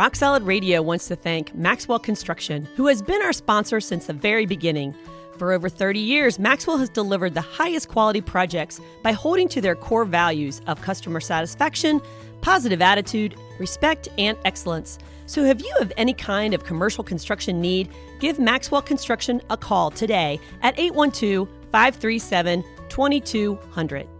Rock 0.00 0.16
Solid 0.16 0.44
Radio 0.44 0.80
wants 0.80 1.08
to 1.08 1.14
thank 1.14 1.54
Maxwell 1.54 1.98
Construction, 1.98 2.66
who 2.74 2.86
has 2.86 3.02
been 3.02 3.20
our 3.20 3.34
sponsor 3.34 3.82
since 3.82 4.06
the 4.06 4.14
very 4.14 4.46
beginning. 4.46 4.94
For 5.36 5.52
over 5.52 5.68
30 5.68 6.00
years, 6.00 6.38
Maxwell 6.38 6.78
has 6.78 6.88
delivered 6.88 7.34
the 7.34 7.42
highest 7.42 7.88
quality 7.88 8.22
projects 8.22 8.80
by 9.02 9.12
holding 9.12 9.46
to 9.50 9.60
their 9.60 9.74
core 9.74 10.06
values 10.06 10.62
of 10.66 10.80
customer 10.80 11.20
satisfaction, 11.20 12.00
positive 12.40 12.80
attitude, 12.80 13.34
respect, 13.58 14.08
and 14.16 14.38
excellence. 14.46 14.98
So, 15.26 15.44
if 15.44 15.62
you 15.62 15.74
have 15.80 15.92
any 15.98 16.14
kind 16.14 16.54
of 16.54 16.64
commercial 16.64 17.04
construction 17.04 17.60
need, 17.60 17.90
give 18.20 18.38
Maxwell 18.38 18.80
Construction 18.80 19.42
a 19.50 19.56
call 19.58 19.90
today 19.90 20.40
at 20.62 20.78
812 20.78 21.46
537 21.72 22.64
2200. 22.88 24.19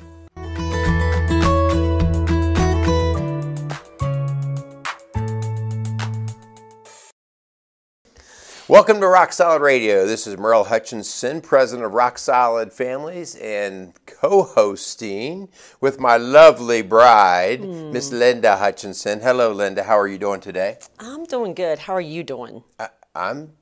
Welcome 8.71 9.01
to 9.01 9.09
Rock 9.09 9.33
Solid 9.33 9.63
Radio. 9.63 10.07
This 10.07 10.29
is 10.29 10.39
Merle 10.39 10.63
Hutchinson, 10.63 11.41
president 11.41 11.85
of 11.87 11.93
Rock 11.93 12.19
Solid 12.19 12.73
Families, 12.73 13.35
and 13.35 13.93
co 14.07 14.45
hosting 14.45 15.49
with 15.81 15.99
my 15.99 16.17
lovely 16.17 16.81
bride, 16.81 17.63
Miss 17.65 18.13
Linda 18.13 18.59
Hutchinson. 18.59 19.19
Hello, 19.19 19.51
Linda. 19.51 19.83
How 19.83 19.99
are 19.99 20.07
you 20.07 20.19
doing 20.19 20.41
today? 20.41 20.79
I'm 21.01 21.25
doing 21.25 21.53
good. 21.55 21.81
How 21.81 21.95
are 21.95 22.01
you 22.01 22.23
doing? 22.23 22.63
I'm 23.13 23.55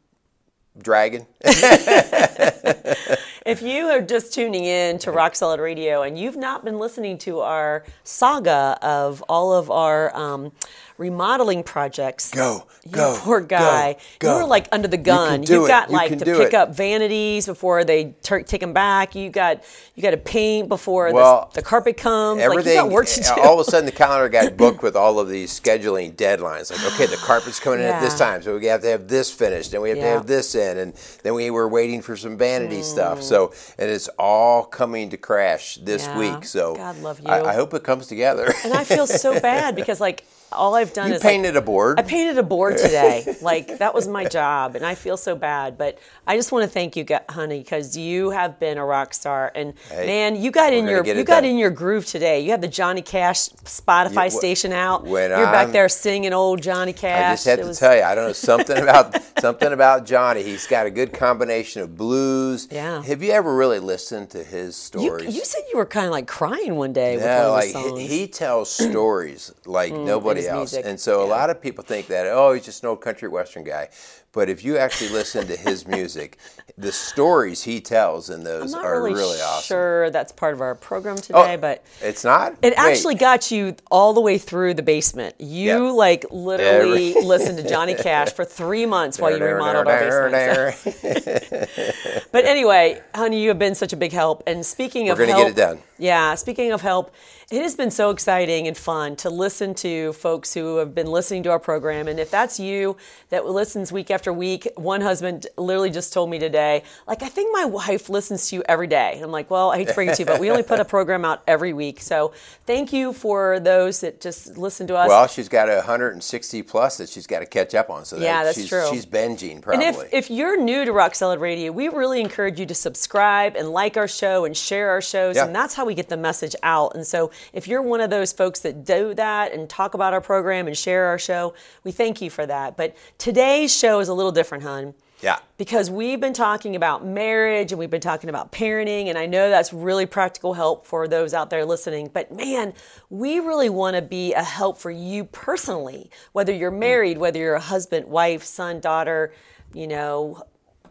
dragging. 0.79 1.27
If 3.49 3.63
you 3.63 3.87
are 3.87 4.03
just 4.03 4.35
tuning 4.35 4.67
in 4.67 4.99
to 4.99 5.11
Rock 5.11 5.35
Solid 5.35 5.59
Radio 5.59 6.03
and 6.03 6.19
you've 6.19 6.37
not 6.37 6.67
been 6.67 6.79
listening 6.79 7.17
to 7.21 7.41
our 7.41 7.83
saga 8.05 8.77
of 8.83 9.25
all 9.27 9.55
of 9.55 9.71
our 9.71 10.15
um, 10.15 10.53
remodeling 10.99 11.63
projects, 11.63 12.31
Go, 12.33 12.67
you 12.85 12.91
go, 12.93 13.17
poor 13.21 13.41
guy, 13.41 13.95
go, 14.19 14.29
you 14.29 14.35
go. 14.35 14.43
were 14.43 14.47
like 14.49 14.69
under 14.73 14.89
the 14.89 14.97
gun. 14.97 15.43
You've 15.45 15.65
it. 15.65 15.69
got 15.69 15.89
You 15.89 15.95
like 15.97 16.09
can 16.11 16.19
to 16.19 16.25
pick 16.25 16.49
it. 16.49 16.55
up 16.55 16.75
vanities 16.75 17.47
before 17.47 17.85
they 17.85 18.15
tur 18.23 18.43
take 18.43 18.61
them 18.61 18.73
back. 18.73 19.15
You 19.15 19.31
got 19.31 19.63
you 19.95 20.03
got 20.03 20.11
to 20.11 20.17
paint 20.17 20.69
before 20.69 21.13
Well, 21.13 21.49
the, 21.55 21.61
the 21.61 21.67
carpet 21.67 21.97
comes. 21.97 22.41
Everything, 22.41 22.77
like 22.77 22.85
you 22.85 22.91
got 22.91 22.91
work 22.91 23.07
to 23.07 23.21
do. 23.23 23.41
all 23.43 23.61
of 23.61 23.67
a 23.67 23.71
sudden, 23.71 23.87
the 23.87 23.93
calendar 23.93 24.29
got 24.29 24.57
booked 24.57 24.83
with 24.83 24.97
all 24.97 25.19
of 25.19 25.29
these 25.29 25.59
scheduling 25.59 26.15
deadlines. 26.15 26.71
Like, 26.71 26.93
okay, 26.95 27.07
the 27.07 27.17
carpet's 27.17 27.61
coming 27.61 27.81
in 27.81 27.87
at 27.87 28.01
this 28.01 28.17
time, 28.19 28.43
so 28.43 28.59
we 28.59 28.67
have 28.67 28.83
to 28.83 28.89
have 28.89 29.09
this 29.09 29.31
finished, 29.33 29.73
and 29.75 29.83
we 29.83 29.91
have 29.91 29.99
to 30.01 30.05
have 30.07 30.27
this 30.27 30.55
in, 30.55 30.79
and 30.79 30.95
then 31.23 31.35
we 31.35 31.51
were 31.51 31.69
waiting 31.69 32.03
for 32.03 32.17
some 32.17 32.37
vanity 32.37 32.81
Mm. 32.81 32.85
stuff. 32.85 33.23
So, 33.23 33.53
and 33.79 33.89
it's 33.91 34.09
all 34.19 34.65
coming 34.65 35.11
to 35.11 35.17
crash 35.17 35.77
this 35.83 36.07
Yeah. 36.07 36.19
week. 36.19 36.45
So, 36.45 36.75
God 36.75 36.99
love 37.03 37.21
I, 37.25 37.39
you. 37.39 37.45
I 37.47 37.55
hope 37.55 37.73
it 37.75 37.83
comes 37.85 38.07
together. 38.09 38.53
and 38.65 38.73
I 38.75 38.85
feel 38.85 39.07
so 39.07 39.39
bad 39.51 39.75
because 39.77 40.01
like 40.01 40.25
all 40.53 40.75
I've 40.75 40.93
done 40.93 41.09
you 41.09 41.15
is 41.17 41.25
like, 41.25 41.31
painted 41.33 41.57
a 41.57 41.63
board. 41.63 41.99
I 41.99 42.03
painted 42.03 42.39
a 42.39 42.43
board 42.43 42.79
today. 42.79 43.37
like 43.43 43.79
that 43.79 43.95
was 43.95 44.09
my 44.09 44.25
job, 44.25 44.77
and 44.77 44.85
I 44.85 44.95
feel 44.95 45.17
so 45.17 45.37
bad. 45.37 45.77
But 45.79 45.99
I 46.27 46.37
just 46.37 46.53
want 46.53 46.65
to 46.65 46.69
thank 46.71 46.97
you, 46.97 47.05
honey, 47.29 47.59
because 47.61 47.97
you 47.97 48.31
have 48.31 48.59
been 48.59 48.79
a 48.79 48.85
rock 48.85 49.15
star. 49.15 49.53
And 49.55 49.75
Hey, 49.91 50.07
man, 50.07 50.37
you 50.37 50.51
got 50.51 50.73
in 50.73 50.87
your 50.87 51.05
you 51.05 51.25
got 51.25 51.41
done. 51.43 51.51
in 51.51 51.59
your 51.59 51.71
groove 51.71 52.07
today. 52.07 52.41
You 52.41 52.51
had 52.51 52.61
the 52.63 52.69
Johnny 52.69 53.03
Cash 53.03 53.49
Spotify 53.65 54.29
wh- 54.31 54.33
station 54.37 54.73
out. 54.73 55.07
You're 55.07 55.29
back 55.29 55.57
I'm- 55.67 55.73
there 55.73 55.89
singing 55.89 56.33
old 56.33 56.63
Johnny 56.63 56.93
Cash. 56.93 57.25
I 57.25 57.33
just 57.35 57.45
have 57.47 57.59
It 57.59 57.63
to 57.63 57.69
was- 57.69 57.79
tell 57.79 57.97
you, 57.97 58.03
I 58.03 58.15
don't 58.15 58.27
know 58.27 58.33
something 58.33 58.79
about 58.79 59.17
something 59.41 59.73
about 59.73 60.07
Johnny. 60.07 60.43
He's 60.43 60.67
got 60.67 60.87
a 60.87 60.91
good 60.91 61.13
combination 61.13 61.83
of 61.83 61.97
blues. 61.97 62.69
Yeah. 62.71 63.03
Have 63.03 63.23
you 63.23 63.33
ever 63.33 63.55
really 63.55 63.79
listened 63.81 64.31
to 64.31 64.43
his 64.43 64.77
stories? 64.77 65.35
you 65.37 65.45
said 65.45 65.63
you 65.73 65.79
were 65.79 65.87
kind 65.87 66.07
of 66.07 66.13
like 66.13 66.27
crying 66.27 66.77
one 66.77 66.93
day 66.93 67.17
with 67.17 67.25
Yeah, 67.25 67.47
like 67.49 67.75
he, 67.75 68.07
he 68.07 68.27
tells 68.29 68.71
stories 68.71 69.53
like 69.67 69.93
mm, 69.93 70.05
nobody 70.07 70.38
his 70.39 70.47
else, 70.49 70.73
music, 70.73 70.85
and 70.89 70.99
so 70.99 71.23
a 71.23 71.27
lot 71.29 71.51
of 71.51 71.61
people 71.61 71.85
think 71.85 72.07
that 72.09 72.27
oh, 72.27 72.53
he's 72.53 72.65
just 72.65 72.83
an 72.83 72.89
old 72.89 73.01
country 73.01 73.29
western 73.29 73.65
guy. 73.65 73.89
But 74.33 74.51
if 74.51 74.63
you 74.63 74.77
actually 74.77 75.09
listen 75.11 75.47
to 75.47 75.57
his 75.57 75.87
music, 75.87 76.37
the 76.77 76.93
stories 76.93 77.63
he 77.63 77.81
tells 77.81 78.29
in 78.29 78.45
those 78.45 78.75
are 78.75 79.03
really, 79.03 79.15
really, 79.15 79.41
awesome. 79.41 79.63
sure 79.75 80.11
that's 80.11 80.33
part 80.33 80.53
of 80.53 80.61
our 80.61 80.75
program 80.75 81.17
Oh, 81.33 81.43
today, 81.43 81.57
but 81.57 81.83
it's 82.03 82.25
not. 82.25 82.53
It 82.53 82.59
Wait, 82.63 82.75
actually 82.79 83.15
got 83.15 83.51
you 83.51 83.75
all 83.91 84.13
the 84.13 84.21
way 84.21 84.37
through 84.37 84.75
the 84.75 84.83
basement. 84.83 85.35
You 85.39 85.87
Yep. 85.87 85.95
like 85.95 86.27
literally 86.31 87.15
listened 87.23 87.57
to 87.59 87.67
Johnny 87.69 87.95
Cash 87.95 88.33
for 88.33 88.45
three 88.45 88.85
months 88.85 89.19
while 89.19 89.37
you 89.37 89.43
remodeled 89.43 89.89
our 89.89 90.31
basement. 90.31 90.75
so- 90.75 92.23
But 92.33 92.45
anyway, 92.45 93.01
honey, 93.15 93.41
you 93.43 93.49
have 93.49 93.59
been 93.59 93.75
such 93.75 93.93
a 93.95 93.97
big 93.97 94.13
help. 94.13 94.43
And 94.47 94.65
speaking 94.65 95.09
of. 95.09 95.19
We're 95.19 95.27
gonna 95.27 95.39
get 95.39 95.51
it 95.53 95.57
done. 95.57 95.79
Yeah, 95.99 96.35
speaking 96.37 96.71
of 96.73 96.81
help, 96.83 97.13
it 97.51 97.63
has 97.63 97.75
been 97.75 97.91
so 97.91 98.11
exciting 98.11 98.67
and 98.67 98.77
fun 98.77 99.17
to 99.17 99.31
listen 99.31 99.73
to 99.73 100.13
folks 100.13 100.53
who 100.53 100.77
have 100.77 100.95
been 100.95 101.07
listening 101.07 101.43
to 101.45 101.51
our 101.51 101.59
program. 101.59 102.07
And 102.07 102.21
if 102.21 102.31
that's 102.31 102.61
you 102.61 102.99
that 103.31 103.47
listens 103.47 103.91
week 103.91 104.11
after 104.11 104.31
week, 104.35 104.69
one 104.75 105.01
husband 105.01 105.47
literally 105.57 105.89
just 105.89 106.13
told 106.13 106.29
me 106.29 106.39
today, 106.39 106.83
like, 107.07 107.23
I 107.23 107.29
think 107.29 107.51
my 107.55 107.65
wife 107.65 108.11
listens 108.11 108.51
to 108.51 108.57
you 108.57 108.65
every 108.69 108.87
day. 108.87 109.13
And 109.15 109.25
I'm 109.25 109.31
like, 109.31 109.51
well, 109.51 109.71
I 109.71 109.79
hate 109.79 109.89
to 109.89 109.95
bring 109.95 110.11
it 110.11 110.17
to 110.17 110.23
you, 110.23 110.27
but 110.27 110.41
we 110.41 110.51
only 110.51 110.63
put 110.63 110.79
a 110.79 110.85
program 110.85 111.25
out 111.25 111.43
every 111.47 111.73
week. 111.73 112.03
So 112.03 112.35
thank 112.67 112.93
you 112.93 113.15
for 113.15 113.61
those 113.61 114.01
that 114.01 114.21
just 114.21 114.59
listen 114.59 114.87
to 114.89 114.97
us. 114.97 115.09
well, 115.09 115.27
she's 115.27 115.49
got 115.49 115.71
a 115.71 115.77
160 115.77 116.63
plus 116.65 116.99
that 116.99 117.09
she's 117.09 117.27
got 117.27 117.39
to 117.39 117.47
catch 117.47 117.75
up 117.75 117.89
on. 117.89 118.05
So 118.05 118.17
that 118.17 118.25
Yeah, 118.25 118.45
that's 118.45 118.59
she's, 118.59 118.69
true. 118.69 118.87
She's 118.91 119.07
binging 119.07 119.53
And 119.53 119.63
probably. 119.63 119.87
if, 119.87 120.13
if 120.13 120.31
you're 120.31 120.61
new 120.61 120.85
to 120.85 120.93
Rock 120.93 121.15
Solid 121.15 121.41
Radio, 121.41 121.73
we 121.73 121.89
really 121.89 122.21
encourage 122.21 122.61
you 122.61 122.67
to 122.67 122.75
subscribe 122.75 123.57
and 123.57 123.71
like 123.71 123.97
our 123.97 124.09
show 124.09 124.45
and 124.45 124.55
share 124.55 124.91
our 124.91 125.01
shows. 125.01 125.37
Yeah. 125.37 125.47
And 125.47 125.55
that's 125.55 125.73
how 125.73 125.87
we 125.87 125.95
get 125.95 126.11
the 126.11 126.19
message 126.19 126.55
out. 126.63 126.95
And 126.95 127.07
so 127.07 127.31
if 127.53 127.69
you're 127.69 127.83
one 127.83 128.01
of 128.01 128.11
those 128.11 128.33
folks 128.33 128.61
that 128.61 128.85
do 128.85 129.15
that 129.15 129.53
and 129.53 129.69
talk 129.69 129.95
about 129.95 130.13
our 130.13 130.21
program 130.21 130.67
and 130.67 130.77
share 130.77 131.07
our 131.07 131.19
show, 131.19 131.55
we 131.85 131.93
thank 131.93 132.21
you 132.21 132.31
for 132.31 132.47
that. 132.47 132.77
But 132.77 132.97
today's 133.19 133.75
show 133.75 134.01
is 134.01 134.09
a 134.09 134.15
little 134.15 134.33
different, 134.33 134.65
hon. 134.65 134.95
yeah. 135.21 135.39
Because 135.57 135.91
we've 135.91 136.21
been 136.21 136.33
talking 136.33 136.77
about 136.77 137.05
marriage 137.05 137.73
and 137.73 137.79
we've 137.79 137.91
been 137.91 138.01
talking 138.01 138.31
about 138.31 138.53
parenting, 138.53 139.09
and 139.09 139.19
I 139.19 139.27
know 139.27 139.51
that's 139.51 139.73
really 139.73 140.07
practical 140.07 140.55
help 140.55 140.87
for 140.87 141.09
those 141.09 141.35
out 141.35 141.51
there 141.51 141.65
listening. 141.65 142.11
But 142.13 142.33
man, 142.33 142.73
we 143.11 143.41
really 143.41 143.69
want 143.69 143.97
to 143.97 144.03
be 144.03 144.33
a 144.35 144.43
help 144.43 144.79
for 144.79 144.91
you 144.91 145.25
personally, 145.25 146.11
whether 146.33 146.53
you're 146.53 146.71
mm. 146.73 146.79
married, 146.79 147.19
whether 147.19 147.39
you're 147.39 147.55
a 147.55 147.61
husband, 147.61 148.07
wife, 148.07 148.45
son, 148.45 148.81
daughter, 148.81 149.33
you 149.75 149.87
know, 149.87 150.43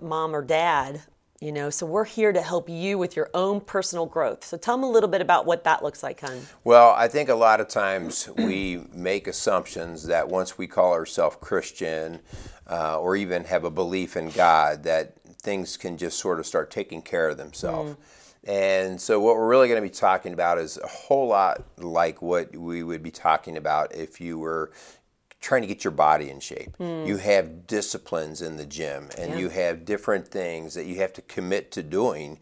mom 0.01 0.35
or 0.35 0.43
dad. 0.43 1.01
You 1.39 1.51
know, 1.51 1.69
so 1.69 1.85
we're 1.85 2.05
here 2.05 2.33
to 2.33 2.41
help 2.41 2.67
you 2.67 2.97
with 2.97 3.15
your 3.15 3.29
own 3.35 3.61
personal 3.61 4.07
growth. 4.07 4.43
So 4.43 4.57
tell 4.57 4.75
them 4.75 4.83
a 4.83 4.89
little 4.89 5.09
bit 5.09 5.21
about 5.21 5.45
what 5.45 5.65
that 5.65 5.83
looks 5.83 6.01
like, 6.01 6.21
hon. 6.21 6.41
Well, 6.63 6.95
I 6.97 7.07
think 7.07 7.29
a 7.29 7.35
lot 7.35 7.61
of 7.61 7.67
times 7.67 8.27
we 8.37 8.81
make 8.91 9.27
assumptions 9.27 10.07
that 10.07 10.27
once 10.27 10.57
we 10.57 10.65
call 10.65 10.93
ourselves 10.93 11.37
Christian 11.39 12.21
uh, 12.67 12.99
or 12.99 13.15
even 13.15 13.43
have 13.43 13.65
a 13.65 13.69
belief 13.69 14.17
in 14.17 14.31
God, 14.31 14.83
that 14.83 15.13
things 15.43 15.77
can 15.77 15.95
just 15.97 16.17
sort 16.17 16.39
of 16.39 16.47
start 16.47 16.71
taking 16.71 17.03
care 17.03 17.29
of 17.29 17.37
themselves. 17.37 17.95
And 18.47 18.99
so, 18.99 19.19
what 19.19 19.35
we're 19.35 19.47
really 19.47 19.67
going 19.67 19.81
to 19.81 19.87
be 19.87 19.93
talking 19.93 20.31
about 20.31 20.57
is 20.57 20.77
a 20.77 20.87
whole 20.87 21.27
lot 21.27 21.63
like 21.77 22.21
what 22.21 22.55
we 22.55 22.81
would 22.81 23.03
be 23.03 23.11
talking 23.11 23.57
about 23.57 23.93
if 23.93 24.21
you 24.21 24.39
were 24.39 24.71
trying 25.39 25.61
to 25.61 25.67
get 25.67 25.83
your 25.83 25.91
body 25.91 26.29
in 26.29 26.39
shape. 26.39 26.75
Hmm. 26.77 27.05
You 27.05 27.17
have 27.17 27.67
disciplines 27.67 28.41
in 28.41 28.57
the 28.57 28.65
gym 28.65 29.09
and 29.17 29.39
you 29.39 29.49
have 29.49 29.85
different 29.85 30.27
things 30.27 30.73
that 30.73 30.85
you 30.85 30.95
have 30.95 31.13
to 31.13 31.21
commit 31.21 31.71
to 31.73 31.83
doing 31.83 32.39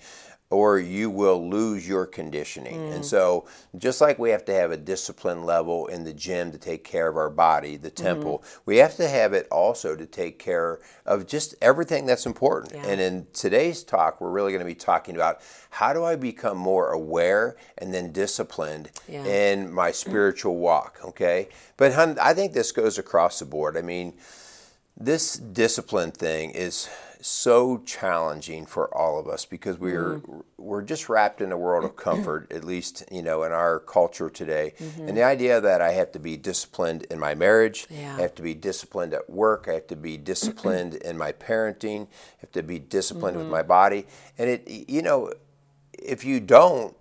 or 0.51 0.77
you 0.77 1.09
will 1.09 1.49
lose 1.49 1.87
your 1.87 2.05
conditioning. 2.05 2.93
And 2.93 3.01
mm. 3.01 3.05
so 3.05 3.47
just 3.77 3.99
like 3.99 4.19
we 4.19 4.29
have 4.29 4.45
to 4.45 4.53
have 4.53 4.71
a 4.71 4.77
discipline 4.77 5.43
level 5.43 5.87
in 5.87 6.03
the 6.03 6.13
gym 6.13 6.51
to 6.51 6.57
take 6.57 6.83
care 6.83 7.07
of 7.07 7.17
our 7.17 7.31
body, 7.31 7.77
the 7.77 7.89
mm-hmm. 7.89 8.05
temple, 8.05 8.43
we 8.65 8.77
have 8.77 8.95
to 8.97 9.07
have 9.07 9.33
it 9.33 9.47
also 9.51 9.95
to 9.95 10.05
take 10.05 10.37
care 10.37 10.79
of 11.05 11.25
just 11.25 11.55
everything 11.61 12.05
that's 12.05 12.27
important. 12.27 12.73
And 12.73 13.01
in 13.01 13.25
today's 13.33 13.83
talk, 13.83 14.21
we're 14.21 14.29
really 14.29 14.51
going 14.51 14.59
to 14.59 14.65
be 14.65 14.75
talking 14.75 15.15
about 15.15 15.41
how 15.71 15.93
do 15.93 16.03
I 16.03 16.15
become 16.15 16.57
more 16.57 16.91
aware 16.91 17.57
and 17.79 17.93
then 17.93 18.11
disciplined 18.11 18.91
Yeah. 19.07 19.25
in 19.25 19.73
my 19.73 19.91
spiritual 19.91 20.57
walk, 20.57 20.99
okay? 21.03 21.49
But 21.75 21.93
hun, 21.93 22.17
I 22.21 22.33
think 22.33 22.53
this 22.53 22.71
goes 22.71 22.97
across 22.99 23.39
the 23.39 23.45
board. 23.45 23.77
I 23.77 23.81
mean, 23.81 24.13
this 24.97 25.35
discipline 25.35 26.11
thing 26.11 26.51
is 26.51 26.87
so 27.21 27.79
challenging 27.79 28.65
for 28.67 28.87
all 28.95 29.19
of 29.19 29.27
us 29.27 29.45
because 29.45 29.79
we're 29.79 30.15
Mm-hmm. 30.19 30.39
we're 30.57 30.83
just 30.83 31.09
wrapped 31.09 31.41
in 31.41 31.51
a 31.51 31.57
world 31.57 31.83
of 31.83 31.95
comfort 31.95 32.51
at 32.51 32.63
least 32.63 33.03
you 33.11 33.21
know 33.23 33.43
in 33.43 33.51
our 33.51 33.79
culture 33.79 34.29
today 34.29 34.73
and 34.99 35.17
the 35.17 35.23
idea 35.23 35.59
that 35.59 35.81
I 35.81 35.91
have 35.93 36.11
to 36.13 36.19
be 36.19 36.37
disciplined 36.37 37.03
in 37.09 37.19
my 37.19 37.33
marriage 37.35 37.87
Yeah. 37.89 38.15
I 38.17 38.21
have 38.21 38.35
to 38.35 38.41
be 38.43 38.53
disciplined 38.53 39.13
at 39.13 39.27
work 39.29 39.65
I 39.67 39.73
have 39.73 39.87
to 39.87 39.95
be 39.95 40.17
disciplined 40.17 40.93
in 41.09 41.17
my 41.17 41.31
parenting 41.31 42.03
I 42.03 42.41
have 42.41 42.51
to 42.53 42.63
be 42.63 42.77
disciplined 42.79 43.37
with 43.37 43.47
my 43.47 43.63
body 43.63 44.05
and 44.37 44.49
it 44.49 44.67
you 44.67 45.01
know 45.01 45.33
if 45.97 46.23
you 46.23 46.39
don't 46.39 46.95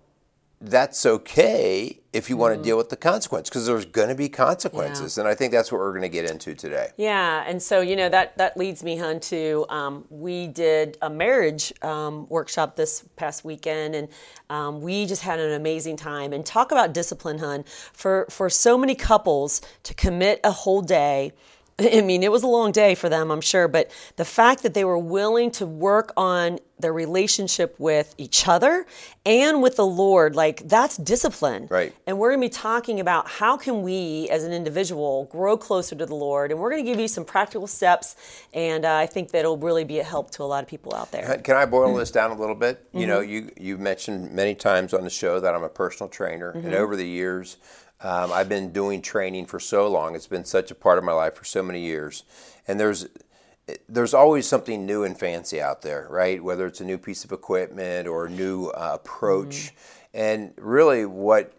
that's 0.69 1.05
okay 1.05 1.99
if 2.13 2.29
you 2.29 2.37
want 2.37 2.55
to 2.55 2.61
deal 2.63 2.77
with 2.77 2.89
the 2.89 2.95
consequence 2.95 3.49
because 3.49 3.65
there's 3.65 3.85
going 3.85 4.07
to 4.07 4.15
be 4.15 4.29
consequences 4.29 5.17
and 5.17 5.27
i 5.27 5.35
think 5.35 5.51
that's 5.51 5.69
what 5.71 5.79
we're 5.79 5.91
going 5.91 6.01
to 6.01 6.09
get 6.09 6.29
into 6.29 6.55
today. 6.55 6.89
Yeah, 6.97 7.43
and 7.47 7.61
so 7.61 7.81
you 7.81 7.95
know 7.95 8.09
that 8.09 8.37
that 8.37 8.57
leads 8.57 8.83
me, 8.83 8.97
hun, 8.97 9.19
to 9.21 9.65
um, 9.69 10.05
we 10.09 10.47
did 10.47 10.97
a 11.01 11.09
marriage 11.09 11.73
um, 11.81 12.27
workshop 12.29 12.75
this 12.75 13.03
past 13.15 13.43
weekend, 13.45 13.95
and 13.95 14.07
um, 14.49 14.81
we 14.81 15.05
just 15.05 15.21
had 15.21 15.39
an 15.39 15.53
amazing 15.53 15.97
time. 15.97 16.33
And 16.33 16.45
talk 16.45 16.71
about 16.71 16.93
discipline, 16.93 17.39
hun, 17.39 17.63
for 17.93 18.25
for 18.29 18.49
so 18.49 18.77
many 18.77 18.95
couples 18.95 19.61
to 19.83 19.93
commit 19.93 20.39
a 20.43 20.51
whole 20.51 20.81
day 20.81 21.33
I 21.79 22.01
mean, 22.01 22.23
it 22.23 22.31
was 22.31 22.43
a 22.43 22.47
long 22.47 22.71
day 22.71 22.95
for 22.95 23.09
them, 23.09 23.31
I'm 23.31 23.41
sure, 23.41 23.67
but 23.67 23.91
the 24.15 24.25
fact 24.25 24.63
that 24.63 24.73
they 24.73 24.85
were 24.85 24.97
willing 24.97 25.51
to 25.51 25.65
work 25.65 26.13
on 26.15 26.59
their 26.77 26.93
relationship 26.93 27.75
with 27.79 28.13
each 28.17 28.47
other 28.47 28.85
and 29.25 29.61
with 29.61 29.77
the 29.77 29.85
Lord, 29.85 30.35
like 30.35 30.67
that's 30.67 30.97
discipline. 30.97 31.67
Right. 31.69 31.93
And 32.05 32.17
we're 32.17 32.31
going 32.31 32.41
to 32.41 32.45
be 32.47 32.61
talking 32.61 32.99
about 32.99 33.27
how 33.27 33.55
can 33.55 33.81
we 33.81 34.27
as 34.29 34.43
an 34.43 34.51
individual 34.51 35.25
grow 35.31 35.57
closer 35.57 35.95
to 35.95 36.05
the 36.05 36.15
Lord, 36.15 36.51
and 36.51 36.59
we're 36.59 36.69
going 36.69 36.83
to 36.83 36.89
give 36.89 36.99
you 36.99 37.07
some 37.07 37.25
practical 37.25 37.67
steps, 37.67 38.15
and 38.53 38.85
uh, 38.85 38.95
I 38.95 39.05
think 39.05 39.31
that 39.31 39.39
it'll 39.39 39.57
really 39.57 39.83
be 39.83 39.99
a 39.99 40.03
help 40.03 40.31
to 40.31 40.43
a 40.43 40.45
lot 40.45 40.63
of 40.63 40.69
people 40.69 40.93
out 40.93 41.11
there. 41.11 41.37
Can 41.39 41.55
I 41.55 41.65
boil 41.65 41.93
this 41.95 42.11
down 42.11 42.31
a 42.31 42.39
little 42.39 42.55
bit? 42.55 42.87
You 42.93 43.07
know, 43.07 43.19
you 43.19 43.51
you 43.57 43.77
mentioned 43.77 44.31
many 44.31 44.55
times 44.55 44.93
on 44.93 45.03
the 45.03 45.09
show 45.09 45.39
that 45.39 45.53
I'm 45.55 45.63
a 45.63 45.69
personal 45.69 46.09
trainer, 46.09 46.51
and 46.51 46.73
over 46.73 46.95
the 46.95 47.07
years, 47.07 47.57
um, 48.01 48.31
I've 48.31 48.49
been 48.49 48.71
doing 48.71 49.01
training 49.01 49.45
for 49.45 49.59
so 49.59 49.87
long. 49.87 50.15
It's 50.15 50.27
been 50.27 50.45
such 50.45 50.71
a 50.71 50.75
part 50.75 50.97
of 50.97 51.03
my 51.03 51.13
life 51.13 51.35
for 51.35 51.45
so 51.45 51.63
many 51.63 51.81
years, 51.81 52.23
and 52.67 52.79
there's 52.79 53.07
there's 53.89 54.13
always 54.13 54.47
something 54.47 54.85
new 54.85 55.03
and 55.03 55.17
fancy 55.17 55.59
out 55.59 55.81
there, 55.81 56.05
right? 56.09 56.43
Whether 56.43 56.67
it's 56.67 56.81
a 56.81 56.85
new 56.85 56.99
piece 56.99 57.23
of 57.25 57.31
equipment 57.31 58.07
or 58.07 58.25
a 58.25 58.29
new 58.29 58.67
uh, 58.67 58.91
approach, 58.93 59.73
and 60.13 60.53
really 60.57 61.05
what 61.05 61.53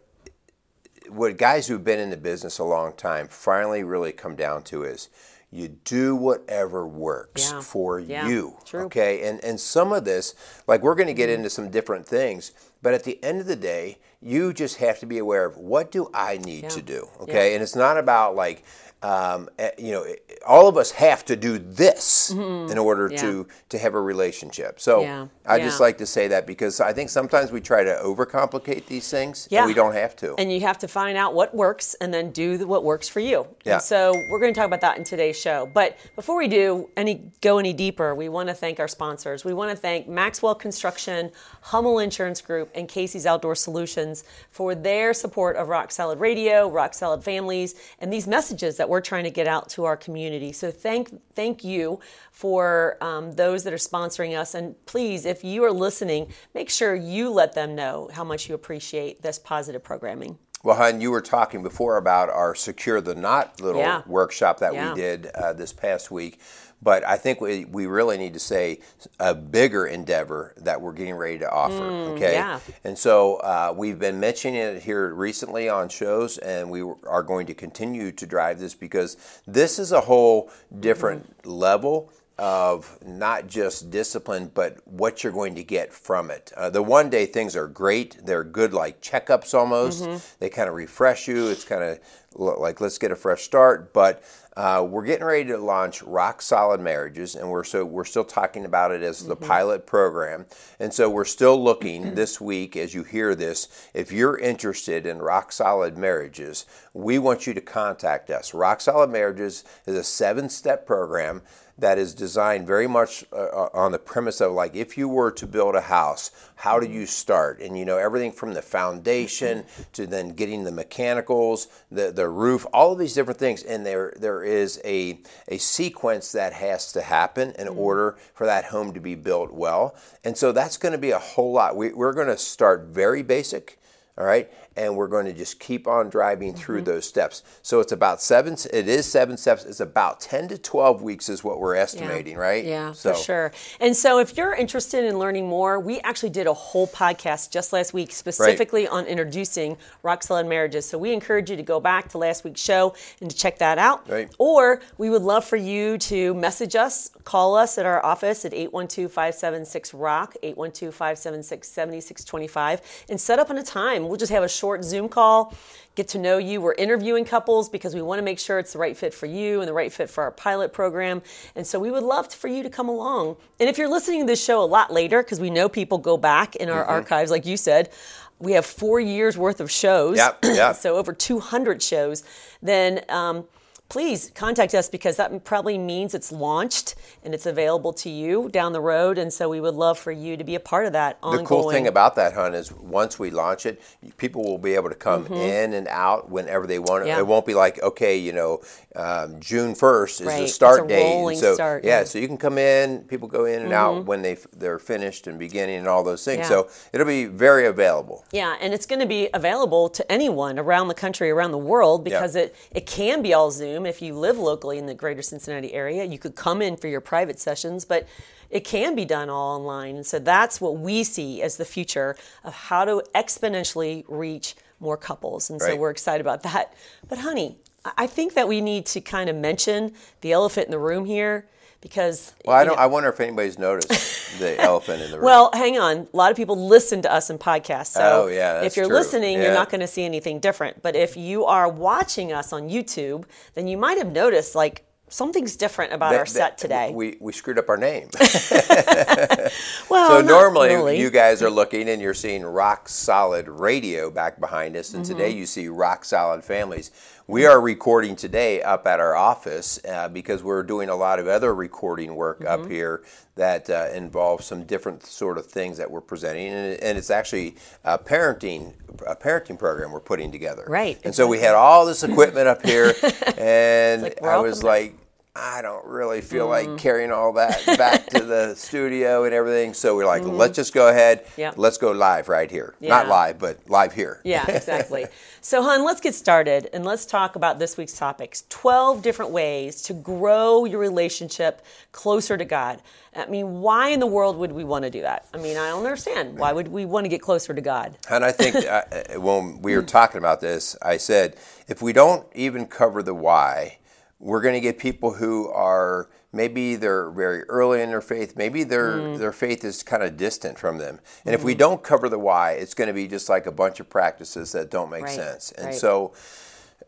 what 1.08 1.36
guys 1.36 1.66
who've 1.68 1.84
been 1.84 2.00
in 2.00 2.10
the 2.10 2.16
business 2.16 2.58
a 2.58 2.64
long 2.64 2.92
time 2.92 3.28
finally 3.28 3.82
really 3.84 4.12
come 4.12 4.34
down 4.34 4.62
to 4.64 4.82
is 4.84 5.08
you 5.50 5.68
do 5.68 6.16
whatever 6.16 6.86
works 6.86 7.52
Yeah. 7.52 7.60
for 7.60 8.00
Yeah, 8.00 8.28
you. 8.28 8.56
true. 8.64 8.82
Okay. 8.86 9.26
And 9.28 9.42
and 9.44 9.60
some 9.60 9.92
of 9.92 10.04
this, 10.04 10.34
like 10.66 10.82
we're 10.82 10.94
gonna 10.96 11.14
get 11.14 11.30
into 11.30 11.48
some 11.50 11.70
different 11.70 12.06
things, 12.06 12.52
but 12.82 12.92
at 12.94 13.04
the 13.04 13.22
end 13.22 13.40
of 13.40 13.46
the 13.46 13.56
day, 13.56 13.98
you 14.22 14.52
just 14.52 14.76
have 14.78 14.98
to 15.00 15.06
be 15.06 15.18
aware 15.18 15.44
of 15.44 15.56
what 15.56 15.90
do 15.90 16.10
I 16.14 16.38
need 16.38 16.64
Yeah. 16.64 16.68
to 16.70 16.82
do. 16.82 17.08
Okay. 17.20 17.54
And 17.54 17.62
it's 17.62 17.76
not 17.76 17.96
about 17.98 18.34
like 18.34 18.64
um, 19.10 19.48
eh, 19.58 19.70
you 19.78 19.92
know, 19.92 20.04
all 20.46 20.66
of 20.68 20.76
us 20.76 20.90
have 20.92 21.24
to 21.26 21.36
do 21.36 21.58
this 21.58 22.30
in 22.30 22.78
order 22.78 23.08
Mm-hmm. 23.08 23.14
Yeah. 23.14 23.20
to 23.20 23.46
to 23.68 23.78
have 23.78 23.94
a 23.94 24.00
relationship. 24.00 24.80
So 24.80 24.92
Yeah. 25.02 25.26
I 25.44 25.58
just 25.60 25.80
like 25.80 25.96
to 25.98 26.06
say 26.06 26.24
that 26.28 26.46
because 26.46 26.80
I 26.80 26.92
think 26.92 27.08
sometimes 27.10 27.48
we 27.52 27.60
try 27.60 27.84
to 27.84 27.94
overcomplicate 28.02 28.86
these 28.86 29.08
things, 29.10 29.46
Yeah. 29.50 29.60
and 29.60 29.68
we 29.68 29.74
don't 29.74 29.94
have 29.94 30.14
to. 30.16 30.34
And 30.38 30.52
you 30.52 30.60
have 30.60 30.78
to 30.78 30.88
find 30.88 31.16
out 31.22 31.34
what 31.34 31.54
works 31.54 31.94
and 32.00 32.12
then 32.14 32.30
do 32.32 32.56
the- 32.58 32.66
what 32.66 32.82
works 32.84 33.08
for 33.08 33.20
you. 33.20 33.46
Yeah. 33.64 33.74
And 33.74 33.82
so 33.82 33.98
we're 34.30 34.40
going 34.40 34.52
to 34.54 34.58
talk 34.58 34.66
about 34.66 34.80
that 34.80 34.96
in 34.98 35.04
today's 35.04 35.38
show. 35.38 35.68
But 35.72 35.96
before 36.16 36.36
we 36.36 36.48
do 36.48 36.88
any 36.96 37.14
go 37.42 37.58
any 37.58 37.72
deeper, 37.72 38.14
we 38.14 38.28
want 38.28 38.48
to 38.48 38.54
thank 38.54 38.80
our 38.80 38.88
sponsors. 38.88 39.44
We 39.44 39.52
want 39.54 39.70
to 39.70 39.76
thank 39.76 40.08
Maxwell 40.08 40.54
Construction, 40.54 41.30
Hummel 41.60 41.98
Insurance 41.98 42.40
Group, 42.40 42.70
and 42.74 42.88
Casey's 42.88 43.26
Outdoor 43.26 43.54
Solutions 43.54 44.24
for 44.50 44.74
their 44.74 45.12
support 45.14 45.56
of 45.56 45.68
Rock 45.68 45.90
Solid 45.92 46.18
Radio, 46.20 46.68
Rock 46.68 46.94
Solid 46.94 47.22
Families, 47.22 47.74
and 48.00 48.12
these 48.12 48.26
messages 48.26 48.76
that 48.78 48.88
we're 48.88 48.95
trying 49.00 49.24
to 49.24 49.30
get 49.30 49.46
out 49.46 49.68
to 49.70 49.84
our 49.84 49.96
community. 49.96 50.52
So 50.52 50.70
thank 50.70 51.10
thank 51.34 51.64
you 51.64 52.00
for 52.30 52.96
um, 53.00 53.32
those 53.32 53.64
that 53.64 53.72
are 53.72 53.76
sponsoring 53.76 54.38
us. 54.38 54.54
And 54.54 54.74
please, 54.86 55.24
if 55.24 55.44
you 55.44 55.64
are 55.64 55.72
listening, 55.72 56.32
make 56.54 56.70
sure 56.70 56.94
you 56.94 57.30
let 57.30 57.54
them 57.54 57.74
know 57.74 58.10
how 58.12 58.24
much 58.24 58.48
you 58.48 58.54
appreciate 58.54 59.22
this 59.22 59.38
positive 59.38 59.82
programming. 59.82 60.38
Well, 60.62 60.76
Hun, 60.76 61.00
you 61.00 61.12
were 61.12 61.20
talking 61.20 61.62
before 61.62 61.96
about 61.96 62.28
our 62.28 62.54
Secure 62.54 63.00
the 63.00 63.14
Knot 63.14 63.60
little 63.60 63.80
Yeah. 63.80 64.02
workshop 64.06 64.58
that 64.58 64.74
Yeah. 64.74 64.92
we 64.94 65.00
did 65.00 65.26
uh, 65.26 65.52
this 65.52 65.72
past 65.72 66.10
week. 66.10 66.40
But 66.82 67.04
I 67.04 67.16
think 67.16 67.40
we, 67.40 67.64
we 67.64 67.86
really 67.86 68.16
need 68.18 68.34
to 68.34 68.38
say 68.38 68.80
a 69.18 69.34
bigger 69.34 69.86
endeavor 69.86 70.52
that 70.58 70.80
we're 70.80 70.92
getting 70.92 71.14
ready 71.14 71.38
to 71.38 71.50
offer. 71.50 71.82
okay. 72.12 72.28
Mm, 72.28 72.32
yeah. 72.32 72.60
And 72.84 72.96
so 72.96 73.36
uh, 73.36 73.74
we've 73.76 73.98
been 73.98 74.20
mentioning 74.20 74.60
it 74.60 74.82
here 74.82 75.12
recently 75.14 75.68
on 75.68 75.88
shows, 75.88 76.38
and 76.38 76.70
we 76.70 76.82
are 76.82 77.22
going 77.22 77.46
to 77.46 77.54
continue 77.54 78.12
to 78.12 78.26
drive 78.26 78.60
this 78.60 78.74
because 78.74 79.16
this 79.46 79.78
is 79.78 79.92
a 79.92 80.00
whole 80.00 80.50
different 80.80 81.22
Mm-hmm. 81.42 81.50
level 81.50 82.12
of 82.38 82.98
not 83.04 83.46
just 83.46 83.90
discipline, 83.90 84.50
but 84.52 84.76
what 84.86 85.24
you're 85.24 85.32
going 85.32 85.54
to 85.54 85.64
get 85.64 85.92
from 85.92 86.30
it. 86.30 86.52
Uh, 86.56 86.68
the 86.68 86.82
one 86.82 87.08
day 87.08 87.24
things 87.24 87.56
are 87.56 87.66
great. 87.66 88.18
They're 88.24 88.44
good, 88.44 88.74
like 88.74 89.00
checkups 89.00 89.54
almost. 89.54 90.04
Mm-hmm. 90.04 90.18
They 90.38 90.50
kind 90.50 90.68
of 90.68 90.74
refresh 90.74 91.28
you. 91.28 91.48
It's 91.48 91.64
kind 91.64 91.82
of 91.82 91.98
like 92.34 92.80
let's 92.80 92.98
get 92.98 93.10
a 93.10 93.16
fresh 93.16 93.42
start. 93.42 93.94
But 93.94 94.22
uh, 94.56 94.86
we're 94.88 95.04
getting 95.04 95.24
ready 95.24 95.44
to 95.44 95.58
launch 95.58 96.02
Rock 96.02 96.40
Solid 96.40 96.80
Marriages, 96.80 97.34
and 97.34 97.50
we're 97.50 97.64
so 97.64 97.84
we're 97.84 98.04
still 98.04 98.24
talking 98.24 98.64
about 98.64 98.90
it 98.90 99.02
as 99.02 99.24
the 99.24 99.36
pilot 99.36 99.86
program. 99.86 100.46
And 100.80 100.92
so 100.92 101.10
we're 101.10 101.26
still 101.26 101.62
looking 101.62 102.14
this 102.14 102.40
week 102.40 102.74
as 102.74 102.94
you 102.94 103.02
hear 103.02 103.34
this. 103.34 103.88
If 103.92 104.12
you're 104.12 104.38
interested 104.38 105.04
in 105.04 105.18
Rock 105.18 105.52
Solid 105.52 105.98
Marriages, 105.98 106.64
we 106.94 107.18
want 107.18 107.46
you 107.46 107.52
to 107.52 107.60
contact 107.60 108.30
us. 108.30 108.54
Rock 108.54 108.80
Solid 108.80 109.10
Marriages 109.10 109.64
is 109.86 109.94
a 109.94 110.04
seven-step 110.04 110.86
program 110.86 111.42
that 111.78 111.98
is 111.98 112.14
designed 112.14 112.66
very 112.66 112.86
much 112.86 113.24
uh, 113.32 113.68
on 113.74 113.92
the 113.92 113.98
premise 113.98 114.40
of 114.40 114.52
like 114.52 114.74
if 114.74 114.96
you 114.96 115.08
were 115.08 115.30
to 115.30 115.46
build 115.46 115.74
a 115.74 115.80
house 115.80 116.30
how 116.56 116.80
do 116.80 116.86
you 116.88 117.04
start? 117.04 117.60
And 117.60 117.78
you 117.78 117.84
know 117.84 117.98
everything 117.98 118.32
from 118.32 118.54
the 118.54 118.62
foundation 118.62 119.64
to 119.92 120.06
then 120.06 120.30
getting 120.30 120.64
the 120.64 120.72
mechanicals 120.72 121.68
the, 121.90 122.10
the 122.10 122.28
roof 122.28 122.66
all 122.72 122.92
of 122.92 122.98
these 122.98 123.14
different 123.14 123.38
things. 123.38 123.62
And 123.62 123.84
there 123.84 124.14
there 124.16 124.42
is 124.42 124.80
a 124.84 125.20
a 125.48 125.58
sequence 125.58 126.32
that 126.32 126.54
has 126.54 126.92
to 126.92 127.02
happen 127.02 127.52
in 127.58 127.68
order 127.68 128.16
for 128.34 128.46
that 128.46 128.64
home 128.64 128.94
to 128.94 129.00
be 129.00 129.14
built 129.14 129.52
well. 129.52 129.94
And 130.24 130.36
so 130.36 130.50
that's 130.50 130.78
going 130.78 130.92
to 130.92 130.98
be 130.98 131.10
a 131.10 131.18
whole 131.18 131.52
lot. 131.52 131.76
We, 131.76 131.92
we're 131.92 132.14
going 132.14 132.26
to 132.28 132.38
start 132.38 132.86
very 132.86 133.22
basic 133.22 133.78
all 134.18 134.24
right 134.24 134.50
and 134.76 134.96
we're 134.96 135.08
going 135.08 135.26
to 135.26 135.32
just 135.32 135.58
keep 135.60 135.86
on 135.86 136.08
driving 136.08 136.54
through 136.54 136.78
mm-hmm. 136.78 136.84
those 136.84 137.08
steps 137.08 137.42
so 137.62 137.80
it's 137.80 137.92
about 137.92 138.20
seven 138.20 138.56
it 138.72 138.88
is 138.88 139.06
seven 139.06 139.36
steps 139.36 139.64
it's 139.64 139.80
about 139.80 140.20
10 140.20 140.48
to 140.48 140.58
12 140.58 141.02
weeks 141.02 141.28
is 141.28 141.44
what 141.44 141.60
we're 141.60 141.74
estimating 141.74 142.36
right 142.36 142.64
Yeah, 142.64 142.92
so 142.92 143.12
for 143.12 143.18
sure. 143.18 143.52
And 143.80 143.96
so, 143.96 144.18
if 144.18 144.36
you're 144.36 144.54
interested 144.54 145.04
in 145.04 145.18
learning 145.18 145.46
more, 145.46 145.78
we 145.78 146.00
actually 146.00 146.30
did 146.30 146.46
a 146.46 146.54
whole 146.54 146.86
podcast 146.88 147.50
just 147.50 147.72
last 147.72 147.92
week 147.92 148.12
specifically 148.12 148.88
on 148.88 149.06
introducing 149.06 149.76
rock 150.02 150.22
solid 150.22 150.46
marriages. 150.46 150.88
So, 150.88 150.98
we 150.98 151.12
encourage 151.12 151.50
you 151.50 151.56
to 151.56 151.62
go 151.62 151.80
back 151.80 152.08
to 152.10 152.18
last 152.18 152.44
week's 152.44 152.60
show 152.60 152.94
and 153.20 153.30
to 153.30 153.36
check 153.36 153.58
that 153.58 153.78
out. 153.78 154.08
Right. 154.08 154.32
Or 154.38 154.80
we 154.98 155.10
would 155.10 155.22
love 155.22 155.44
for 155.44 155.56
you 155.56 155.98
to 155.98 156.34
message 156.34 156.74
us, 156.74 157.10
call 157.24 157.54
us 157.54 157.78
at 157.78 157.86
our 157.86 158.04
office 158.04 158.44
at 158.44 158.52
812 158.52 159.10
576 159.10 159.94
Rock, 159.94 160.36
812 160.42 160.94
576 160.94 161.68
7625, 161.68 162.80
and 163.08 163.20
set 163.20 163.38
up 163.38 163.50
on 163.50 163.58
a 163.58 163.62
time. 163.62 164.08
We'll 164.08 164.16
just 164.16 164.32
have 164.32 164.42
a 164.42 164.48
short 164.48 164.65
Zoom 164.82 165.08
call 165.08 165.54
get 165.96 166.08
to 166.08 166.18
know 166.18 166.38
you. 166.38 166.60
We're 166.60 166.74
interviewing 166.74 167.24
couples 167.24 167.68
because 167.68 167.94
we 167.94 168.02
want 168.02 168.18
to 168.18 168.22
make 168.22 168.38
sure 168.38 168.58
it's 168.58 168.74
the 168.74 168.78
right 168.78 168.96
fit 168.96 169.12
for 169.12 169.26
you 169.26 169.60
and 169.60 169.68
the 169.68 169.72
right 169.72 169.92
fit 169.92 170.08
for 170.08 170.22
our 170.22 170.30
pilot 170.30 170.72
program. 170.72 171.22
And 171.56 171.66
so 171.66 171.80
we 171.80 171.90
would 171.90 172.02
love 172.02 172.32
for 172.32 172.48
you 172.48 172.62
to 172.62 172.70
come 172.70 172.88
along. 172.88 173.36
And 173.58 173.68
if 173.68 173.78
you're 173.78 173.88
listening 173.88 174.20
to 174.20 174.26
this 174.26 174.44
show 174.44 174.62
a 174.62 174.66
lot 174.66 174.92
later, 174.92 175.22
because 175.22 175.40
we 175.40 175.50
know 175.50 175.68
people 175.68 175.98
go 175.98 176.16
back 176.16 176.54
in 176.54 176.68
our 176.68 176.84
archives, 176.84 177.30
like 177.30 177.46
you 177.46 177.56
said, 177.56 177.90
we 178.38 178.52
have 178.52 178.66
four 178.66 179.00
years 179.00 179.38
worth 179.38 179.60
of 179.60 179.70
shows. 179.70 180.18
Yep, 180.18 180.38
yep. 180.44 180.76
so 180.76 180.96
over 180.96 181.12
200 181.14 181.82
shows. 181.82 182.22
Then 182.62 183.00
um, 183.08 183.46
please 183.88 184.32
contact 184.34 184.74
us 184.74 184.88
because 184.88 185.16
that 185.16 185.44
probably 185.44 185.78
means 185.78 186.14
it's 186.14 186.32
launched 186.32 186.96
and 187.24 187.32
it's 187.34 187.46
available 187.46 187.92
to 187.92 188.10
you 188.10 188.48
down 188.48 188.72
the 188.72 188.80
road. 188.80 189.18
And 189.18 189.32
so 189.32 189.48
we 189.48 189.60
would 189.60 189.74
love 189.74 189.98
for 189.98 190.12
you 190.12 190.36
to 190.36 190.44
be 190.44 190.54
a 190.56 190.60
part 190.60 190.86
of 190.86 190.92
that 190.92 191.18
ongoing. 191.22 191.44
The 191.44 191.48
cool 191.48 191.70
thing 191.70 191.86
about 191.86 192.16
that 192.16 192.32
hunt 192.32 192.54
is 192.54 192.72
once 192.72 193.18
we 193.18 193.30
launch 193.30 193.64
it, 193.66 193.80
people 194.16 194.42
will 194.42 194.58
be 194.58 194.74
able 194.74 194.88
to 194.88 194.94
come 194.94 195.26
in 195.26 195.74
and 195.74 195.86
out 195.88 196.30
whenever 196.30 196.66
they 196.66 196.78
want. 196.78 197.02
Mm-hmm. 197.02 197.08
Yeah. 197.08 197.18
It 197.18 197.26
won't 197.26 197.46
be 197.46 197.54
like 197.54 197.82
okay, 197.82 198.16
you 198.16 198.32
know, 198.32 198.60
um, 198.96 199.38
June 199.40 199.74
first 199.74 200.20
is 200.20 200.26
Right. 200.26 200.42
the 200.42 200.48
start 200.48 200.88
date. 200.88 201.36
So 201.36 201.54
start, 201.54 201.84
yeah, 201.84 201.90
yeah. 201.90 202.00
Mm-hmm. 202.00 202.06
so 202.06 202.18
you 202.18 202.26
can 202.26 202.38
come 202.38 202.58
in. 202.58 203.00
People 203.04 203.28
go 203.28 203.44
in 203.44 203.62
and 203.62 203.72
out 203.72 204.04
when 204.04 204.22
they 204.22 204.36
they're 204.56 204.78
finished 204.78 205.26
and 205.26 205.38
beginning 205.38 205.76
and 205.76 205.86
all 205.86 206.02
those 206.02 206.24
things. 206.24 206.40
Yeah. 206.40 206.48
So 206.48 206.68
it'll 206.92 207.06
be 207.06 207.26
very 207.26 207.66
available. 207.66 208.24
Yeah, 208.32 208.56
and 208.60 208.74
it's 208.74 208.86
going 208.86 209.00
to 209.00 209.06
be 209.06 209.28
available 209.34 209.88
to 209.90 210.12
anyone 210.12 210.58
around 210.58 210.88
the 210.88 210.94
country, 210.94 211.30
around 211.30 211.52
the 211.52 211.58
world, 211.58 212.04
because 212.04 212.34
it, 212.36 212.54
it 212.72 212.86
can 212.86 213.22
be 213.22 213.34
all 213.34 213.50
Zoom. 213.50 213.75
If 213.84 214.00
you 214.00 214.14
live 214.14 214.38
locally 214.38 214.78
in 214.78 214.86
the 214.86 214.94
greater 214.94 215.20
Cincinnati 215.20 215.74
area, 215.74 216.04
you 216.04 216.18
could 216.18 216.36
come 216.36 216.62
in 216.62 216.76
for 216.76 216.86
your 216.86 217.00
private 217.02 217.38
sessions, 217.38 217.84
but 217.84 218.06
it 218.48 218.60
can 218.60 218.94
be 218.94 219.04
done 219.04 219.28
all 219.28 219.56
online. 219.56 219.96
And 219.96 220.06
so 220.06 220.18
that's 220.18 220.60
what 220.60 220.78
we 220.78 221.02
see 221.04 221.42
as 221.42 221.56
the 221.56 221.64
future 221.64 222.16
of 222.44 222.54
how 222.54 222.84
to 222.84 223.02
exponentially 223.14 224.04
reach 224.08 224.54
more 224.78 224.96
couples. 224.96 225.50
And 225.50 225.60
so 225.60 225.68
Right. 225.68 225.78
we're 225.78 225.90
excited 225.90 226.20
about 226.20 226.42
that. 226.44 226.72
But, 227.08 227.18
honey, 227.18 227.58
I 227.98 228.06
think 228.06 228.34
that 228.34 228.48
we 228.48 228.60
need 228.60 228.86
to 228.86 229.00
kind 229.00 229.28
of 229.28 229.36
mention 229.36 229.94
the 230.20 230.32
elephant 230.32 230.66
in 230.66 230.70
the 230.70 230.78
room 230.78 231.04
here 231.04 231.46
because. 231.86 232.32
Well, 232.44 232.56
I 232.56 232.64
don't. 232.64 232.76
know- 232.76 232.82
I 232.82 232.86
wonder 232.86 233.08
if 233.08 233.20
anybody's 233.20 233.58
noticed 233.58 234.38
the 234.40 234.60
elephant 234.60 235.02
in 235.02 235.10
the 235.12 235.18
room. 235.18 235.24
well, 235.24 235.50
hang 235.52 235.78
on. 235.78 236.08
A 236.12 236.16
lot 236.16 236.30
of 236.32 236.36
people 236.36 236.66
listen 236.68 237.00
to 237.02 237.12
us 237.12 237.30
in 237.30 237.38
podcasts. 237.38 237.92
So 237.92 238.24
Oh, 238.24 238.26
yeah, 238.26 238.62
if 238.62 238.76
you're 238.76 238.86
true. 238.86 238.94
listening, 238.96 239.40
you're 239.40 239.54
not 239.54 239.70
going 239.70 239.80
to 239.82 239.86
see 239.86 240.04
anything 240.04 240.40
different. 240.40 240.82
But 240.82 240.96
if 240.96 241.16
you 241.16 241.44
are 241.44 241.68
watching 241.68 242.32
us 242.32 242.52
on 242.52 242.68
YouTube, 242.68 243.24
then 243.54 243.68
you 243.68 243.76
might 243.78 243.98
have 243.98 244.10
noticed 244.12 244.54
like 244.56 244.82
something's 245.08 245.54
different 245.54 245.92
about 245.92 246.10
That- 246.10 246.18
our 246.18 246.26
set 246.26 246.58
today. 246.58 246.90
We, 246.92 247.16
we 247.20 247.32
screwed 247.32 247.58
up 247.58 247.68
our 247.68 247.76
name. 247.76 248.08
well, 249.88 250.20
so 250.20 250.20
normally 250.22 250.70
really. 250.70 250.98
you 251.00 251.10
guys 251.10 251.42
are 251.42 251.50
looking 251.50 251.88
and 251.88 252.02
you're 252.02 252.14
seeing 252.14 252.44
rock 252.44 252.88
solid 252.88 253.48
radio 253.48 254.10
back 254.10 254.40
behind 254.40 254.76
us, 254.76 254.94
and 254.94 255.04
today 255.04 255.30
Mm-hmm. 255.30 255.38
you 255.38 255.46
see 255.46 255.68
rock 255.68 256.04
solid 256.04 256.42
families. 256.44 256.90
We 257.28 257.44
are 257.44 257.60
recording 257.60 258.14
today 258.14 258.62
up 258.62 258.86
at 258.86 259.00
our 259.00 259.16
office 259.16 259.80
uh, 259.84 260.08
because 260.08 260.44
we're 260.44 260.62
doing 260.62 260.88
a 260.88 260.94
lot 260.94 261.18
of 261.18 261.26
other 261.26 261.52
recording 261.54 262.14
work 262.14 262.40
Mm-hmm. 262.40 262.62
up 262.64 262.70
here 262.70 263.02
that 263.34 263.68
uh, 263.70 263.88
involves 263.94 264.44
some 264.46 264.64
different 264.64 265.04
sort 265.04 265.36
of 265.38 265.46
things 265.46 265.78
that 265.78 265.90
we're 265.90 266.00
presenting, 266.02 266.48
and, 266.48 266.80
and 266.80 266.96
it's 266.98 267.10
actually 267.10 267.56
a 267.84 267.98
parenting 267.98 268.74
a 269.06 269.16
parenting 269.16 269.58
program 269.58 269.90
we're 269.90 270.00
putting 270.00 270.30
together. 270.30 270.64
Right, 270.68 270.98
And 271.02 271.14
so 271.14 271.26
we 271.26 271.40
had 271.40 271.54
all 271.54 271.84
this 271.86 272.02
equipment 272.04 272.46
up 272.46 272.64
here, 272.64 272.94
and 273.38 274.02
like, 274.02 274.22
I 274.22 274.38
was 274.38 274.62
like. 274.62 274.94
I 275.38 275.60
don't 275.60 275.84
really 275.84 276.22
feel 276.22 276.46
Mm. 276.46 276.50
like 276.50 276.78
carrying 276.78 277.12
all 277.12 277.32
that 277.34 277.64
back 277.76 278.06
to 278.06 278.20
the 278.24 278.54
studio 278.56 279.24
and 279.24 279.34
everything. 279.34 279.74
So 279.74 279.94
we're 279.94 280.06
like, 280.06 280.24
let's 280.24 280.56
just 280.56 280.72
go 280.72 280.88
ahead. 280.88 281.26
Mm-hmm. 281.36 281.60
Let's 281.60 281.76
go 281.76 281.92
live 281.92 282.28
right 282.30 282.50
here. 282.50 282.74
Not 282.80 283.06
live, 283.08 283.38
but 283.38 283.58
live 283.68 283.92
here. 283.92 284.20
Yeah, 284.24 284.44
exactly. 284.50 285.06
so, 285.42 285.62
hon, 285.62 285.84
let's 285.84 286.00
get 286.00 286.14
started 286.14 286.70
and 286.72 286.84
let's 286.86 287.04
talk 287.04 287.36
about 287.36 287.58
this 287.58 287.76
week's 287.76 287.92
topics 287.92 288.44
12 288.48 289.02
different 289.02 289.30
ways 289.30 289.82
to 289.82 289.92
grow 289.92 290.64
your 290.64 290.80
relationship 290.80 291.62
closer 291.92 292.36
to 292.38 292.44
God. 292.46 292.80
I 293.14 293.26
mean, 293.26 293.60
why 293.60 293.88
in 293.90 294.00
the 294.00 294.06
world 294.06 294.36
would 294.38 294.52
we 294.52 294.64
want 294.64 294.84
to 294.84 294.90
do 294.90 295.02
that? 295.02 295.26
I 295.34 295.38
mean, 295.38 295.56
I 295.58 295.68
don't 295.68 295.84
understand. 295.84 296.38
Why 296.38 296.52
would 296.52 296.68
we 296.68 296.84
want 296.86 297.04
to 297.04 297.08
get 297.08 297.20
closer 297.22 297.52
to 297.52 297.60
God? 297.60 297.96
And 298.10 298.24
I 298.24 298.32
think 298.32 298.56
uh, 298.66 298.82
uh, 299.14 299.20
when 299.20 299.60
we 299.62 299.74
were 299.76 299.82
talking 299.82 300.18
about 300.18 300.40
this, 300.40 300.76
I 300.82 300.96
said, 300.96 301.36
if 301.68 301.82
we 301.82 301.92
don't 301.92 302.26
even 302.34 302.66
cover 302.66 303.02
the 303.02 303.14
why, 303.14 303.78
we're 304.18 304.40
going 304.40 304.54
to 304.54 304.60
get 304.60 304.78
people 304.78 305.12
who 305.14 305.48
are 305.50 306.08
maybe 306.32 306.76
they're 306.76 307.10
very 307.10 307.42
early 307.44 307.82
in 307.82 307.90
their 307.90 308.00
faith, 308.00 308.36
maybe 308.36 308.64
their 308.64 308.92
Mm. 308.98 309.18
their 309.18 309.32
faith 309.32 309.64
is 309.64 309.82
kind 309.82 310.02
of 310.02 310.16
distant 310.16 310.58
from 310.58 310.78
them. 310.78 311.00
And 311.24 311.34
if 311.34 311.42
we 311.44 311.54
don't 311.54 311.82
cover 311.82 312.08
the 312.08 312.18
why, 312.18 312.52
it's 312.52 312.74
going 312.74 312.88
to 312.88 312.94
be 312.94 313.08
just 313.08 313.28
like 313.28 313.46
a 313.46 313.52
bunch 313.52 313.80
of 313.80 313.88
practices 313.88 314.52
that 314.52 314.70
don't 314.70 314.90
make 314.90 315.04
Right, 315.04 315.14
sense. 315.14 315.52
And 315.52 315.66
right. 315.66 315.74
so, 315.74 316.12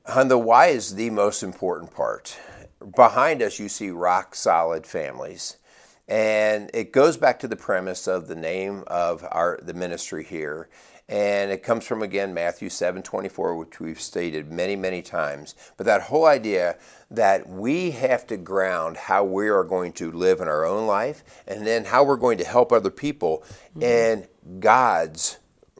hun, 0.07 0.29
the 0.29 0.39
why 0.39 0.67
is 0.69 0.95
the 0.95 1.11
most 1.11 1.43
important 1.43 1.95
part. 1.95 2.37
Behind 2.95 3.43
us, 3.43 3.59
you 3.59 3.69
see 3.69 3.91
rock 3.91 4.35
solid 4.35 4.87
families. 4.87 5.57
And 6.07 6.71
it 6.73 6.93
goes 6.93 7.19
back 7.19 7.39
to 7.41 7.49
the 7.49 7.57
premise 7.57 8.07
of 8.09 8.29
the 8.29 8.35
name 8.35 8.85
of 8.87 9.27
our 9.31 9.59
the 9.63 9.75
ministry 9.75 10.25
here. 10.25 10.69
And 11.09 11.51
it 11.51 11.63
comes 11.63 11.87
from 11.87 12.03
again 12.03 12.35
Matthew 12.35 12.69
7 12.69 13.03
24, 13.03 13.57
which 13.57 13.81
we've 13.81 14.01
stated 14.01 14.53
many, 14.53 14.77
many 14.77 15.01
times. 15.01 15.55
But 15.77 15.87
that 15.87 16.03
whole 16.03 16.27
idea 16.27 16.77
that 17.11 17.49
we 17.49 17.93
have 17.93 18.27
to 18.27 18.37
ground 18.37 18.97
how 18.97 19.25
we 19.25 19.49
are 19.49 19.65
going 19.65 19.93
to 19.95 20.13
live 20.13 20.41
in 20.41 20.49
our 20.49 20.67
own 20.67 20.87
life 20.87 21.25
and 21.47 21.67
then 21.67 21.87
how 21.87 22.05
we're 22.05 22.17
going 22.17 22.39
to 22.39 22.45
help 22.45 22.73
other 22.73 22.91
people 22.91 23.43
mm-hmm. 23.71 23.83
in 23.83 24.61
God's 24.61 25.39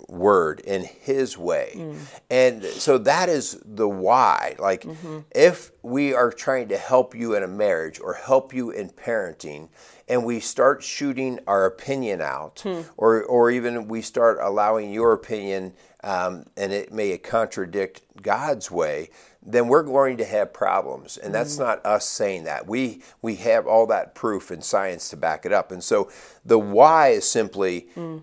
word 0.09 0.61
in 0.61 0.85
his 0.85 1.37
way. 1.37 1.75
Mm. 1.77 1.97
And 2.31 2.65
so 2.65 2.99
that 2.99 3.29
is 3.29 3.61
the 3.65 3.89
why. 3.89 4.57
Like 4.59 4.83
mm-hmm. 4.83 5.21
if 5.35 5.71
we 5.83 6.15
are 6.15 6.33
trying 6.33 6.69
to 6.69 6.79
help 6.79 7.15
you 7.15 7.35
in 7.35 7.43
a 7.43 7.49
marriage 7.49 8.01
or 8.01 8.15
help 8.15 8.55
you 8.55 8.71
in 8.71 8.91
parenting 8.91 9.69
and 10.09 10.25
we 10.25 10.41
start 10.41 10.83
shooting 10.83 11.39
our 11.47 11.67
opinion 11.67 12.23
out 12.23 12.61
hmm. 12.61 12.81
or 12.97 13.23
or 13.25 13.51
even 13.51 13.89
we 13.89 14.01
start 14.01 14.39
allowing 14.41 14.91
your 14.91 15.13
opinion 15.13 15.75
um, 16.05 16.47
and 16.57 16.73
it 16.73 16.93
may 16.93 17.17
contradict 17.19 18.03
God's 18.23 18.71
way, 18.71 19.11
then 19.43 19.69
we're 19.69 19.83
going 19.83 20.17
to 20.19 20.25
have 20.25 20.53
problems. 20.53 21.17
And 21.17 21.35
that's 21.35 21.57
mm. 21.57 21.61
not 21.61 21.85
us 21.85 22.09
saying 22.09 22.45
that. 22.45 22.67
We 22.67 23.03
we 23.23 23.37
have 23.37 23.67
all 23.67 23.87
that 23.89 24.15
proof 24.15 24.51
and 24.51 24.63
science 24.63 25.11
to 25.11 25.17
back 25.17 25.45
it 25.45 25.53
up. 25.53 25.73
And 25.73 25.83
so 25.83 26.11
the 26.45 26.59
why 26.59 27.09
is 27.09 27.29
simply 27.29 27.89
mm. 27.97 28.23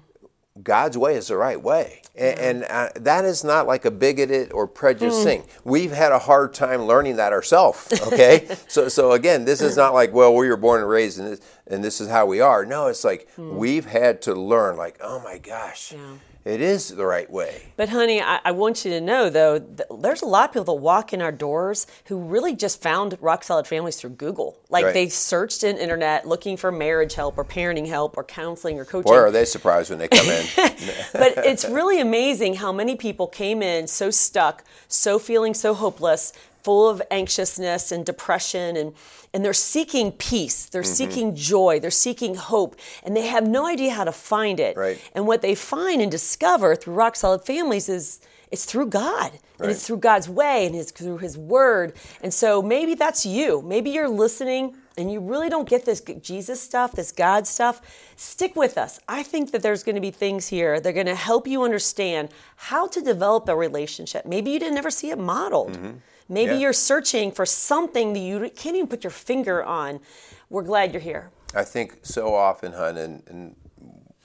God's 0.64 0.98
way 0.98 1.16
is 1.16 1.28
the 1.28 1.38
right 1.38 1.62
way. 1.62 2.02
And, 2.16 2.40
and 2.40 2.64
uh, 2.70 2.90
that 2.96 3.26
is 3.26 3.44
not 3.44 3.68
like 3.68 3.84
a 3.84 3.92
bigoted 3.92 4.54
or 4.54 4.68
prejudiced 4.68 5.24
thing. 5.24 5.44
We've 5.66 5.92
had 5.92 6.14
a 6.14 6.20
hard 6.20 6.54
time 6.54 6.84
learning 6.84 7.18
that 7.18 7.34
ourselves, 7.34 7.92
okay? 8.08 8.48
so, 8.70 8.88
so 8.88 9.12
again, 9.12 9.44
this 9.44 9.60
is 9.60 9.76
not 9.76 9.94
like, 9.94 10.14
well, 10.14 10.34
we 10.34 10.48
were 10.48 10.56
born 10.56 10.80
and 10.80 10.90
raised 10.90 11.20
in 11.20 11.26
this, 11.26 11.42
and 11.68 11.84
this 11.84 12.00
is 12.00 12.08
how 12.08 12.26
we 12.26 12.40
are. 12.40 12.66
No, 12.66 12.88
it's 12.88 13.04
like 13.04 13.28
we've 13.38 13.86
had 13.86 14.22
to 14.24 14.34
learn, 14.34 14.78
like, 14.78 14.98
oh 15.02 15.20
my 15.20 15.40
gosh, 15.40 15.94
it 16.46 16.62
is 16.62 16.90
the 16.90 17.06
right 17.06 17.30
way. 17.30 17.64
But, 17.76 17.90
honey, 17.90 18.22
I, 18.22 18.40
I 18.46 18.52
want 18.52 18.86
you 18.86 18.92
to 18.92 19.02
know, 19.02 19.30
though, 19.32 19.60
th- 19.60 19.90
there's 20.00 20.22
a 20.22 20.28
lot 20.28 20.50
of 20.50 20.54
people 20.54 20.76
that 20.76 20.82
walk 20.82 21.12
in 21.12 21.22
our 21.22 21.32
doors 21.32 21.88
who 22.06 22.20
really 22.20 22.56
just 22.56 22.82
found 22.82 23.18
rock 23.20 23.44
solid 23.44 23.66
families 23.66 23.98
through 23.98 24.12
Google. 24.12 24.58
Like 24.70 24.86
Right. 24.86 24.94
they 24.94 25.10
searched 25.10 25.64
in 25.64 25.78
internet 25.78 26.28
looking 26.28 26.56
for 26.56 26.72
marriage 26.72 27.16
help 27.16 27.38
or 27.38 27.44
parenting 27.46 27.88
help 27.88 28.16
or 28.16 28.24
counseling 28.24 28.80
or 28.80 28.86
coaching. 28.86 29.12
Boy, 29.12 29.18
are 29.18 29.32
they 29.32 29.46
surprised 29.46 29.90
when 29.90 29.98
they 30.00 30.08
come 30.08 30.28
in. 30.28 30.46
but 31.14 31.34
it's 31.38 31.66
really 31.66 32.00
amazing 32.00 32.54
how 32.56 32.72
many 32.72 32.96
people 32.96 33.26
came 33.28 33.64
in 33.64 33.88
so 33.88 34.12
stuck, 34.12 34.64
so 34.88 35.18
feeling 35.18 35.54
so 35.56 35.74
hopeless, 35.74 36.32
full 36.66 36.90
of 36.90 37.02
anxiousness 37.12 37.92
and 37.92 38.06
depression 38.06 38.76
and 38.78 38.94
and 39.34 39.44
they're 39.44 39.54
seeking 39.76 40.12
peace, 40.14 40.66
they're 40.72 40.82
Mm-hmm. 40.82 41.02
seeking 41.02 41.36
joy, 41.36 41.74
they're 41.82 42.02
seeking 42.08 42.36
hope, 42.36 42.74
and 43.04 43.12
they 43.18 43.28
have 43.36 43.46
no 43.60 43.64
idea 43.76 43.92
how 44.00 44.06
to 44.06 44.12
find 44.14 44.58
it. 44.60 44.74
Right. 44.78 44.98
And 45.16 45.28
what 45.28 45.42
they 45.42 45.56
find 45.56 46.02
and 46.02 46.10
discover 46.20 46.70
through 46.76 46.96
Rock 47.04 47.16
Solid 47.18 47.44
Families 47.54 47.88
is 47.90 48.06
it's 48.52 48.66
through 48.72 48.88
God. 48.88 49.32
And 49.60 49.72
it's 49.72 49.86
through 49.88 50.02
God's 50.10 50.28
way 50.28 50.66
and 50.66 50.76
it's 50.76 50.92
through 50.92 51.20
his 51.20 51.38
word. 51.38 51.94
And 52.24 52.34
so 52.34 52.62
maybe 52.62 52.94
that's 53.04 53.26
you. 53.26 53.62
Maybe 53.62 53.90
you're 53.96 54.10
listening 54.26 54.76
and 54.98 55.06
you 55.14 55.20
really 55.32 55.50
don't 55.50 55.68
get 55.68 55.86
this 55.86 56.02
Jesus 56.32 56.60
stuff, 56.70 56.92
this 56.92 57.12
God 57.14 57.48
stuff. 57.48 57.76
Stick 58.18 58.54
with 58.64 58.78
us. 58.86 59.00
I 59.08 59.24
think 59.24 59.52
that 59.52 59.62
there's 59.66 59.84
going 59.88 59.96
to 59.96 60.02
be 60.10 60.12
things 60.12 60.44
here 60.48 60.74
that 60.82 60.90
are 60.90 60.94
going 61.02 61.14
to 61.18 61.24
help 61.32 61.48
you 61.48 61.64
understand 61.64 62.30
how 62.70 62.84
to 62.96 63.00
develop 63.02 63.48
a 63.48 63.56
relationship. 63.56 64.26
Maybe 64.26 64.52
you 64.52 64.60
didn't 64.60 64.78
ever 64.78 64.92
see 64.92 65.10
it 65.16 65.20
modeled. 65.36 65.74
Maybe 66.28 66.54
Yeah. 66.54 66.60
you're 66.60 66.74
searching 66.74 67.32
for 67.32 67.46
something 67.46 68.14
that 68.14 68.20
you 68.20 68.50
can't 68.56 68.76
even 68.76 68.88
put 68.88 69.04
your 69.04 69.12
finger 69.12 69.64
on. 69.64 70.00
We're 70.50 70.64
glad 70.64 70.92
you're 70.94 71.02
here. 71.02 71.30
I 71.54 71.64
think 71.64 72.00
so 72.04 72.34
often, 72.34 72.74
hun, 72.74 72.98
and, 72.98 73.24
and 73.28 73.56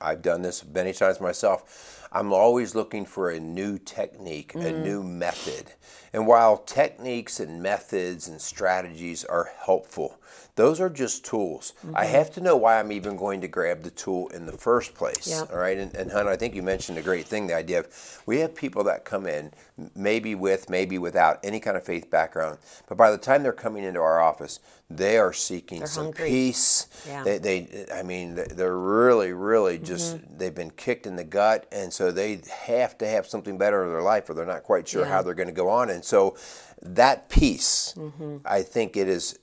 I've 0.01 0.23
done 0.23 0.43
this 0.43 0.65
many 0.65 0.93
times 0.93 1.21
myself. 1.21 2.09
I'm 2.13 2.33
always 2.33 2.75
looking 2.75 3.05
for 3.05 3.31
a 3.31 3.39
new 3.39 3.79
technique, 3.79 4.55
a 4.55 4.59
mm-hmm. 4.59 4.83
new 4.83 5.03
method. 5.03 5.73
And 6.13 6.27
while 6.27 6.57
techniques 6.57 7.39
and 7.39 7.63
methods 7.63 8.27
and 8.27 8.41
strategies 8.41 9.25
are 9.25 9.51
helpful, 9.65 10.20
those 10.61 10.79
are 10.79 10.91
just 10.91 11.25
tools. 11.25 11.73
I 11.95 12.05
mm-hmm. 12.05 12.13
have 12.17 12.31
to 12.33 12.43
know 12.43 12.55
why 12.55 12.79
I'm 12.79 12.93
even 12.93 13.17
going 13.17 13.41
to 13.41 13.49
grab 13.49 13.83
the 13.83 13.91
tool 13.91 14.29
in 14.29 14.45
the 14.45 14.53
first 14.53 14.93
place. 14.93 15.27
Yeah. 15.27 15.47
All 15.51 15.59
right. 15.59 15.79
And, 15.79 15.95
and, 15.95 16.13
hun, 16.13 16.29
I 16.29 16.37
think 16.37 16.55
you 16.55 16.63
mentioned 16.63 16.99
a 16.99 17.03
great 17.03 17.27
thing 17.27 17.47
the 17.47 17.55
idea 17.55 17.81
of 17.81 18.23
we 18.27 18.41
have 18.41 18.55
people 18.55 18.85
that 18.85 19.07
come 19.07 19.27
in, 19.27 19.53
maybe 19.97 20.35
with, 20.35 20.69
maybe 20.69 20.99
without 20.99 21.41
any 21.43 21.61
kind 21.61 21.79
of 21.79 21.83
faith 21.83 22.11
background, 22.11 22.59
but 22.89 22.99
by 22.99 23.11
the 23.11 23.17
time 23.17 23.43
they're 23.43 23.55
coming 23.55 23.85
into 23.85 24.01
our 24.01 24.21
office, 24.21 24.61
they 24.91 25.17
are 25.17 25.33
seeking 25.33 25.87
some 25.87 26.07
hungry. 26.07 26.29
peace. 26.29 26.89
Yeah. 27.09 27.25
They, 27.25 27.39
they, 27.39 27.87
I 27.95 28.03
mean, 28.03 28.35
they're 28.35 28.77
really, 28.77 29.33
really 29.33 29.77
mm-hmm. 29.77 29.85
just, 29.87 30.19
they've 30.39 30.55
been 30.55 30.73
kicked 30.73 31.07
in 31.07 31.17
the 31.17 31.25
gut. 31.25 31.69
And 31.73 31.91
so 31.91 32.13
they 32.13 32.43
have 32.67 32.99
to 32.99 33.09
have 33.09 33.27
something 33.27 33.57
better 33.57 33.83
in 33.85 33.91
their 33.91 34.03
life 34.03 34.29
or 34.29 34.35
they're 34.35 34.45
not 34.45 34.65
quite 34.65 34.87
sure 34.87 35.07
how 35.07 35.23
they're 35.23 35.33
going 35.33 35.49
to 35.49 35.55
go 35.55 35.71
on. 35.71 35.89
And 35.89 36.05
so 36.05 36.37
that 36.83 37.31
peace, 37.31 37.95
mm-hmm. 37.97 38.39
I 38.45 38.61
think 38.61 38.99
it 38.99 39.09
is 39.09 39.39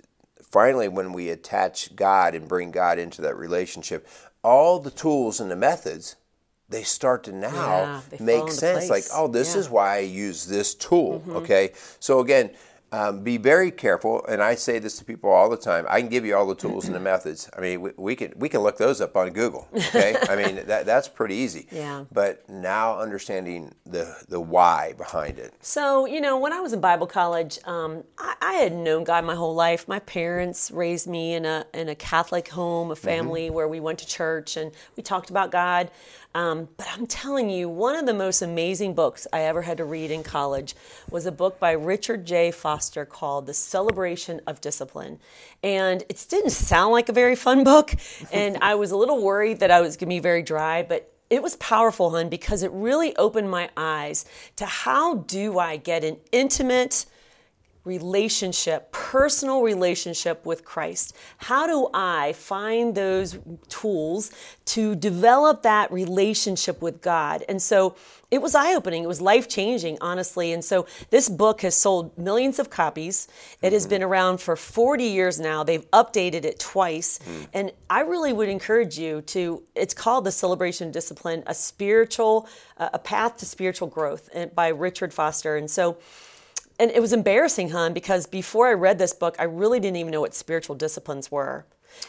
finally 0.51 0.88
when 0.88 1.13
we 1.13 1.30
attach 1.30 1.96
God 1.96 2.36
and 2.36 2.48
bring 2.48 2.72
God 2.72 3.00
into 3.00 3.22
that 3.22 3.36
relationship, 3.38 4.08
all 4.44 4.80
the 4.80 4.92
tools 4.92 5.39
and 5.39 5.50
the 5.51 5.56
methods, 5.56 6.16
they 6.70 6.84
start 6.84 7.24
to 7.25 7.32
now 7.32 8.01
Yeah, 8.12 8.18
make 8.20 8.51
sense. 8.51 8.89
Like, 8.89 9.06
oh, 9.13 9.27
this 9.27 9.56
Yeah. 9.56 9.62
is 9.62 9.70
why 9.70 9.96
I 9.96 10.00
use 10.00 10.46
this 10.46 10.75
tool. 10.75 11.20
Mm-hmm. 11.22 11.38
Okay. 11.38 11.72
So 12.00 12.20
again, 12.20 12.51
um, 12.91 13.24
be 13.24 13.38
very 13.38 13.72
careful, 13.72 14.25
and 14.27 14.41
I 14.41 14.56
say 14.56 14.79
this 14.79 14.98
to 15.00 15.06
people 15.06 15.29
all 15.29 15.50
the 15.50 15.58
time. 15.58 15.86
I 15.89 16.00
can 16.00 16.10
give 16.10 16.25
you 16.25 16.36
all 16.36 16.48
the 16.48 16.56
tools 16.56 16.86
and 16.86 16.96
the 16.96 17.00
methods. 17.12 17.50
I 17.56 17.60
mean, 17.60 17.82
we, 17.82 17.91
we 17.98 18.15
can 18.15 18.34
we 18.38 18.48
can 18.48 18.62
look 18.62 18.77
those 18.77 19.01
up 19.01 19.17
on 19.17 19.32
Google. 19.32 19.67
Okay, 19.74 20.15
I 20.29 20.36
mean 20.36 20.65
that 20.67 20.86
that's 20.86 21.08
pretty 21.08 21.36
easy. 21.36 21.67
Yeah. 21.72 22.06
But 22.12 22.50
now 22.50 23.00
understanding 23.00 23.74
the 23.86 24.15
the 24.29 24.39
why 24.39 24.94
behind 24.98 25.38
it. 25.38 25.53
So, 25.60 26.06
you 26.06 26.22
know, 26.22 26.38
when 26.38 26.53
I 26.53 26.62
was 26.62 26.72
in 26.72 26.79
Bible 26.79 27.08
college, 27.08 27.60
um, 27.65 28.03
I, 28.17 28.36
I 28.41 28.53
had 28.53 28.74
known 28.74 29.03
God 29.03 29.25
my 29.25 29.36
whole 29.36 29.56
life. 29.56 29.88
My 29.88 30.00
parents 30.00 30.72
raised 30.72 31.08
me 31.08 31.34
in 31.34 31.46
a 31.46 31.65
in 31.74 31.89
a 31.89 31.96
Catholic 31.96 32.48
home, 32.50 32.91
a 32.91 32.96
family 32.96 33.50
where 33.50 33.67
we 33.67 33.79
went 33.82 34.00
to 34.00 34.08
church 34.08 34.56
and 34.56 34.72
we 34.96 35.03
talked 35.03 35.29
about 35.29 35.51
God. 35.51 35.91
Um, 36.38 36.70
but 36.77 36.88
I'm 36.94 37.08
telling 37.08 37.50
you, 37.50 37.67
one 37.67 37.96
of 37.96 38.06
the 38.06 38.13
most 38.13 38.44
amazing 38.44 38.94
books 38.94 39.25
I 39.34 39.41
ever 39.41 39.63
had 39.63 39.77
to 39.77 39.86
read 39.86 40.12
in 40.12 40.22
college 40.22 40.75
was 41.10 41.25
a 41.25 41.32
book 41.32 41.60
by 41.60 41.72
Richard 41.72 42.27
J. 42.27 42.51
Foster 42.51 43.06
called 43.06 43.48
The 43.48 43.56
Celebration 43.56 44.41
of 44.46 44.62
Discipline. 44.62 45.20
And 45.63 46.03
it 46.08 46.24
didn't 46.29 46.51
sound 46.51 46.91
like 46.91 47.10
a 47.10 47.12
very 47.12 47.36
fun 47.36 47.63
book. 47.63 47.96
And 48.32 48.58
I 48.62 48.75
was 48.75 48.91
a 48.91 48.98
little 48.98 49.24
worried 49.24 49.62
that 49.62 49.72
I 49.72 49.82
was 49.82 49.98
going 49.98 50.10
to 50.10 50.15
be 50.15 50.20
very 50.20 50.44
dry, 50.44 50.84
but 50.84 51.12
it 51.32 51.41
was 51.41 51.56
powerful, 51.56 52.12
hun, 52.12 52.29
because 52.29 52.62
it 52.62 52.72
really 52.72 53.15
opened 53.15 53.50
my 53.50 53.72
eyes 53.75 54.25
to 54.58 54.65
how 54.67 55.15
do 55.15 55.58
I 55.58 55.77
get 55.77 56.03
an 56.03 56.17
intimate 56.32 57.08
relationship, 57.88 58.91
personal 58.91 59.62
relationship 59.62 60.46
with 60.46 60.65
Christ. 60.65 61.15
How 61.38 61.65
do 61.65 61.89
I 61.94 62.34
find 62.34 62.94
those 62.94 63.39
tools 63.70 64.29
to 64.65 64.96
develop 64.96 65.63
that 65.63 65.91
relationship 65.91 66.82
with 66.82 67.01
God? 67.01 67.44
And 67.48 67.62
so 67.62 67.96
it 68.29 68.41
was 68.41 68.56
eye 68.56 68.75
opening. 68.75 69.03
It 69.03 69.08
was 69.08 69.22
life 69.22 69.48
changing, 69.48 69.98
honestly. 70.01 70.51
And 70.51 70.63
so 70.63 70.86
this 71.12 71.29
book 71.29 71.62
has 71.62 71.75
sold 71.75 72.17
millions 72.17 72.60
of 72.60 72.70
copies. 72.70 73.29
It 73.62 73.72
has 73.72 73.88
been 73.88 74.03
around 74.03 74.41
for 74.41 74.58
40 74.58 75.06
years 75.06 75.39
now. 75.39 75.63
They've 75.63 75.89
updated 75.91 76.44
it 76.44 76.60
twice. 76.60 77.20
Mm. 77.20 77.48
And 77.53 77.72
I 77.89 78.01
really 78.01 78.34
would 78.34 78.50
encourage 78.50 79.00
you 79.00 79.22
to, 79.22 79.63
it's 79.75 79.94
called 79.94 80.25
The 80.25 80.32
Celebration 80.32 80.91
Discipline, 80.91 81.44
a 81.48 81.53
spiritual, 81.53 82.50
uh, 82.77 82.89
a 82.91 83.00
path 83.00 83.38
to 83.38 83.46
spiritual 83.46 83.88
growth 83.88 84.29
by 84.53 84.67
Richard 84.67 85.13
Foster. 85.13 85.56
And 85.56 85.72
so, 85.72 85.98
and 86.79 86.91
it 86.91 87.00
was 87.00 87.13
embarrassing, 87.13 87.69
hon, 87.69 87.93
because 87.93 88.27
before 88.27 88.67
I 88.67 88.74
read 88.74 89.00
this 89.00 89.13
book, 89.13 89.36
I 89.39 89.43
really 89.43 89.79
didn't 89.79 89.98
even 89.98 90.12
know 90.12 90.22
what 90.22 90.36
spiritual 90.36 90.75
disciplines 90.75 91.31
were. 91.31 91.65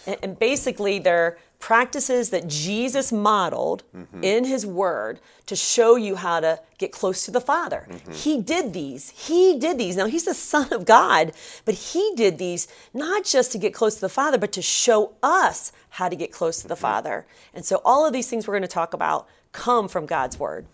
And, 0.06 0.16
and 0.22 0.38
basically, 0.38 0.98
they're 0.98 1.38
practices 1.58 2.30
that 2.30 2.46
Jesus 2.46 3.10
modeled 3.10 3.82
mm-hmm. 3.94 4.22
in 4.22 4.44
his 4.44 4.64
word 4.64 5.18
to 5.46 5.56
show 5.56 5.96
you 5.96 6.14
how 6.14 6.38
to 6.38 6.60
get 6.78 6.92
close 6.92 7.25
to 7.25 7.30
the 7.30 7.40
Father. 7.40 7.87
Mm-hmm. 7.90 8.12
He 8.12 8.40
did 8.40 8.72
these. 8.72 9.10
He 9.10 9.58
did 9.58 9.76
these. 9.78 9.96
Now, 9.96 10.06
he's 10.06 10.25
the 10.25 10.34
Son 10.34 10.72
of 10.72 10.84
God, 10.84 11.32
but 11.64 11.75
he 11.75 12.12
did 12.14 12.38
these 12.38 12.68
not 12.94 13.25
just 13.25 13.50
to 13.52 13.58
get 13.58 13.75
close 13.75 13.96
to 13.96 14.00
the 14.02 14.08
Father, 14.08 14.38
but 14.38 14.52
to 14.52 14.62
show 14.62 15.14
us 15.22 15.72
how 15.90 16.08
to 16.08 16.14
get 16.14 16.30
close 16.30 16.62
to 16.62 16.68
the 16.68 16.75
mm-hmm. 16.75 16.82
Father. 16.82 17.26
And 17.54 17.64
so, 17.64 17.80
all 17.84 18.06
of 18.06 18.12
these 18.12 18.28
things 18.28 18.46
we're 18.46 18.54
going 18.54 18.62
to 18.62 18.68
talk 18.68 18.94
about 18.94 19.26
come 19.52 19.88
from 19.88 20.06
God's 20.06 20.38
word. 20.38 20.66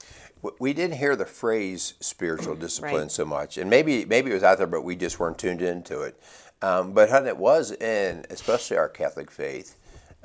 We 0.58 0.72
didn't 0.72 0.96
hear 0.96 1.16
the 1.16 1.26
phrase 1.26 1.94
spiritual 2.00 2.54
discipline 2.54 3.02
right. 3.02 3.10
so 3.10 3.24
much, 3.24 3.56
and 3.58 3.70
maybe 3.70 4.04
maybe 4.04 4.30
it 4.30 4.34
was 4.34 4.42
out 4.42 4.58
there, 4.58 4.66
but 4.66 4.82
we 4.82 4.96
just 4.96 5.18
weren't 5.18 5.38
tuned 5.38 5.62
into 5.62 6.02
it. 6.02 6.20
Um, 6.62 6.92
but 6.92 7.10
how 7.10 7.24
it 7.24 7.36
was 7.36 7.72
in, 7.72 8.24
especially 8.30 8.76
our 8.76 8.88
Catholic 8.88 9.30
faith, 9.30 9.76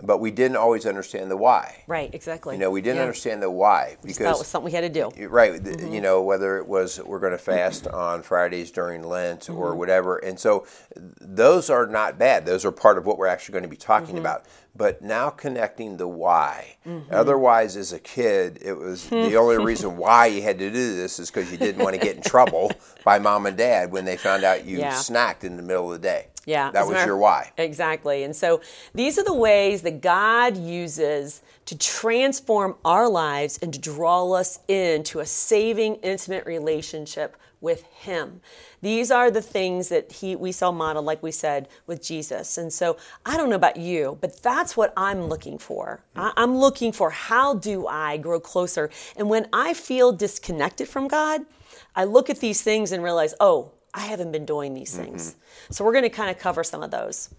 but 0.04 0.20
we 0.20 0.32
didn't 0.32 0.58
always 0.58 0.86
understand 0.86 1.30
the 1.32 1.38
why. 1.38 1.84
Right, 1.88 2.14
exactly. 2.14 2.56
You 2.56 2.60
know, 2.60 2.72
we 2.72 2.82
didn't 2.82 2.98
yeah. 2.98 3.04
understand 3.04 3.42
the 3.42 3.52
why 3.52 3.98
because 4.02 4.18
that 4.18 4.38
was 4.38 4.48
something 4.48 4.66
we 4.66 4.72
had 4.72 4.82
to 4.82 4.90
do. 4.90 5.28
Right, 5.28 5.54
mm-hmm. 5.54 5.94
you 5.94 6.02
know, 6.02 6.22
whether 6.22 6.58
it 6.58 6.68
was 6.68 7.00
we're 7.06 7.20
going 7.20 7.34
to 7.34 7.38
fast 7.38 7.88
on 7.94 8.24
Fridays 8.24 8.72
during 8.72 9.04
Lent 9.04 9.42
mm-hmm. 9.42 9.58
or 9.58 9.76
whatever, 9.76 10.18
and 10.18 10.40
so 10.40 10.66
those 10.96 11.70
are 11.70 11.86
not 11.86 12.18
bad. 12.18 12.46
Those 12.46 12.66
are 12.66 12.72
part 12.72 12.98
of 12.98 13.06
what 13.06 13.18
we're 13.18 13.28
actually 13.28 13.54
going 13.54 13.64
to 13.64 13.70
be 13.70 13.78
talking 13.78 14.10
mm-hmm. 14.10 14.18
about. 14.20 14.46
But 14.76 15.02
now 15.02 15.30
connecting 15.30 15.98
the 15.98 16.08
why. 16.08 16.78
Mm-hmm. 16.88 17.14
Otherwise, 17.14 17.76
as 17.76 17.92
a 17.92 18.00
kid, 18.00 18.60
it 18.62 18.74
was 18.74 19.10
the 19.10 19.36
only 19.36 19.58
reason 19.66 19.98
why 19.98 20.28
you 20.28 20.42
had 20.42 20.60
to 20.60 20.70
do 20.70 20.96
this 20.96 21.20
is 21.20 21.30
because 21.30 21.52
you 21.52 21.58
didn't 21.58 21.84
want 21.84 21.96
to 21.96 22.02
get 22.02 22.16
in 22.16 22.22
trouble 22.22 22.72
by 23.04 23.20
mom 23.20 23.46
and 23.46 23.58
dad 23.58 23.92
when 23.92 24.06
they 24.06 24.16
found 24.16 24.44
out 24.44 24.66
you 24.66 24.78
yeah. 24.78 24.94
snacked 24.94 25.44
in 25.44 25.58
the 25.58 25.64
middle 25.64 25.92
of 25.92 26.02
the 26.02 26.08
day. 26.08 26.28
Yeah. 26.50 26.72
That 26.72 26.88
was 26.88 27.06
your 27.06 27.16
why. 27.18 27.52
Exactly. 27.58 28.24
And 28.24 28.36
so 28.36 28.62
these 28.96 29.20
are 29.20 29.24
the 29.24 29.34
ways 29.36 29.84
that 29.84 30.02
God 30.02 30.58
uses 30.58 31.44
to 31.66 31.78
transform 31.78 32.76
our 32.84 33.08
lives 33.08 33.60
and 33.62 33.72
to 33.72 33.80
draw 33.80 34.32
us 34.32 34.60
into 34.68 35.20
a 35.20 35.26
saving, 35.28 35.96
intimate 35.98 36.48
relationship 36.48 37.38
with 37.62 37.84
Him. 37.84 38.42
These 38.82 39.12
are 39.12 39.30
the 39.30 39.44
things 39.44 39.90
that 39.90 40.12
he, 40.12 40.36
we 40.36 40.52
saw 40.52 40.72
modeled, 40.72 41.06
like 41.06 41.22
we 41.22 41.32
said, 41.32 41.68
with 41.86 42.02
Jesus. 42.02 42.58
And 42.58 42.74
so 42.74 42.98
I 43.28 43.38
don't 43.38 43.50
know 43.50 43.56
about 43.56 43.78
you, 43.78 44.18
but 44.20 44.42
that's 44.42 44.76
what 44.76 44.92
I'm 44.98 45.26
looking 45.28 45.60
for. 45.60 46.02
I, 46.16 46.32
I'm 46.36 46.58
looking 46.58 46.92
for 46.92 47.12
how 47.12 47.56
do 47.56 47.86
I 47.86 48.18
grow 48.18 48.40
closer? 48.40 48.90
And 49.18 49.30
when 49.30 49.48
I 49.54 49.76
feel 49.76 50.12
disconnected 50.12 50.88
from 50.88 51.08
God, 51.08 51.42
I 51.96 52.06
look 52.06 52.30
at 52.32 52.40
these 52.40 52.64
things 52.64 52.92
and 52.92 53.04
realize, 53.04 53.36
oh, 53.40 53.74
I 53.94 54.02
haven't 54.02 54.32
been 54.32 54.46
doing 54.46 54.74
these 54.74 54.96
things. 54.96 55.32
Mm-hmm. 55.32 55.74
So 55.74 55.84
we're 55.84 55.94
going 55.94 56.04
to 56.04 56.10
kind 56.10 56.30
of 56.30 56.38
cover 56.38 56.64
some 56.64 56.84
of 56.84 56.92
those. 56.92 57.30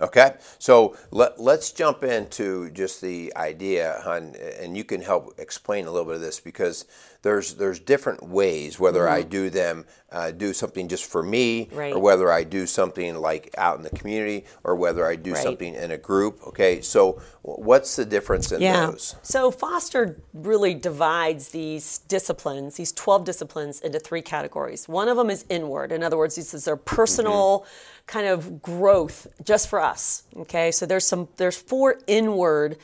Okay, 0.00 0.34
so 0.58 0.96
let, 1.12 1.38
us 1.38 1.70
jump 1.70 2.02
into 2.02 2.70
just 2.70 3.00
the 3.00 3.32
idea, 3.36 4.00
hun, 4.02 4.34
and 4.60 4.76
you 4.76 4.82
can 4.82 5.00
help 5.00 5.38
explain 5.38 5.86
a 5.86 5.92
little 5.92 6.06
bit 6.06 6.16
of 6.16 6.20
this 6.20 6.40
because 6.40 6.86
there's 7.22 7.54
there's 7.54 7.78
different 7.78 8.22
ways 8.22 8.78
whether 8.78 9.02
mm-hmm. 9.02 9.14
I 9.14 9.22
do 9.22 9.50
them 9.50 9.84
uh, 10.12 10.30
do 10.30 10.52
something 10.52 10.88
just 10.88 11.04
for 11.04 11.22
me 11.22 11.68
right. 11.72 11.92
or 11.92 11.98
whether 11.98 12.30
I 12.30 12.44
do 12.44 12.66
something 12.66 13.16
like 13.16 13.54
out 13.56 13.78
in 13.78 13.82
the 13.82 13.90
community 13.90 14.44
or 14.62 14.76
whether 14.76 15.06
I 15.06 15.16
do 15.16 15.32
right. 15.32 15.42
something 15.42 15.74
in 15.74 15.90
a 15.90 15.96
group. 15.96 16.40
Okay, 16.48 16.82
so 16.82 17.22
what's 17.40 17.96
the 17.96 18.04
difference 18.04 18.52
in 18.52 18.60
yeah. 18.60 18.86
those? 18.86 19.16
So 19.22 19.50
Foster 19.50 20.20
really 20.34 20.74
divides 20.74 21.48
these 21.48 21.98
disciplines, 21.98 22.76
these 22.76 22.92
12 22.92 23.24
disciplines, 23.24 23.80
into 23.80 23.98
three 23.98 24.22
categories. 24.22 24.86
One 24.86 25.08
of 25.08 25.16
them 25.16 25.30
is 25.30 25.46
inward. 25.48 25.92
In 25.92 26.02
other 26.02 26.18
words, 26.18 26.36
these 26.36 26.68
are 26.68 26.76
personal. 26.76 27.60
Mm-hmm 27.60 27.98
kind 28.06 28.26
of 28.26 28.60
growth 28.60 29.28
just 29.44 29.68
for 29.68 29.80
us 29.80 30.24
okay 30.36 30.72
so 30.72 30.84
there's 30.84 31.06
some 31.06 31.28
there's 31.36 31.56
four 31.56 32.00
inward 32.08 32.76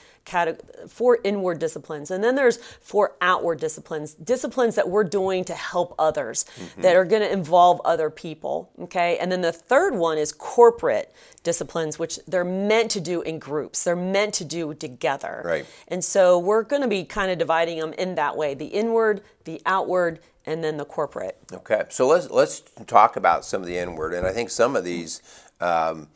four 0.88 1.18
inward 1.24 1.58
disciplines 1.58 2.10
and 2.10 2.22
then 2.22 2.34
there's 2.34 2.58
four 2.80 3.16
outward 3.20 3.58
disciplines 3.60 4.14
disciplines 4.14 4.74
that 4.74 4.88
we're 4.88 5.04
doing 5.04 5.44
to 5.44 5.54
help 5.54 5.94
others 5.98 6.44
mm-hmm. 6.56 6.82
that 6.82 6.96
are 6.96 7.04
going 7.04 7.22
to 7.22 7.32
involve 7.32 7.80
other 7.84 8.10
people 8.10 8.70
okay? 8.80 9.18
And 9.18 9.30
then 9.30 9.40
the 9.40 9.52
third 9.52 9.94
one 9.94 10.18
is 10.18 10.32
corporate 10.32 11.12
disciplines 11.42 11.98
which 11.98 12.18
they're 12.26 12.44
meant 12.44 12.90
to 12.92 13.00
do 13.00 13.22
in 13.22 13.38
groups. 13.38 13.84
They're 13.84 13.96
meant 13.96 14.34
to 14.34 14.44
do 14.44 14.74
together. 14.74 15.42
Right. 15.44 15.66
And 15.88 16.04
so 16.04 16.38
we're 16.38 16.62
going 16.62 16.82
to 16.82 16.88
be 16.88 17.04
kind 17.04 17.30
of 17.30 17.38
dividing 17.38 17.78
them 17.78 17.92
in 17.94 18.14
that 18.16 18.36
way 18.36 18.54
the 18.54 18.66
inward 18.66 19.22
the 19.44 19.60
outward 19.64 20.20
and 20.44 20.62
then 20.62 20.76
the 20.76 20.84
corporate. 20.84 21.38
Okay 21.52 21.84
so 21.88 22.06
let's 22.06 22.30
let's 22.30 22.62
talk 22.86 23.16
about 23.16 23.44
some 23.44 23.60
of 23.60 23.66
the 23.66 23.76
inward 23.76 24.12
and 24.14 24.26
i 24.26 24.32
think 24.32 24.50
some 24.50 24.76
of 24.76 24.84
these 24.84 25.22
um, 25.60 26.08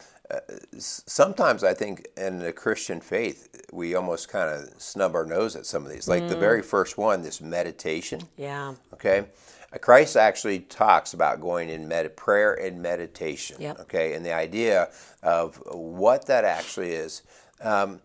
sometimes 0.79 1.65
I 1.65 1.75
think 1.75 2.09
in 2.17 2.39
the 2.39 2.53
Christian 2.53 3.01
faith, 3.01 3.67
we 3.73 3.95
almost 3.95 4.29
kind 4.29 4.51
of 4.51 4.81
snub 4.81 5.15
our 5.15 5.27
nose 5.27 5.57
at 5.57 5.67
some 5.67 5.85
of 5.85 5.93
these. 5.93 6.09
Like 6.09 6.23
mm. 6.23 6.29
the 6.29 6.37
very 6.37 6.63
first 6.63 6.99
one, 6.99 7.23
this 7.23 7.41
meditation. 7.41 8.23
Yeah. 8.37 8.75
Okay. 8.95 9.27
Uh, 9.73 9.79
Christ 9.79 10.17
actually 10.17 10.61
talks 10.61 11.15
about 11.15 11.41
going 11.41 11.69
in 11.69 11.89
med- 11.89 12.17
prayer 12.17 12.55
and 12.55 12.81
meditation. 12.81 13.57
Yep. 13.61 13.81
Okay. 13.81 14.15
And 14.15 14.25
the 14.25 14.35
idea 14.35 14.91
of 15.23 15.57
what 15.67 16.27
that 16.27 16.45
actually 16.45 16.93
is. 16.93 17.23
Um, 17.61 18.01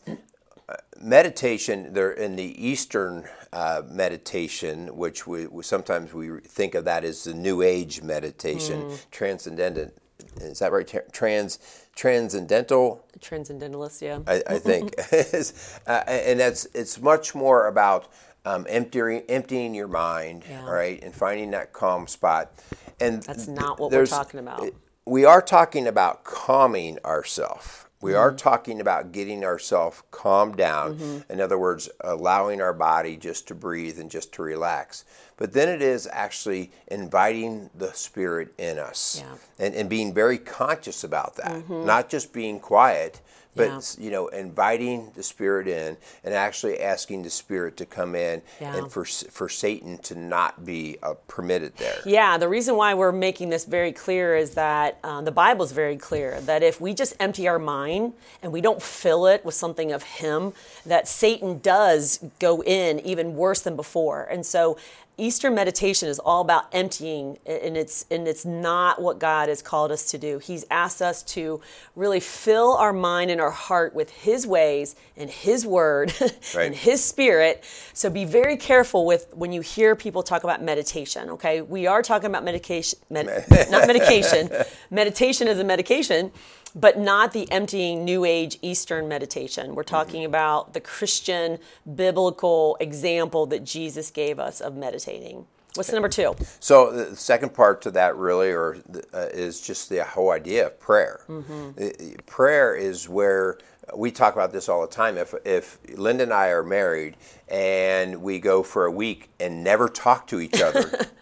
meditation, 0.99 1.93
there 1.93 2.11
in 2.11 2.35
the 2.35 2.65
Eastern 2.65 3.25
uh, 3.53 3.81
meditation, 3.89 4.95
which 4.95 5.25
we, 5.25 5.47
we, 5.47 5.63
sometimes 5.63 6.13
we 6.13 6.39
think 6.41 6.75
of 6.75 6.85
that 6.85 7.03
as 7.03 7.23
the 7.23 7.33
New 7.33 7.61
Age 7.61 8.01
meditation, 8.01 8.83
mm. 8.83 9.09
transcendent. 9.11 9.93
Is 10.37 10.59
that 10.59 10.71
right? 10.71 10.91
Trans 11.11 11.59
transcendental? 11.95 13.05
Transcendentalist 13.21 14.01
yeah. 14.01 14.19
I, 14.27 14.43
I 14.47 14.59
think. 14.59 14.95
Uh, 15.87 16.03
and 16.07 16.39
that's 16.39 16.65
it's 16.73 16.99
much 16.99 17.33
more 17.33 17.67
about 17.67 18.11
um, 18.45 18.65
emptying 18.67 19.21
emptying 19.29 19.73
your 19.73 19.87
mind 19.87 20.43
yeah. 20.49 20.65
right 20.65 21.01
and 21.01 21.13
finding 21.13 21.51
that 21.51 21.71
calm 21.71 22.07
spot. 22.07 22.51
And 22.99 23.23
that's 23.23 23.47
not 23.47 23.79
what 23.79 23.91
we're 23.91 24.05
talking 24.05 24.39
about. 24.39 24.69
we 25.05 25.23
are 25.23 25.41
talking 25.41 25.87
about 25.87 26.23
calming 26.25 26.99
ourselves 27.05 27.86
we 28.01 28.11
mm-hmm. 28.11 28.19
are 28.19 28.33
talking 28.33 28.79
about 28.79 29.11
getting 29.11 29.43
ourselves 29.43 30.03
calmed 30.11 30.57
down. 30.57 30.95
Mm-hmm. 30.95 31.31
In 31.31 31.41
other 31.41 31.57
words, 31.57 31.89
allowing 32.01 32.61
our 32.61 32.73
body 32.73 33.17
just 33.17 33.47
to 33.47 33.55
breathe 33.55 33.99
and 33.99 34.09
just 34.09 34.33
to 34.33 34.43
relax. 34.43 35.05
But 35.37 35.53
then 35.53 35.69
it 35.69 35.81
is 35.81 36.07
actually 36.11 36.71
inviting 36.87 37.69
the 37.75 37.93
Spirit 37.93 38.53
in 38.57 38.79
us 38.79 39.23
yeah. 39.23 39.65
and, 39.65 39.75
and 39.75 39.89
being 39.89 40.13
very 40.13 40.37
conscious 40.37 41.03
about 41.03 41.35
that, 41.37 41.51
mm-hmm. 41.51 41.85
not 41.85 42.09
just 42.09 42.33
being 42.33 42.59
quiet, 42.59 43.21
but 43.57 43.95
yeah. 43.99 44.05
you 44.05 44.11
know 44.11 44.27
inviting 44.27 45.11
the 45.15 45.23
spirit 45.23 45.67
in 45.67 45.97
and 46.23 46.33
actually 46.33 46.79
asking 46.79 47.23
the 47.23 47.29
spirit 47.29 47.75
to 47.77 47.85
come 47.85 48.15
in 48.15 48.41
yeah. 48.61 48.77
and 48.77 48.91
for 48.91 49.03
for 49.05 49.49
Satan 49.49 49.97
to 49.99 50.15
not 50.15 50.65
be 50.65 50.97
uh, 51.03 51.15
permitted 51.27 51.75
there. 51.77 51.99
Yeah, 52.05 52.37
the 52.37 52.47
reason 52.47 52.75
why 52.75 52.93
we're 52.93 53.11
making 53.11 53.49
this 53.49 53.65
very 53.65 53.91
clear 53.91 54.35
is 54.35 54.51
that 54.51 54.99
um, 55.03 55.25
the 55.25 55.31
Bible 55.31 55.65
is 55.65 55.71
very 55.71 55.97
clear 55.97 56.39
that 56.41 56.63
if 56.63 56.79
we 56.79 56.93
just 56.93 57.15
empty 57.19 57.47
our 57.47 57.59
mind 57.59 58.13
and 58.41 58.51
we 58.51 58.61
don't 58.61 58.81
fill 58.81 59.27
it 59.27 59.43
with 59.43 59.55
something 59.55 59.91
of 59.91 60.03
Him, 60.03 60.53
that 60.85 61.07
Satan 61.07 61.59
does 61.59 62.19
go 62.39 62.61
in 62.63 62.99
even 63.01 63.35
worse 63.35 63.61
than 63.61 63.75
before, 63.75 64.23
and 64.29 64.45
so 64.45 64.77
Eastern 65.19 65.55
meditation 65.55 66.07
is 66.07 66.19
all 66.19 66.41
about 66.41 66.67
emptying, 66.73 67.39
and 67.45 67.75
it's 67.75 68.05
and 68.11 68.27
it's 68.27 68.45
not 68.45 69.01
what 69.01 69.17
God 69.17 69.49
has 69.49 69.63
called 69.63 69.91
us 69.91 70.11
to 70.11 70.19
do. 70.19 70.37
He's 70.37 70.63
asked 70.69 71.01
us 71.01 71.23
to 71.23 71.59
really 71.95 72.19
fill 72.19 72.73
our 72.73 72.93
mind 72.93 73.31
and 73.31 73.41
our 73.41 73.49
heart 73.49 73.95
with 73.95 74.11
His 74.11 74.45
ways 74.45 74.95
and 75.15 75.27
His 75.27 75.65
Word 75.65 76.13
right. 76.55 76.67
and 76.67 76.75
His 76.75 77.03
Spirit. 77.03 77.63
So 77.93 78.11
be 78.11 78.25
very 78.25 78.57
careful 78.57 79.07
with 79.07 79.27
when 79.33 79.51
you 79.51 79.61
hear 79.61 79.95
people 79.95 80.21
talk 80.21 80.43
about 80.43 80.61
meditation. 80.61 81.31
Okay, 81.31 81.61
we 81.61 81.87
are 81.87 82.03
talking 82.03 82.27
about 82.27 82.43
medication, 82.43 82.99
med- 83.09 83.45
not 83.71 83.87
medication. 83.87 84.51
meditation 84.91 85.47
is 85.47 85.57
a 85.57 85.63
medication, 85.63 86.31
but 86.75 86.99
not 86.99 87.33
the 87.33 87.51
emptying 87.51 88.05
New 88.05 88.25
Age 88.25 88.57
Eastern 88.61 89.07
meditation. 89.07 89.75
We're 89.75 89.83
talking 89.83 90.21
mm-hmm. 90.21 90.31
about 90.31 90.73
the 90.73 90.81
Christian 90.81 91.59
biblical 91.95 92.77
example 92.79 93.45
that 93.47 93.63
Jesus 93.63 94.11
gave 94.11 94.39
us 94.39 94.61
of 94.61 94.75
meditating. 94.75 95.45
What's 95.75 95.89
the 95.89 95.95
number 95.95 96.09
two? 96.09 96.35
So 96.59 96.91
the 96.91 97.15
second 97.15 97.53
part 97.53 97.81
to 97.83 97.91
that 97.91 98.15
really, 98.15 98.51
or 98.51 98.77
uh, 99.13 99.27
is 99.31 99.61
just 99.61 99.89
the 99.89 100.03
whole 100.03 100.31
idea 100.31 100.65
of 100.67 100.79
prayer. 100.79 101.21
Mm-hmm. 101.27 102.15
Prayer 102.25 102.75
is 102.75 103.07
where 103.07 103.59
we 103.95 104.11
talk 104.11 104.33
about 104.33 104.51
this 104.51 104.67
all 104.69 104.81
the 104.81 104.93
time. 104.93 105.17
If 105.17 105.35
if 105.45 105.77
Linda 105.95 106.23
and 106.23 106.33
I 106.33 106.47
are 106.47 106.63
married 106.63 107.15
and 107.47 108.21
we 108.21 108.39
go 108.39 108.63
for 108.63 108.85
a 108.85 108.91
week 108.91 109.29
and 109.39 109.63
never 109.63 109.87
talk 109.87 110.27
to 110.27 110.39
each 110.39 110.61
other. 110.61 110.91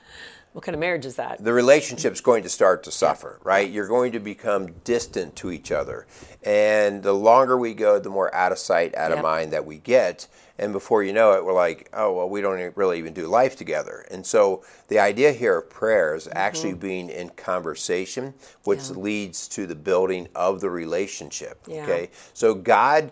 What 0.56 0.64
kind 0.64 0.74
of 0.74 0.80
marriage 0.80 1.06
is 1.06 1.18
that? 1.18 1.44
The 1.44 1.52
relationship's 1.52 2.22
going 2.22 2.44
to 2.44 2.50
start 2.50 2.84
to 2.84 2.92
suffer, 2.92 3.42
right? 3.44 3.70
You're 3.70 3.90
going 3.90 4.14
to 4.14 4.22
become 4.22 4.68
distant 4.86 5.36
to 5.36 5.52
each 5.52 5.70
other. 5.70 6.08
And 6.44 7.04
the 7.04 7.12
longer 7.12 7.58
we 7.58 7.74
go, 7.74 8.00
the 8.00 8.10
more 8.10 8.34
out 8.34 8.54
of 8.54 8.58
sight, 8.58 8.96
out 8.96 9.12
of 9.12 9.22
mind 9.22 9.52
that 9.52 9.66
we 9.66 9.80
get. 9.80 10.28
And 10.58 10.72
before 10.72 11.04
you 11.04 11.12
know 11.12 11.34
it, 11.34 11.44
we're 11.44 11.54
like, 11.54 11.90
oh, 11.94 12.14
well, 12.14 12.30
we 12.30 12.40
don't 12.42 12.76
really 12.78 12.98
even 12.98 13.14
do 13.14 13.28
life 13.28 13.56
together. 13.58 14.06
And 14.10 14.26
so 14.26 14.64
the 14.88 15.00
idea 15.00 15.32
here 15.34 15.58
of 15.58 15.70
prayer 15.70 16.16
is 16.16 16.30
actually 16.32 16.74
being 16.76 17.10
in 17.10 17.30
conversation, 17.32 18.34
which 18.64 18.80
Mm-hmm. 18.80 18.98
Yeah. 18.98 19.04
leads 19.04 19.48
to 19.50 19.68
the 19.68 19.76
building 19.76 20.28
of 20.36 20.62
the 20.62 20.70
relationship. 20.70 21.60
Yeah. 21.68 21.84
Okay. 21.84 22.10
So 22.34 22.54
God, 22.54 23.12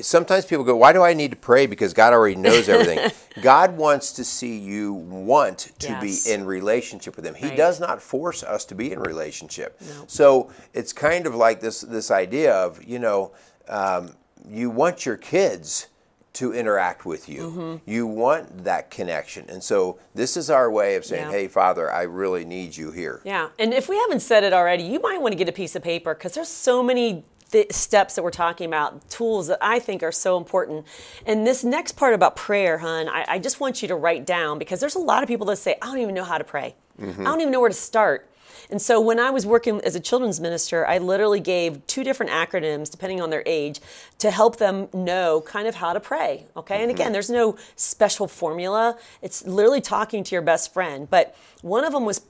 sometimes 0.00 0.44
people 0.44 0.64
go, 0.64 0.76
why 0.76 0.92
do 0.92 1.02
I 1.02 1.14
need 1.14 1.30
to 1.30 1.36
pray? 1.36 1.66
Because 1.66 1.92
God 1.92 2.12
already 2.12 2.36
knows 2.36 2.68
everything. 2.68 3.10
God 3.42 3.76
wants 3.76 4.12
to 4.12 4.24
see 4.24 4.56
you 4.58 4.92
want 4.94 5.70
to 5.80 5.92
Yes. 5.92 6.24
be 6.26 6.32
in 6.32 6.44
relationship 6.46 7.16
with 7.16 7.26
Him. 7.26 7.34
He 7.34 7.48
Right. 7.48 7.56
does 7.56 7.80
not 7.80 8.00
force 8.00 8.42
us 8.42 8.64
to 8.66 8.74
be 8.74 8.92
in 8.92 9.00
relationship. 9.00 9.80
No. 9.82 10.04
So 10.06 10.50
it's 10.72 10.92
kind 10.92 11.26
of 11.26 11.34
like 11.34 11.60
this 11.60 11.82
this 11.82 12.10
idea 12.10 12.54
of 12.54 12.82
you 12.84 12.98
know 12.98 13.32
um, 13.68 14.10
you 14.48 14.70
want 14.70 15.04
your 15.06 15.16
kids 15.16 15.88
to 16.34 16.52
interact 16.52 17.04
with 17.06 17.28
you. 17.28 17.40
Mm-hmm. 17.50 17.90
You 17.90 18.06
want 18.06 18.64
that 18.64 18.90
connection, 18.90 19.46
and 19.48 19.62
so 19.62 19.98
this 20.14 20.36
is 20.36 20.50
our 20.50 20.70
way 20.70 20.96
of 20.96 21.04
saying, 21.04 21.26
Yeah. 21.26 21.32
"Hey, 21.32 21.48
Father, 21.48 21.90
I 21.90 22.02
really 22.02 22.44
need 22.44 22.76
you 22.76 22.90
here." 22.90 23.20
Yeah, 23.24 23.48
and 23.58 23.72
if 23.72 23.88
we 23.88 23.96
haven't 23.96 24.20
said 24.20 24.44
it 24.44 24.52
already, 24.52 24.84
you 24.84 25.00
might 25.00 25.20
want 25.20 25.32
to 25.32 25.36
get 25.36 25.48
a 25.48 25.52
piece 25.52 25.74
of 25.74 25.82
paper 25.82 26.14
because 26.14 26.34
there's 26.34 26.48
so 26.48 26.82
many 26.82 27.24
th- 27.50 27.72
steps 27.72 28.16
that 28.16 28.22
we're 28.22 28.30
talking 28.30 28.66
about, 28.66 29.08
tools 29.08 29.46
that 29.46 29.58
I 29.60 29.78
think 29.78 30.02
are 30.02 30.12
so 30.12 30.36
important. 30.36 30.86
And 31.24 31.46
this 31.46 31.62
next 31.64 31.92
part 31.92 32.14
about 32.14 32.36
prayer, 32.36 32.78
hun, 32.78 33.08
I, 33.08 33.24
I 33.28 33.38
just 33.38 33.60
want 33.60 33.80
you 33.80 33.88
to 33.88 33.94
write 33.96 34.26
down 34.26 34.58
because 34.58 34.80
there's 34.80 34.96
a 34.96 35.00
lot 35.00 35.22
of 35.22 35.28
people 35.28 35.46
that 35.46 35.56
say, 35.56 35.76
I 35.80 35.86
don't 35.86 35.98
even 35.98 36.14
know 36.14 36.24
how 36.24 36.38
to 36.38 36.44
pray. 36.44 36.74
I 37.00 37.04
don't 37.04 37.40
even 37.40 37.52
know 37.52 37.60
where 37.60 37.70
to 37.70 37.74
start. 37.74 38.28
And 38.74 38.82
so 38.82 39.00
when 39.00 39.20
I 39.20 39.30
was 39.30 39.46
working 39.46 39.80
as 39.82 39.94
a 39.94 40.00
children's 40.00 40.40
minister, 40.40 40.84
I 40.84 40.98
literally 40.98 41.38
gave 41.38 41.86
two 41.86 42.02
different 42.02 42.32
acronyms, 42.32 42.90
depending 42.90 43.20
on 43.20 43.30
their 43.30 43.44
age, 43.46 43.78
to 44.18 44.32
help 44.32 44.56
them 44.56 44.88
know 44.92 45.42
kind 45.42 45.68
of 45.68 45.76
how 45.76 45.92
to 45.92 46.00
pray. 46.00 46.46
Okay. 46.56 46.82
And 46.82 46.90
again, 46.90 47.06
mm-hmm. 47.06 47.12
there's 47.12 47.30
no 47.30 47.56
special 47.76 48.26
formula. 48.26 48.98
It's 49.22 49.46
literally 49.46 49.80
talking 49.80 50.24
to 50.24 50.34
your 50.34 50.42
best 50.42 50.74
friend. 50.74 51.08
But 51.08 51.36
one 51.62 51.84
of 51.84 51.92
them 51.92 52.04
was 52.04 52.22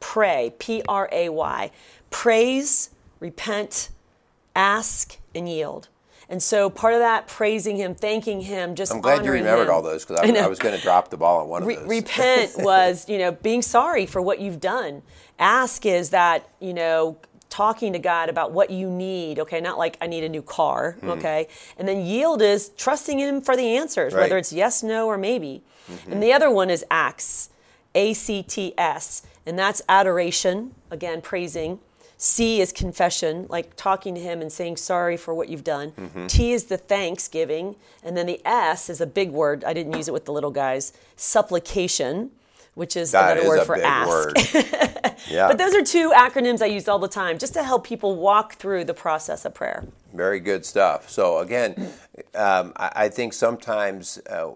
pray, 0.00 0.54
P 0.58 0.82
R 0.88 1.06
A 1.12 1.28
Y. 1.28 1.70
Praise, 2.08 2.88
repent, 3.18 3.90
ask, 4.56 5.18
and 5.34 5.46
yield. 5.50 5.89
And 6.30 6.40
so 6.40 6.70
part 6.70 6.94
of 6.94 7.00
that, 7.00 7.26
praising 7.26 7.76
him, 7.76 7.94
thanking 7.96 8.40
him, 8.40 8.76
just 8.76 8.92
I'm 8.92 9.00
glad 9.00 9.24
you 9.24 9.32
remembered 9.32 9.66
him. 9.66 9.74
all 9.74 9.82
those 9.82 10.04
because 10.06 10.20
I, 10.24 10.30
know. 10.30 10.40
I 10.40 10.46
was 10.46 10.60
going 10.60 10.76
to 10.76 10.80
drop 10.80 11.10
the 11.10 11.16
ball 11.16 11.40
on 11.40 11.48
one 11.48 11.64
Re- 11.64 11.74
of 11.74 11.80
those. 11.80 11.88
repent 11.88 12.52
was, 12.58 13.08
you 13.08 13.18
know, 13.18 13.32
being 13.32 13.62
sorry 13.62 14.06
for 14.06 14.22
what 14.22 14.40
you've 14.40 14.60
done. 14.60 15.02
Ask 15.40 15.84
is 15.84 16.10
that, 16.10 16.48
you 16.60 16.72
know, 16.72 17.18
talking 17.48 17.92
to 17.94 17.98
God 17.98 18.28
about 18.28 18.52
what 18.52 18.70
you 18.70 18.88
need, 18.88 19.40
okay? 19.40 19.60
Not 19.60 19.76
like 19.76 19.96
I 20.00 20.06
need 20.06 20.22
a 20.22 20.28
new 20.28 20.42
car, 20.42 20.92
hmm. 21.00 21.10
okay? 21.10 21.48
And 21.76 21.88
then 21.88 22.06
yield 22.06 22.42
is 22.42 22.68
trusting 22.76 23.18
Him 23.18 23.40
for 23.40 23.56
the 23.56 23.76
answers, 23.76 24.14
Right. 24.14 24.22
whether 24.22 24.38
it's 24.38 24.52
yes, 24.52 24.84
no, 24.84 25.08
or 25.08 25.18
maybe. 25.18 25.62
Mm-hmm. 25.90 26.12
And 26.12 26.22
the 26.22 26.32
other 26.32 26.48
one 26.48 26.70
is 26.70 26.84
acts, 26.92 27.50
A 27.96 28.14
C 28.14 28.44
T 28.44 28.72
S, 28.78 29.22
and 29.44 29.58
that's 29.58 29.82
adoration, 29.88 30.76
again, 30.92 31.20
praising. 31.20 31.80
C 32.22 32.60
is 32.60 32.70
confession, 32.70 33.46
like 33.48 33.74
talking 33.76 34.14
to 34.14 34.20
him 34.20 34.42
and 34.42 34.52
saying 34.52 34.76
sorry 34.76 35.16
for 35.16 35.32
what 35.32 35.48
you've 35.48 35.64
done. 35.64 35.92
Mm-hmm. 35.92 36.26
T 36.26 36.52
is 36.52 36.64
the 36.64 36.76
thanksgiving. 36.76 37.76
And 38.04 38.14
then 38.14 38.26
the 38.26 38.42
S 38.44 38.90
is 38.90 39.00
a 39.00 39.06
big 39.06 39.30
word. 39.30 39.64
I 39.64 39.72
didn't 39.72 39.94
use 39.96 40.06
it 40.06 40.12
with 40.12 40.26
the 40.26 40.32
little 40.32 40.50
guys. 40.50 40.92
Supplication, 41.16 42.30
which 42.74 42.94
is 42.94 43.12
That 43.12 43.38
another 43.38 43.40
is 43.40 43.48
word 43.48 43.58
a 43.60 43.64
for 43.64 43.74
big 43.76 43.84
ask. 43.84 44.08
word. 44.08 44.36
yeah. 45.30 45.48
But 45.48 45.56
those 45.56 45.74
are 45.74 45.82
two 45.82 46.10
acronyms 46.10 46.60
I 46.60 46.66
use 46.66 46.88
all 46.88 46.98
the 46.98 47.08
time 47.08 47.38
just 47.38 47.54
to 47.54 47.62
help 47.62 47.86
people 47.86 48.14
walk 48.16 48.56
through 48.56 48.84
the 48.84 48.92
process 48.92 49.46
of 49.46 49.54
prayer. 49.54 49.82
Very 50.12 50.40
good 50.40 50.66
stuff. 50.66 51.08
So 51.08 51.38
again, 51.38 51.90
um, 52.34 52.74
I, 52.76 52.92
I 52.94 53.08
think 53.08 53.32
sometimes 53.32 54.18
uh, 54.28 54.50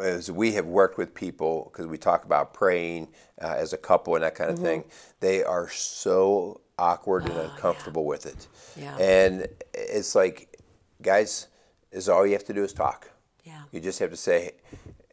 as 0.00 0.30
we 0.30 0.52
have 0.52 0.66
worked 0.66 0.98
with 0.98 1.14
people, 1.14 1.70
because 1.72 1.86
we 1.86 1.98
talk 1.98 2.24
about 2.24 2.54
praying 2.54 3.08
uh, 3.40 3.54
as 3.56 3.72
a 3.72 3.78
couple 3.78 4.14
and 4.14 4.24
that 4.24 4.34
kind 4.34 4.50
of 4.50 4.56
Mm-hmm. 4.56 4.64
thing, 4.64 4.84
they 5.20 5.42
are 5.44 5.68
so 5.70 6.60
awkward 6.78 7.24
and 7.28 7.36
uncomfortable 7.36 8.04
with 8.06 8.26
it. 8.26 8.46
Yeah. 8.76 8.96
And 8.98 9.46
it's 9.74 10.14
like, 10.14 10.58
guys, 11.02 11.48
is 11.92 12.08
all 12.08 12.26
you 12.26 12.32
have 12.32 12.44
to 12.44 12.52
do 12.54 12.64
is 12.64 12.72
talk. 12.72 13.10
Yeah. 13.44 13.62
You 13.72 13.80
just 13.80 13.98
have 14.00 14.10
to 14.10 14.16
say, 14.16 14.52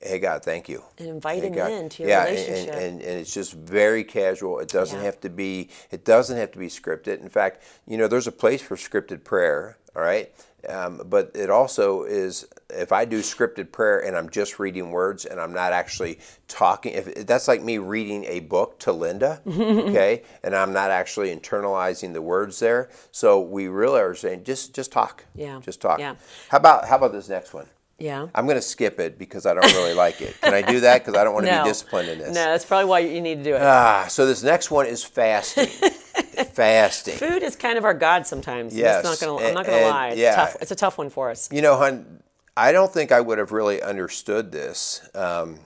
"Hey 0.02 0.20
God, 0.20 0.44
thank 0.44 0.68
you," 0.68 0.84
And 0.98 1.08
invite 1.08 1.42
Hey, 1.42 1.48
him 1.48 1.54
God. 1.56 1.72
into 1.72 2.04
your 2.04 2.10
yeah, 2.10 2.26
relationship. 2.26 2.74
And, 2.74 2.84
and, 2.84 3.02
and 3.02 3.20
it's 3.22 3.34
just 3.34 3.54
very 3.54 4.04
casual. 4.04 4.60
It 4.60 4.68
doesn't 4.68 5.00
Yeah. 5.00 5.06
have 5.06 5.22
to 5.22 5.30
be. 5.30 5.70
It 5.90 6.04
doesn't 6.04 6.36
have 6.38 6.52
to 6.52 6.60
be 6.60 6.68
scripted. 6.68 7.22
In 7.22 7.30
fact, 7.30 7.62
you 7.88 7.98
know, 7.98 8.08
there's 8.08 8.28
a 8.28 8.32
place 8.34 8.62
for 8.62 8.76
scripted 8.76 9.24
prayer. 9.24 9.78
All 9.96 10.02
right. 10.02 10.32
Um, 10.68 11.02
but 11.06 11.32
it 11.34 11.50
also 11.50 12.04
is 12.04 12.46
if 12.76 12.92
I 12.92 13.06
do 13.06 13.20
scripted 13.20 13.72
prayer 13.72 14.06
and 14.06 14.16
I'm 14.16 14.30
just 14.30 14.60
reading 14.60 14.92
words 14.92 15.26
and 15.26 15.40
I'm 15.40 15.54
not 15.54 15.74
actually 15.74 16.20
talking. 16.48 16.94
If 16.94 17.26
that's 17.26 17.48
like 17.48 17.64
me 17.64 17.78
reading 17.78 18.26
a 18.26 18.42
book 18.42 18.80
to 18.80 18.92
Linda, 18.92 19.42
okay, 19.48 20.24
and 20.44 20.56
I'm 20.56 20.74
not 20.74 20.92
actually 20.92 21.36
internalizing 21.36 22.14
the 22.14 22.22
words 22.22 22.60
there. 22.60 22.90
So 23.12 23.42
we 23.42 23.68
really 23.68 24.02
are 24.02 24.16
saying 24.16 24.44
just 24.44 24.76
just 24.76 24.92
talk. 24.92 25.26
Yeah. 25.36 25.60
Just 25.62 25.82
talk. 25.82 26.00
Yeah. 26.00 26.16
How 26.50 26.58
about 26.58 26.86
how 26.86 26.98
about 26.98 27.12
this 27.12 27.30
next 27.30 27.54
one? 27.54 27.68
Yeah. 27.98 28.28
I'm 28.36 28.46
going 28.46 28.58
to 28.58 28.62
skip 28.62 29.00
it 29.00 29.18
because 29.18 29.46
I 29.46 29.54
don't 29.54 29.72
really 29.74 29.94
like 29.94 30.22
it. 30.22 30.40
Can 30.42 30.54
I 30.54 30.62
do 30.62 30.82
that? 30.82 31.06
Because 31.06 31.18
I 31.18 31.24
don't 31.24 31.34
want 31.34 31.46
to 31.46 31.52
no. 31.58 31.64
be 31.64 31.70
disciplined 31.70 32.10
in 32.10 32.20
this. 32.20 32.28
No, 32.28 32.46
that's 32.46 32.66
probably 32.66 32.90
why 32.90 33.00
you 33.00 33.22
need 33.22 33.38
to 33.38 33.44
do 33.44 33.56
it. 33.56 33.62
Ah, 33.62 34.06
so 34.10 34.26
this 34.26 34.44
next 34.44 34.70
one 34.70 34.86
is 34.86 35.04
fasting. 35.04 35.68
fasting. 36.54 37.16
Food 37.16 37.42
is 37.42 37.56
kind 37.56 37.78
of 37.78 37.86
our 37.86 37.94
God 37.94 38.28
sometimes. 38.28 38.76
Yes, 38.76 39.04
not 39.04 39.20
gonna, 39.20 39.48
I'm 39.48 39.54
not 39.54 39.66
going 39.66 39.80
to 39.82 39.90
lie. 39.90 40.10
It's, 40.10 40.20
yeah. 40.20 40.36
tough. 40.36 40.58
it's 40.62 40.72
a 40.72 40.76
tough 40.76 40.98
one 40.98 41.10
for 41.10 41.30
us. 41.30 41.50
You 41.52 41.62
know, 41.62 41.78
hun, 41.78 42.22
I 42.58 42.72
don't 42.72 42.92
think 42.92 43.12
I 43.12 43.22
would 43.22 43.38
have 43.38 43.52
really 43.52 43.82
understood 43.82 44.52
this 44.52 45.08
um, 45.14 45.60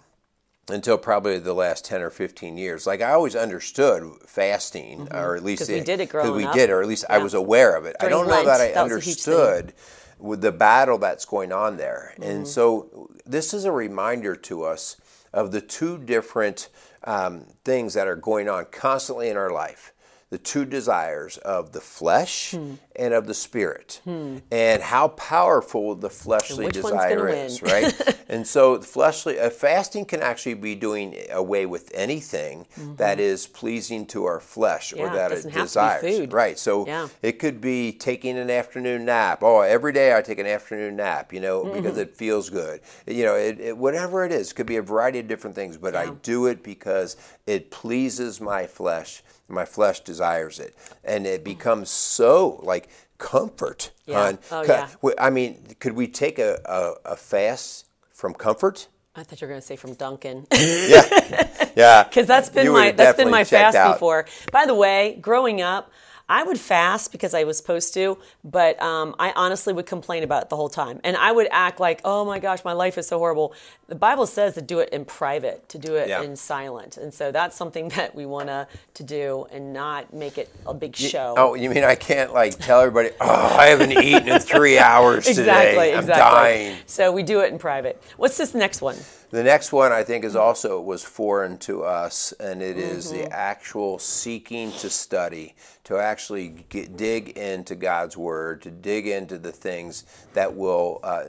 until 0.70 0.98
probably 0.98 1.38
the 1.40 1.54
last 1.54 1.86
10 1.86 2.02
or 2.02 2.10
15 2.10 2.58
years. 2.58 2.88
Like, 2.88 3.02
I 3.02 3.12
always 3.12 3.36
understood 3.36 4.04
fasting, 4.26 5.08
or 5.12 5.36
at 5.36 5.44
least 5.44 5.64
Mm-hmm. 5.64 5.74
we 5.74 5.82
did 5.82 6.00
it 6.00 6.10
growing 6.10 6.36
we 6.36 6.46
up. 6.46 6.54
did, 6.54 6.70
or 6.70 6.82
at 6.82 6.88
least 6.88 7.06
I 7.10 7.20
was 7.20 7.34
aware 7.34 7.76
of 7.76 7.86
it. 7.86 7.96
I 8.00 8.10
don't 8.10 8.28
know 8.28 8.44
that 8.46 8.62
I 8.62 8.72
that 8.72 8.84
was 8.84 8.94
a 8.94 9.00
huge 9.00 9.22
thing. 9.22 9.34
understood 9.36 9.74
with 10.18 10.42
the 10.42 10.52
battle 10.52 10.98
that's 10.98 11.26
going 11.26 11.52
on 11.52 11.78
there. 11.78 12.14
Mm-hmm. 12.16 12.24
And 12.24 12.48
so, 12.48 13.10
this 13.26 13.54
is 13.54 13.66
a 13.66 13.72
reminder 13.72 14.36
to 14.36 14.64
us 14.64 14.98
of 15.32 15.52
the 15.52 15.62
two 15.62 15.98
different 16.00 16.70
um, 17.04 17.46
things 17.64 17.94
that 17.94 18.08
are 18.08 18.16
going 18.16 18.50
on 18.50 18.66
constantly 18.72 19.30
in 19.30 19.38
our 19.38 19.52
life 19.52 19.94
the 20.32 20.38
two 20.38 20.64
desires 20.64 21.38
of 21.40 21.72
the 21.72 21.82
flesh 21.82 22.52
Hmm. 22.52 22.74
And 23.00 23.14
of 23.14 23.26
the 23.28 23.34
spirit, 23.34 24.02
and 24.06 24.82
how 24.84 25.08
powerful 25.10 25.96
the 25.96 26.10
fleshly 26.10 26.66
desire 26.72 27.30
is, 27.30 27.62
right? 27.64 27.94
and 28.30 28.46
so, 28.46 28.82
fleshly 28.82 29.40
uh, 29.40 29.50
fasting 29.50 30.06
can 30.06 30.22
actually 30.22 30.56
be 30.56 30.76
doing 30.76 31.16
away 31.32 31.66
with 31.66 31.92
anything 31.96 32.68
that 32.98 33.20
is 33.20 33.48
pleasing 33.48 34.06
to 34.08 34.26
our 34.26 34.40
flesh 34.40 34.90
Mm-hmm. 34.94 35.00
Yeah, 35.00 35.06
or 35.06 35.10
that 35.16 35.32
it 35.32 35.36
doesn't 35.36 35.52
have 35.52 35.54
to 35.54 35.60
be 35.60 35.66
desires, 35.66 36.34
right? 36.34 36.60
So, 36.60 36.86
Yeah. 36.86 37.08
it 37.22 37.40
could 37.40 37.62
be 37.62 37.92
taking 37.94 38.38
an 38.38 38.50
afternoon 38.50 39.06
nap. 39.06 39.42
Oh, 39.44 39.62
every 39.62 39.94
day 39.94 40.16
I 40.16 40.22
take 40.22 40.40
an 40.40 40.48
afternoon 40.48 40.96
nap, 40.98 41.32
you 41.34 41.40
know, 41.40 41.64
because 41.66 41.92
Mm-hmm. 41.94 42.02
it 42.02 42.16
feels 42.18 42.50
good. 42.50 42.82
You 43.08 43.24
know, 43.26 43.36
it, 43.36 43.60
it, 43.60 43.78
whatever 43.78 44.26
it 44.26 44.32
is, 44.32 44.52
it 44.52 44.56
could 44.56 44.66
be 44.68 44.76
a 44.78 44.82
variety 44.82 45.20
of 45.20 45.28
different 45.28 45.56
things, 45.56 45.78
but 45.78 45.96
I 45.96 46.10
do 46.24 46.48
it 46.48 46.64
because 46.64 47.16
it 47.48 47.72
pleases 47.72 48.42
my 48.42 48.68
flesh. 48.68 49.24
My 49.52 49.66
flesh 49.66 50.02
desires 50.02 50.60
it. 50.60 50.76
And 51.04 51.26
it 51.26 51.44
becomes 51.44 51.90
so 51.90 52.60
like 52.62 52.89
comfort. 53.20 53.92
Yeah. 54.08 54.34
Oh, 54.52 54.64
yeah. 54.64 54.90
I 55.20 55.30
mean, 55.30 55.76
could 55.80 55.94
we 55.94 56.08
take 56.08 56.40
a, 56.40 56.60
a, 56.66 57.12
a 57.12 57.16
fast 57.16 57.86
from 58.12 58.34
comfort? 58.34 58.88
I 59.16 59.24
thought 59.24 59.40
you 59.42 59.46
were 59.48 59.52
going 59.54 59.62
to 59.62 59.68
say 59.68 59.76
from 59.76 59.94
Dunkin'. 59.94 60.48
Yeah. 60.54 61.46
Yeah. 61.76 62.04
because 62.04 62.26
that's 62.26 62.50
been 62.50 62.66
You 62.66 62.74
my 62.74 62.92
that's 62.92 63.16
been 63.16 63.30
my 63.30 63.44
fast 63.44 63.78
out. 63.78 63.94
before. 63.94 64.26
By 64.52 64.66
the 64.66 64.74
way, 64.74 65.18
growing 65.22 65.62
up, 65.62 65.92
I 66.30 66.44
would 66.44 66.60
fast 66.60 67.12
because 67.12 67.34
I 67.34 67.44
was 67.44 67.58
supposed 67.58 67.94
to, 67.96 68.20
but 68.44 68.80
um, 68.82 69.16
I 69.18 69.34
honestly 69.36 69.74
would 69.74 69.88
complain 69.88 70.22
about 70.24 70.44
it 70.44 70.50
the 70.50 70.56
whole 70.56 70.70
time. 70.70 71.02
And 71.04 71.18
I 71.18 71.32
would 71.32 71.48
act 71.52 71.80
like, 71.80 72.02
oh 72.06 72.24
my 72.24 72.38
gosh, 72.38 72.64
my 72.64 72.74
life 72.74 72.98
is 73.00 73.08
so 73.08 73.18
horrible. 73.18 73.54
The 73.88 73.96
Bible 73.96 74.28
says 74.28 74.54
to 74.54 74.62
do 74.62 74.78
it 74.80 74.90
in 74.90 75.06
private, 75.06 75.68
to 75.70 75.80
do 75.80 75.96
it 75.96 76.08
Yeah. 76.08 76.22
in 76.22 76.36
silent. 76.36 76.98
And 76.98 77.12
so 77.12 77.32
that's 77.32 77.56
something 77.58 77.90
that 77.98 78.14
we 78.14 78.28
want 78.28 78.48
to 78.50 78.68
do 79.04 79.48
and 79.52 79.74
not 79.74 80.14
make 80.14 80.38
it 80.38 80.50
a 80.68 80.74
big 80.74 80.96
show. 80.96 81.34
Oh, 81.36 81.56
you 81.56 81.70
mean 81.70 81.84
I 81.84 81.96
can't 81.96 82.32
like 82.34 82.60
tell 82.60 82.82
everybody, 82.82 83.10
oh, 83.20 83.58
I 83.60 83.66
haven't 83.66 83.92
eaten 83.94 84.30
in 84.30 84.40
three 84.40 84.78
hours 84.92 85.28
exactly, 85.28 85.72
today. 85.72 85.94
I'm 85.94 86.00
exactly. 86.02 86.24
dying. 86.40 86.78
So 86.86 87.12
we 87.12 87.24
do 87.24 87.42
it 87.42 87.52
in 87.52 87.58
private. 87.58 88.02
What's 88.18 88.38
this 88.38 88.54
next 88.54 88.82
one? 88.84 88.98
The 89.32 89.44
next 89.44 89.72
one 89.72 89.92
I 89.92 90.04
think 90.04 90.26
is 90.26 90.36
also 90.36 90.80
was 90.82 91.04
foreign 91.04 91.58
to 91.60 91.84
us, 91.84 92.34
and 92.40 92.62
it 92.64 92.78
is 92.78 93.12
Mm-hmm. 93.12 93.18
the 93.24 93.32
actual 93.32 94.00
seeking 94.00 94.72
to 94.74 94.90
study, 94.90 95.56
to 95.90 95.98
actually 95.98 96.50
get, 96.70 96.96
dig 96.96 97.30
into 97.30 97.74
God's 97.76 98.16
Word, 98.16 98.62
to 98.62 98.70
dig 98.70 99.08
into 99.08 99.40
the 99.40 99.52
things 99.52 100.06
that 100.34 100.56
will, 100.56 101.00
uh, 101.04 101.24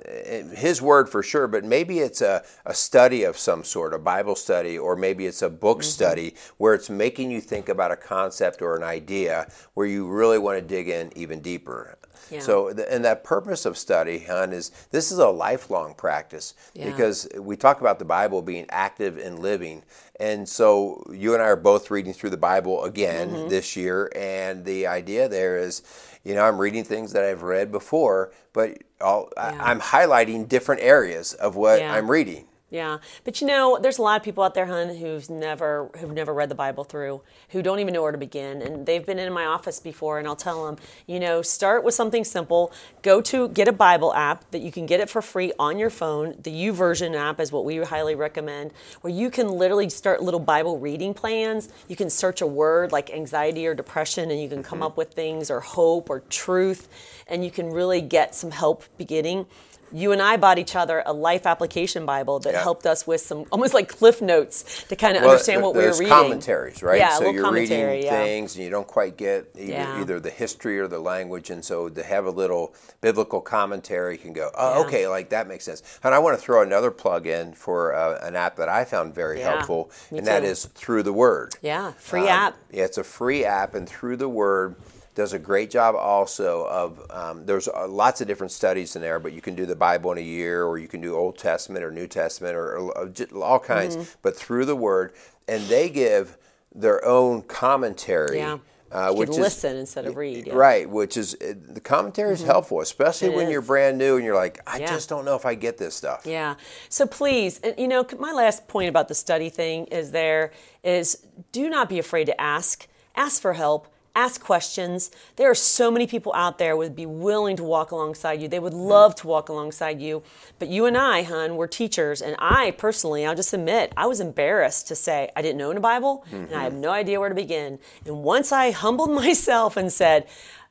His 0.54 0.82
Word 0.82 1.08
for 1.08 1.22
sure, 1.22 1.48
but 1.48 1.64
maybe 1.64 2.00
it's 2.00 2.20
a, 2.20 2.44
a 2.66 2.74
study 2.74 3.24
of 3.24 3.38
some 3.38 3.64
sort, 3.64 3.94
a 3.94 3.98
Bible 3.98 4.34
study, 4.36 4.78
or 4.78 4.96
maybe 4.96 5.26
it's 5.26 5.42
a 5.42 5.48
book 5.48 5.78
Mm-hmm. 5.78 5.82
study 5.84 6.34
where 6.58 6.74
it's 6.74 6.90
making 6.90 7.30
you 7.30 7.40
think 7.40 7.70
about 7.70 7.90
a 7.90 7.96
concept 7.96 8.60
or 8.60 8.76
an 8.76 8.82
idea 8.82 9.48
where 9.72 9.86
you 9.86 10.06
really 10.06 10.38
want 10.38 10.58
to 10.58 10.62
dig 10.62 10.88
in 10.90 11.10
even 11.16 11.40
deeper. 11.40 11.96
Yeah. 12.30 12.40
So, 12.40 12.68
and 12.68 13.02
that 13.06 13.24
purpose 13.24 13.64
of 13.64 13.78
study, 13.78 14.18
hon, 14.18 14.52
is 14.52 14.70
this 14.90 15.10
is 15.10 15.18
a 15.18 15.28
lifelong 15.28 15.94
practice 15.94 16.52
Yeah. 16.74 16.84
because 16.90 17.26
we 17.38 17.56
talk 17.56 17.80
about 17.80 17.98
the 17.98 18.04
Bible 18.04 18.42
being 18.42 18.66
active 18.68 19.16
and 19.16 19.38
living. 19.38 19.82
And 20.20 20.48
so 20.48 21.04
you 21.12 21.34
and 21.34 21.42
I 21.42 21.46
are 21.46 21.56
both 21.56 21.90
reading 21.90 22.12
through 22.14 22.30
the 22.30 22.38
Bible 22.38 22.84
again 22.84 23.30
Mm-hmm. 23.30 23.48
this 23.48 23.76
year. 23.76 24.12
And 24.14 24.64
the 24.66 24.86
idea 24.86 25.28
there 25.28 25.58
is, 25.58 25.82
you 26.24 26.34
know, 26.34 26.44
I'm 26.44 26.58
reading 26.58 26.84
things 26.84 27.12
that 27.14 27.24
I've 27.24 27.42
read 27.42 27.72
before, 27.72 28.32
but 28.52 28.78
I'll, 29.00 29.30
Yeah. 29.40 29.52
I, 29.58 29.72
I'm 29.72 29.80
highlighting 29.80 30.48
different 30.48 30.82
areas 30.82 31.34
of 31.34 31.56
what 31.56 31.80
Yeah. 31.80 31.94
I'm 31.94 32.10
reading. 32.10 32.46
Yeah, 32.70 32.98
but 33.24 33.40
you 33.40 33.48
know, 33.48 33.80
there's 33.82 33.98
a 33.98 34.02
lot 34.02 34.20
of 34.20 34.22
people 34.22 34.44
out 34.44 34.54
there, 34.54 34.66
hun, 34.66 34.94
who's 34.94 35.28
never 35.28 35.90
who've 35.98 36.12
never 36.12 36.32
read 36.32 36.48
the 36.48 36.54
Bible 36.54 36.84
through, 36.84 37.20
who 37.48 37.62
don't 37.62 37.80
even 37.80 37.92
know 37.92 38.02
where 38.02 38.12
to 38.12 38.18
begin, 38.18 38.62
and 38.62 38.86
they've 38.86 39.04
been 39.04 39.18
in 39.18 39.32
my 39.32 39.44
office 39.44 39.80
before, 39.80 40.20
and 40.20 40.28
I'll 40.28 40.36
tell 40.36 40.66
them, 40.66 40.76
you 41.08 41.18
know, 41.18 41.42
start 41.42 41.82
with 41.82 41.94
something 41.94 42.22
simple. 42.22 42.72
Go 43.02 43.20
to 43.22 43.48
get 43.48 43.66
a 43.66 43.72
Bible 43.72 44.14
app 44.14 44.48
that 44.52 44.60
you 44.60 44.70
can 44.70 44.86
get 44.86 45.00
it 45.00 45.10
for 45.10 45.20
free 45.20 45.52
on 45.58 45.80
your 45.80 45.90
phone. 45.90 46.36
The 46.44 46.52
YouVersion 46.52 47.16
app 47.16 47.40
is 47.40 47.50
what 47.50 47.64
we 47.64 47.78
highly 47.78 48.14
recommend, 48.14 48.70
where 49.00 49.12
you 49.12 49.30
can 49.30 49.48
literally 49.48 49.90
start 49.90 50.22
little 50.22 50.38
Bible 50.38 50.78
reading 50.78 51.12
plans. 51.12 51.70
You 51.88 51.96
can 51.96 52.08
search 52.08 52.40
a 52.40 52.46
word 52.46 52.92
like 52.92 53.10
anxiety 53.10 53.66
or 53.66 53.74
depression, 53.74 54.30
and 54.30 54.40
you 54.40 54.48
can 54.48 54.62
come 54.62 54.78
mm-hmm. 54.78 54.86
up 54.86 54.96
with 54.96 55.12
things 55.12 55.50
or 55.50 55.58
hope 55.58 56.08
or 56.08 56.20
truth, 56.20 56.88
and 57.26 57.44
you 57.44 57.50
can 57.50 57.70
really 57.70 58.00
get 58.00 58.36
some 58.36 58.52
help 58.52 58.84
beginning 58.96 59.46
you 59.92 60.12
and 60.12 60.22
I 60.22 60.36
bought 60.36 60.58
each 60.58 60.76
other 60.76 61.02
a 61.06 61.12
life 61.12 61.46
application 61.46 62.06
Bible 62.06 62.38
that 62.40 62.52
Yeah. 62.54 62.62
helped 62.62 62.86
us 62.86 63.06
with 63.06 63.20
some 63.20 63.44
almost 63.52 63.74
like 63.74 63.88
cliff 63.88 64.20
notes 64.22 64.84
to 64.88 64.96
kind 64.96 65.16
of 65.16 65.22
understand 65.24 65.62
what 65.62 65.74
we 65.74 65.82
were 65.82 65.92
reading. 65.92 66.08
commentaries, 66.08 66.82
right? 66.82 66.98
Yeah, 66.98 67.14
so 67.14 67.18
little 67.20 67.34
you're 67.34 67.44
commentary, 67.44 67.90
reading 67.96 68.04
yeah. 68.06 68.22
things 68.24 68.54
and 68.56 68.64
you 68.64 68.70
don't 68.70 68.86
quite 68.86 69.16
get 69.16 69.50
either, 69.56 69.72
Yeah. 69.72 70.00
either 70.00 70.20
the 70.20 70.30
history 70.30 70.78
or 70.78 70.86
the 70.88 70.98
language, 71.00 71.50
and 71.50 71.64
so 71.64 71.88
to 71.88 72.02
have 72.02 72.26
a 72.26 72.30
little 72.30 72.74
biblical 73.00 73.40
commentary, 73.40 74.12
you 74.14 74.18
can 74.18 74.32
go, 74.32 74.50
oh, 74.56 74.84
okay, 74.84 75.08
like 75.08 75.30
that 75.30 75.46
makes 75.48 75.64
sense. 75.64 75.82
And 76.02 76.14
I 76.14 76.18
want 76.18 76.38
to 76.38 76.42
throw 76.44 76.62
another 76.62 76.90
plug 76.90 77.26
in 77.26 77.52
for 77.54 77.94
uh, 77.94 78.18
an 78.22 78.36
app 78.36 78.56
that 78.56 78.68
I 78.68 78.84
found 78.84 79.14
very 79.14 79.40
helpful, 79.40 79.90
and 80.10 80.26
that 80.26 80.40
too. 80.40 80.46
is 80.46 80.66
Through 80.66 81.02
the 81.04 81.12
Word. 81.12 81.54
Yeah, 81.62 81.92
free 81.98 82.20
Um, 82.22 82.28
app. 82.28 82.56
Yeah, 82.70 82.84
it's 82.84 82.98
a 82.98 83.04
free 83.04 83.44
app, 83.44 83.74
and 83.74 83.88
Through 83.88 84.16
the 84.16 84.28
Word 84.28 84.76
does 85.20 85.32
a 85.34 85.38
great 85.38 85.70
job 85.70 85.94
also 85.94 86.64
of 86.80 86.88
um, 87.10 87.44
there's 87.44 87.68
uh, 87.68 87.86
lots 87.86 88.20
of 88.22 88.26
different 88.26 88.50
studies 88.52 88.96
in 88.96 89.02
there 89.02 89.18
but 89.20 89.32
you 89.36 89.42
can 89.42 89.54
do 89.54 89.66
the 89.66 89.76
bible 89.76 90.10
in 90.12 90.18
a 90.18 90.28
year 90.38 90.64
or 90.64 90.78
you 90.78 90.88
can 90.88 91.00
do 91.02 91.14
old 91.14 91.36
testament 91.36 91.84
or 91.84 91.90
new 91.90 92.06
testament 92.06 92.54
or, 92.56 92.76
or 92.78 93.06
j- 93.08 93.26
all 93.34 93.58
kinds 93.58 93.96
Mm-hmm. 93.96 94.18
but 94.22 94.32
through 94.34 94.64
the 94.64 94.76
word 94.88 95.12
and 95.46 95.60
they 95.74 95.90
give 95.90 96.38
their 96.74 97.04
own 97.04 97.42
commentary 97.42 98.38
Yeah. 98.38 98.58
uh, 98.92 99.10
You 99.12 99.18
which 99.18 99.26
can 99.30 99.34
is 99.40 99.44
listen 99.48 99.76
instead 99.76 100.06
of 100.06 100.16
read. 100.16 100.46
Yeah. 100.46 100.52
Mm-hmm. 100.52 100.56
right 100.68 100.86
which 100.98 101.16
is 101.18 101.34
uh, 101.34 101.52
the 101.78 101.80
commentary 101.80 102.32
is 102.32 102.42
helpful 102.42 102.80
especially 102.80 103.28
It 103.28 103.36
when 103.36 103.50
you're 103.50 103.60
brand 103.72 103.98
new 103.98 104.16
and 104.16 104.24
you're 104.24 104.40
like 104.46 104.56
i 104.66 104.78
Yeah. 104.78 104.86
just 104.94 105.08
don't 105.12 105.24
know 105.28 105.36
if 105.36 105.44
i 105.44 105.54
get 105.54 105.76
this 105.76 105.94
stuff 105.94 106.20
Yeah. 106.24 106.54
So 106.88 107.02
please, 107.06 107.60
and 107.64 107.74
you 107.82 107.88
know, 107.92 108.02
my 108.18 108.32
last 108.32 108.58
point 108.74 108.88
about 108.88 109.08
the 109.08 109.14
study 109.26 109.50
thing 109.50 109.78
is 109.98 110.12
there 110.12 110.44
is 110.82 111.06
do 111.52 111.68
not 111.68 111.88
be 111.94 111.98
afraid 111.98 112.26
to 112.32 112.36
ask. 112.40 112.86
Ask 113.26 113.42
for 113.42 113.52
help. 113.54 113.82
Ask 114.16 114.40
questions. 114.42 115.10
There 115.36 115.48
are 115.50 115.54
so 115.54 115.90
many 115.90 116.06
people 116.06 116.32
out 116.34 116.58
there 116.58 116.76
would 116.76 116.96
be 116.96 117.06
willing 117.06 117.56
to 117.56 117.62
walk 117.62 117.92
alongside 117.92 118.42
you. 118.42 118.48
They 118.48 118.58
would 118.58 118.74
love 118.74 119.14
to 119.16 119.26
walk 119.28 119.48
alongside 119.48 120.00
you. 120.00 120.22
But 120.58 120.68
you 120.68 120.86
and 120.86 120.96
I, 120.96 121.22
hun, 121.22 121.56
we're 121.56 121.68
teachers, 121.68 122.20
and 122.20 122.34
I 122.40 122.72
personally, 122.72 123.24
I'll 123.24 123.36
just 123.36 123.52
admit, 123.52 123.92
I 123.96 124.06
was 124.06 124.18
embarrassed 124.20 124.88
to 124.88 124.96
say 124.96 125.30
I 125.36 125.42
didn't 125.42 125.58
know 125.58 125.72
the 125.72 125.80
Bible, 125.80 126.24
and 126.32 126.52
I 126.54 126.64
have 126.64 126.74
no 126.74 126.90
idea 126.90 127.20
where 127.20 127.28
to 127.28 127.34
begin. 127.34 127.78
And 128.04 128.22
once 128.24 128.50
I 128.52 128.72
humbled 128.72 129.10
myself 129.24 129.76
and 129.76 129.92
said, 129.92 130.26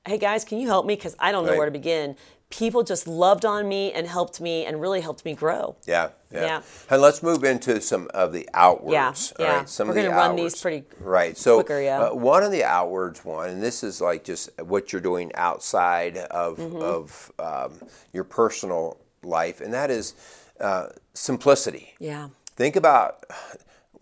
"Hey 0.05 0.17
guys, 0.17 0.43
can 0.43 0.59
you 0.59 0.67
help 0.67 0.85
me? 0.85 0.95
Because 0.95 1.15
I 1.19 1.31
don't 1.31 1.45
know 1.45 1.51
Right. 1.51 1.57
where 1.57 1.65
to 1.65 1.71
begin." 1.71 2.15
People 2.49 2.81
just 2.83 3.07
loved 3.07 3.45
on 3.45 3.67
me 3.69 3.91
and 3.93 4.07
helped 4.07 4.41
me, 4.41 4.65
and 4.65 4.81
really 4.81 5.01
helped 5.01 5.23
me 5.23 5.33
grow. 5.33 5.75
Yeah, 5.85 6.09
yeah. 6.31 6.41
Yeah. 6.41 6.61
And 6.89 7.01
let's 7.01 7.23
move 7.23 7.43
into 7.43 7.81
some 7.81 8.07
of 8.13 8.33
the 8.33 8.47
outwards. 8.53 9.33
Yeah, 9.39 9.45
yeah. 9.45 9.57
right? 9.57 9.69
Some 9.69 9.87
We're 9.87 9.91
of 9.91 9.95
the 9.95 10.03
gonna 10.09 10.15
run 10.15 10.35
these 10.35 10.61
pretty 10.61 10.83
right. 10.99 11.37
So 11.37 11.55
quicker, 11.57 11.81
yeah. 11.81 12.01
uh, 12.01 12.13
one 12.13 12.43
of 12.43 12.51
the 12.51 12.63
outwards 12.63 13.25
one, 13.25 13.49
and 13.49 13.63
this 13.63 13.83
is 13.83 13.99
like 14.01 14.23
just 14.23 14.49
what 14.61 14.91
you're 14.93 15.01
doing 15.01 15.31
outside 15.35 16.17
of 16.17 16.57
Mm-hmm. 16.57 16.81
of 16.81 17.31
um, 17.39 17.79
your 18.13 18.23
personal 18.23 18.97
life, 19.23 19.61
and 19.61 19.73
that 19.73 19.89
is 19.89 20.13
uh, 20.59 20.87
simplicity. 21.13 21.93
Yeah. 21.99 22.29
Think 22.55 22.75
about 22.75 23.25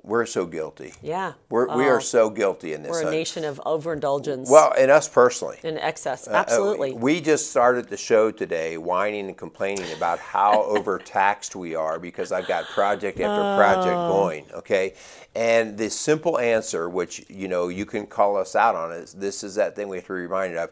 we're 0.04 0.26
so 0.26 0.46
guilty. 0.46 0.94
Yeah. 1.02 1.34
We're, 1.50 1.68
we 1.76 1.84
Oh, 1.86 1.90
are 1.90 2.02
so 2.02 2.30
guilty 2.30 2.74
in 2.74 2.84
this. 2.84 2.92
We're 2.92 3.08
a 3.08 3.12
nation 3.12 3.44
of 3.44 3.60
overindulgence 3.66 4.50
Well, 4.50 4.74
and 4.78 4.90
us 4.90 5.08
personally. 5.10 5.58
In 5.64 5.78
excess. 5.78 6.28
Uh, 6.28 6.32
Absolutely. 6.32 6.94
we 6.94 7.20
just 7.20 7.50
started 7.50 7.90
the 7.90 7.98
show 7.98 8.32
today 8.32 8.78
whining 8.78 9.28
and 9.28 9.38
complaining 9.38 9.92
about 9.94 10.20
how 10.20 10.64
overtaxed 10.78 11.56
we 11.56 11.76
are 11.76 12.00
because 12.00 12.32
I've 12.32 12.48
got 12.48 12.66
project 12.66 13.20
after 13.20 13.62
project 13.62 13.96
Oh. 13.98 14.08
going, 14.24 14.46
okay? 14.54 14.94
And 15.36 15.78
the 15.78 15.90
simple 15.90 16.40
answer, 16.40 16.90
which, 16.90 17.26
you 17.30 17.48
know, 17.48 17.68
you 17.68 17.86
can 17.86 18.08
call 18.08 18.38
us 18.38 18.56
out 18.56 18.76
on 18.76 18.92
is 18.94 19.14
this 19.14 19.44
is 19.44 19.56
that 19.56 19.76
thing 19.76 19.88
we 19.90 19.98
have 19.98 20.06
to 20.06 20.14
be 20.14 20.20
reminded 20.22 20.58
of. 20.58 20.70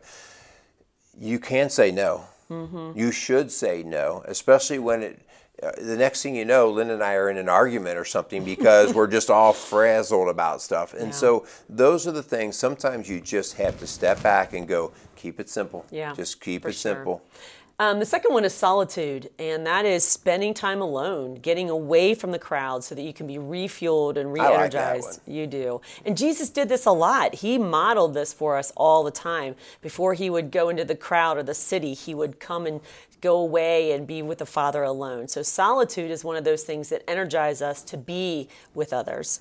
You 1.18 1.40
can 1.40 1.70
say 1.70 1.92
no. 1.92 2.26
Mm-hmm. 2.50 2.98
You 2.98 3.12
should 3.12 3.52
say 3.52 3.84
no, 3.84 4.24
especially 4.28 4.80
when 4.80 5.02
it 5.02 5.20
uh, 5.20 5.45
the 5.78 5.96
next 5.98 6.22
thing 6.24 6.36
you 6.36 6.46
know, 6.46 6.70
Lynn 6.70 6.90
and 6.90 7.04
I 7.04 7.14
are 7.14 7.30
in 7.30 7.38
an 7.38 7.50
argument 7.50 7.98
or 7.98 8.06
something 8.06 8.44
because 8.44 8.94
we're 8.94 9.08
just 9.08 9.30
all 9.30 9.54
frazzled 9.54 10.30
about 10.30 10.62
stuff. 10.62 10.94
And 10.94 11.08
Yeah. 11.08 11.12
so 11.12 11.46
those 11.70 12.08
are 12.08 12.12
the 12.12 12.24
things 12.24 12.56
sometimes 12.56 13.10
you 13.10 13.22
just 13.22 13.56
have 13.58 13.78
to 13.80 13.88
step 13.88 14.22
back 14.24 14.54
and 14.54 14.68
go, 14.68 14.92
keep 15.16 15.40
it 15.40 15.50
simple. 15.50 15.86
Yeah, 15.92 16.14
Just 16.14 16.42
keep 16.42 16.66
it 16.66 16.74
sure. 16.74 16.96
simple. 16.96 17.22
Um, 17.78 18.00
the 18.00 18.06
second 18.06 18.34
one 18.34 18.46
is 18.46 18.54
solitude, 18.54 19.30
and 19.38 19.68
that 19.68 19.86
is 19.86 20.06
spending 20.06 20.54
time 20.54 20.82
alone, 20.82 21.36
getting 21.36 21.70
away 21.70 22.16
from 22.16 22.32
the 22.32 22.40
crowd 22.40 22.86
so 22.86 22.96
that 22.96 23.02
you 23.02 23.12
can 23.12 23.28
be 23.28 23.36
refueled 23.36 24.16
and 24.16 24.30
I 24.30 24.50
like 24.50 24.72
that 24.72 24.94
re-energized. 24.94 25.22
you 25.28 25.46
do. 25.46 25.82
And 26.06 26.16
Jesus 26.16 26.50
did 26.50 26.70
this 26.70 26.86
a 26.86 26.92
lot. 26.92 27.36
He 27.36 27.58
modeled 27.58 28.14
this 28.14 28.32
for 28.32 28.58
us 28.58 28.72
all 28.78 29.04
the 29.04 29.12
time. 29.12 29.56
Before 29.82 30.14
he 30.14 30.30
would 30.30 30.52
go 30.52 30.70
into 30.70 30.86
the 30.86 30.96
crowd 30.96 31.38
or 31.38 31.44
the 31.44 31.54
city, 31.54 31.94
he 31.94 32.16
would 32.16 32.40
come 32.40 32.66
and 32.66 32.80
go 33.20 33.38
away 33.38 33.92
and 33.92 34.08
be 34.08 34.22
with 34.22 34.38
the 34.38 34.46
Father 34.46 34.84
alone. 34.84 35.28
So 35.28 35.42
solitude 35.42 36.12
is 36.12 36.24
one 36.24 36.38
of 36.38 36.46
those 36.46 36.64
things 36.64 36.88
that 36.90 37.04
energize 37.10 37.62
us 37.62 37.82
to 37.84 37.98
be 37.98 38.48
with 38.74 38.94
others. 38.94 39.38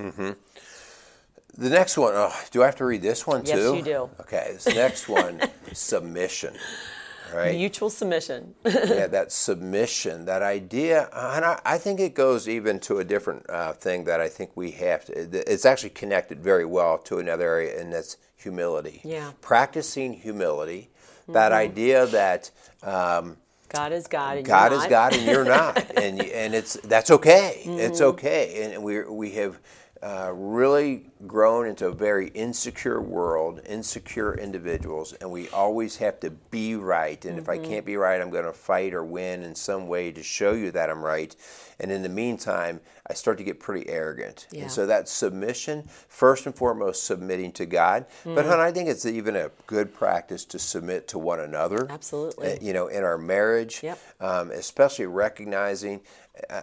The 1.56 1.70
next 1.70 1.96
one, 1.96 2.14
oh, 2.16 2.34
do 2.50 2.62
I 2.64 2.66
have 2.66 2.76
to 2.76 2.84
read 2.84 3.02
this 3.02 3.28
one 3.28 3.44
Yes, 3.44 3.56
too? 3.56 3.62
Yes, 3.62 3.76
you 3.76 3.82
do. 3.84 4.10
Okay, 4.22 4.50
this 4.54 4.66
next 4.66 5.08
one, 5.08 5.40
submission. 5.72 6.54
Right? 7.34 7.54
Mutual 7.56 7.90
submission. 7.90 8.54
yeah, 8.64 9.06
that 9.08 9.32
submission, 9.32 10.24
that 10.26 10.42
idea, 10.42 11.08
and 11.12 11.44
I, 11.44 11.60
I 11.64 11.78
think 11.78 12.00
it 12.00 12.14
goes 12.14 12.48
even 12.48 12.78
to 12.80 12.98
a 12.98 13.04
different 13.04 13.48
uh, 13.50 13.72
thing 13.74 14.04
that 14.04 14.20
I 14.20 14.28
think 14.28 14.52
we 14.56 14.70
have 14.72 15.04
to. 15.06 15.12
It's 15.52 15.64
actually 15.64 15.90
connected 15.90 16.40
very 16.40 16.64
well 16.64 16.98
to 16.98 17.18
another 17.18 17.48
area, 17.48 17.80
and 17.80 17.92
that's 17.92 18.16
humility. 18.36 19.00
Yeah. 19.04 19.32
Practicing 19.40 20.14
humility, 20.14 20.90
that 21.28 21.52
Mm-hmm. 21.52 21.72
idea 21.72 22.06
that 22.06 22.50
um, 22.82 23.36
God 23.68 23.92
is 23.92 24.06
God. 24.06 24.38
And 24.38 24.46
God 24.46 24.70
you're 24.72 24.78
is 24.78 24.82
not. 24.84 24.90
God 24.90 25.14
and 25.14 25.26
you're 25.26 25.44
not, 25.44 25.78
and 25.96 26.20
and 26.20 26.54
it's 26.54 26.74
that's 26.84 27.10
okay. 27.10 27.62
It's 27.66 28.00
Mm-hmm. 28.00 28.08
okay, 28.10 28.72
and 28.74 28.84
we 28.84 29.02
we 29.04 29.30
have 29.32 29.58
uh, 30.04 30.30
really 30.34 31.06
grown 31.26 31.66
into 31.66 31.86
a 31.86 31.92
very 31.92 32.28
insecure 32.28 33.00
world, 33.00 33.62
insecure 33.66 34.34
individuals, 34.34 35.14
and 35.14 35.30
we 35.30 35.48
always 35.48 35.96
have 35.96 36.20
to 36.20 36.28
be 36.28 36.76
right. 36.76 37.24
And 37.24 37.36
mm-hmm. 37.36 37.42
if 37.42 37.48
I 37.48 37.56
mm-hmm. 37.56 37.70
can't 37.70 37.86
be 37.86 37.96
right, 37.96 38.20
I'm 38.20 38.28
going 38.28 38.44
to 38.44 38.52
fight 38.52 38.92
or 38.92 39.02
win 39.02 39.42
in 39.42 39.54
some 39.54 39.88
way 39.88 40.12
to 40.12 40.22
show 40.22 40.52
you 40.52 40.70
that 40.72 40.90
I'm 40.90 41.02
right. 41.02 41.34
And 41.80 41.90
in 41.90 42.02
the 42.02 42.10
meantime, 42.10 42.80
I 43.06 43.14
start 43.14 43.38
to 43.38 43.44
get 43.44 43.58
pretty 43.58 43.88
arrogant. 43.88 44.46
Yeah. 44.50 44.62
And 44.62 44.70
so 44.70 44.84
that 44.84 45.08
submission, 45.08 45.84
first 46.08 46.44
and 46.44 46.54
foremost, 46.54 47.04
submitting 47.04 47.52
to 47.52 47.64
God. 47.64 48.06
Mm-hmm. 48.06 48.34
But, 48.34 48.44
hon, 48.44 48.60
I 48.60 48.72
think 48.72 48.90
it's 48.90 49.06
even 49.06 49.36
a 49.36 49.50
good 49.66 49.94
practice 49.94 50.44
to 50.46 50.58
submit 50.58 51.08
to 51.08 51.18
one 51.18 51.40
another. 51.40 51.86
Absolutely. 51.90 52.52
Uh, 52.52 52.56
you 52.60 52.74
know, 52.74 52.88
in 52.88 53.04
our 53.04 53.16
marriage, 53.16 53.82
yep. 53.82 53.98
um, 54.20 54.50
especially 54.50 55.06
recognizing. 55.06 56.02
Uh, 56.50 56.62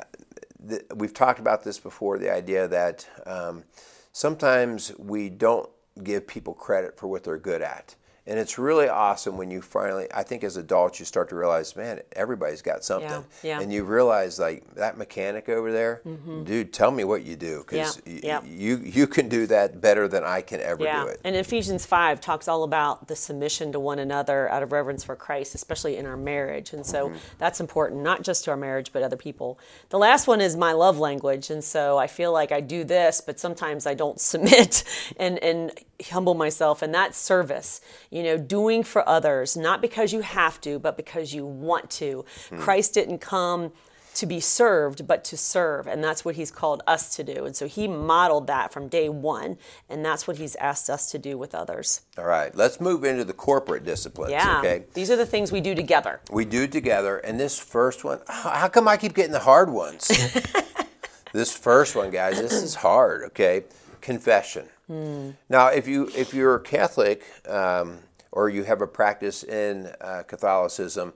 the, 0.62 0.84
we've 0.96 1.14
talked 1.14 1.40
about 1.40 1.64
this 1.64 1.80
before 1.80 2.18
the 2.18 2.32
idea 2.32 2.68
that 2.68 3.08
um, 3.26 3.64
sometimes 4.12 4.92
we 4.98 5.30
don't 5.30 5.70
give 6.04 6.28
people 6.28 6.54
credit 6.54 6.98
for 6.98 7.08
what 7.08 7.24
they're 7.24 7.38
good 7.38 7.62
at. 7.62 7.96
And 8.28 8.38
it's 8.38 8.60
really 8.60 8.88
awesome 8.88 9.36
when 9.36 9.50
you 9.50 9.64
finally, 9.64 10.08
I 10.14 10.22
think 10.22 10.44
as 10.44 10.56
adults, 10.56 11.00
you 11.00 11.06
start 11.06 11.30
to 11.30 11.36
realize, 11.36 11.76
man, 11.76 12.02
everybody's 12.12 12.62
got 12.62 12.84
something. 12.84 13.10
Yeah, 13.10 13.58
yeah. 13.58 13.62
And 13.62 13.74
you 13.74 13.84
realize, 13.84 14.40
like, 14.40 14.76
that 14.76 14.96
mechanic 14.96 15.50
over 15.50 15.72
there, 15.72 16.02
mm-hmm. 16.06 16.44
dude, 16.44 16.72
tell 16.72 16.92
me 16.92 17.04
what 17.04 17.26
you 17.26 17.36
do. 17.36 17.66
Because 17.68 18.00
yeah, 18.06 18.42
y- 18.42 18.48
you, 18.48 18.78
you 18.78 19.08
can 19.08 19.28
do 19.28 19.48
that 19.48 19.82
better 19.82 20.08
than 20.08 20.24
I 20.24 20.42
can 20.42 20.62
ever 20.62 20.84
do 20.84 21.08
it. 21.08 21.20
And 21.24 21.36
Ephesians 21.36 21.88
5 21.88 22.22
talks 22.22 22.48
all 22.48 22.64
about 22.64 23.08
the 23.08 23.16
submission 23.16 23.72
to 23.72 23.80
one 23.80 23.98
another 23.98 24.48
out 24.52 24.62
of 24.62 24.72
reverence 24.72 25.04
for 25.04 25.16
Christ, 25.16 25.56
especially 25.56 25.98
in 25.98 26.06
our 26.06 26.18
marriage. 26.18 26.74
And 26.74 26.86
so 26.86 27.10
mm-hmm. 27.10 27.18
that's 27.40 27.60
important, 27.60 28.04
not 28.04 28.22
just 28.22 28.44
to 28.44 28.52
our 28.52 28.58
marriage, 28.58 28.94
but 28.94 29.02
other 29.02 29.18
people. 29.18 29.58
The 29.90 29.98
last 29.98 30.28
one 30.28 30.42
is 30.42 30.56
my 30.56 30.74
love 30.74 31.00
language. 31.00 31.50
And 31.50 31.64
so 31.64 31.98
I 31.98 32.06
feel 32.06 32.32
like 32.32 32.52
I 32.52 32.62
do 32.62 32.84
this, 32.84 33.20
but 33.20 33.40
sometimes 33.40 33.88
I 33.88 33.96
don't 33.96 34.22
submit 34.32 34.84
and, 35.18 35.40
and 35.40 35.72
humble 36.12 36.36
myself. 36.36 36.84
And 36.84 36.94
that's 36.94 37.18
service 37.18 37.82
you 38.12 38.22
know, 38.24 38.38
doing 38.38 38.84
for 38.84 39.08
others, 39.08 39.58
not 39.58 39.82
because 39.82 40.14
you 40.14 40.22
have 40.22 40.62
to, 40.62 40.78
but 40.78 40.98
because 40.98 41.34
you 41.34 41.46
want 41.46 41.90
to. 41.90 42.24
Mm. 42.50 42.60
Christ 42.60 42.94
didn't 42.94 43.20
come 43.20 43.72
to 44.14 44.26
be 44.26 44.40
served, 44.40 45.08
but 45.08 45.24
to 45.24 45.38
serve. 45.38 45.88
And 45.88 46.04
that's 46.04 46.26
what 46.26 46.36
he's 46.36 46.52
called 46.52 46.84
us 46.86 47.16
to 47.16 47.24
do. 47.24 47.46
And 47.46 47.56
so 47.56 47.68
he 47.68 47.88
modeled 47.88 48.48
that 48.48 48.74
from 48.74 48.88
day 48.90 49.10
one. 49.10 49.58
And 49.90 50.04
that's 50.04 50.28
what 50.28 50.38
he's 50.38 50.56
asked 50.58 50.90
us 50.90 51.10
to 51.12 51.18
do 51.18 51.38
with 51.38 51.56
others. 51.56 52.02
All 52.18 52.26
right. 52.26 52.54
Let's 52.54 52.82
move 52.82 53.04
into 53.04 53.24
the 53.24 53.34
corporate 53.34 53.86
disciplines. 53.86 54.32
Yeah. 54.32 54.60
Okay. 54.60 54.84
These 54.94 55.10
are 55.12 55.16
the 55.16 55.26
things 55.26 55.52
we 55.52 55.62
do 55.62 55.74
together. 55.74 56.20
We 56.30 56.46
do 56.46 56.68
together. 56.68 57.20
And 57.20 57.40
this 57.40 57.58
first 57.58 58.04
one, 58.04 58.20
how 58.28 58.68
come 58.68 58.88
I 58.88 58.98
keep 58.98 59.14
getting 59.14 59.32
the 59.32 59.40
hard 59.40 59.72
ones? 59.72 60.08
this 61.34 61.56
first 61.56 61.96
one, 61.96 62.12
guys, 62.12 62.40
this 62.40 62.52
is 62.52 62.76
hard. 62.76 63.24
Okay. 63.28 63.64
Confession. 64.02 64.68
Mm. 64.90 65.36
Now, 65.50 65.68
if 65.68 65.88
you 65.88 66.10
if 66.16 66.34
you're 66.34 66.60
Catholic 66.60 67.24
um, 67.48 68.00
or 68.32 68.50
you 68.50 68.64
have 68.64 68.82
a 68.82 68.88
practice 68.88 69.44
in 69.44 69.92
uh, 70.02 70.24
Catholicism, 70.28 71.14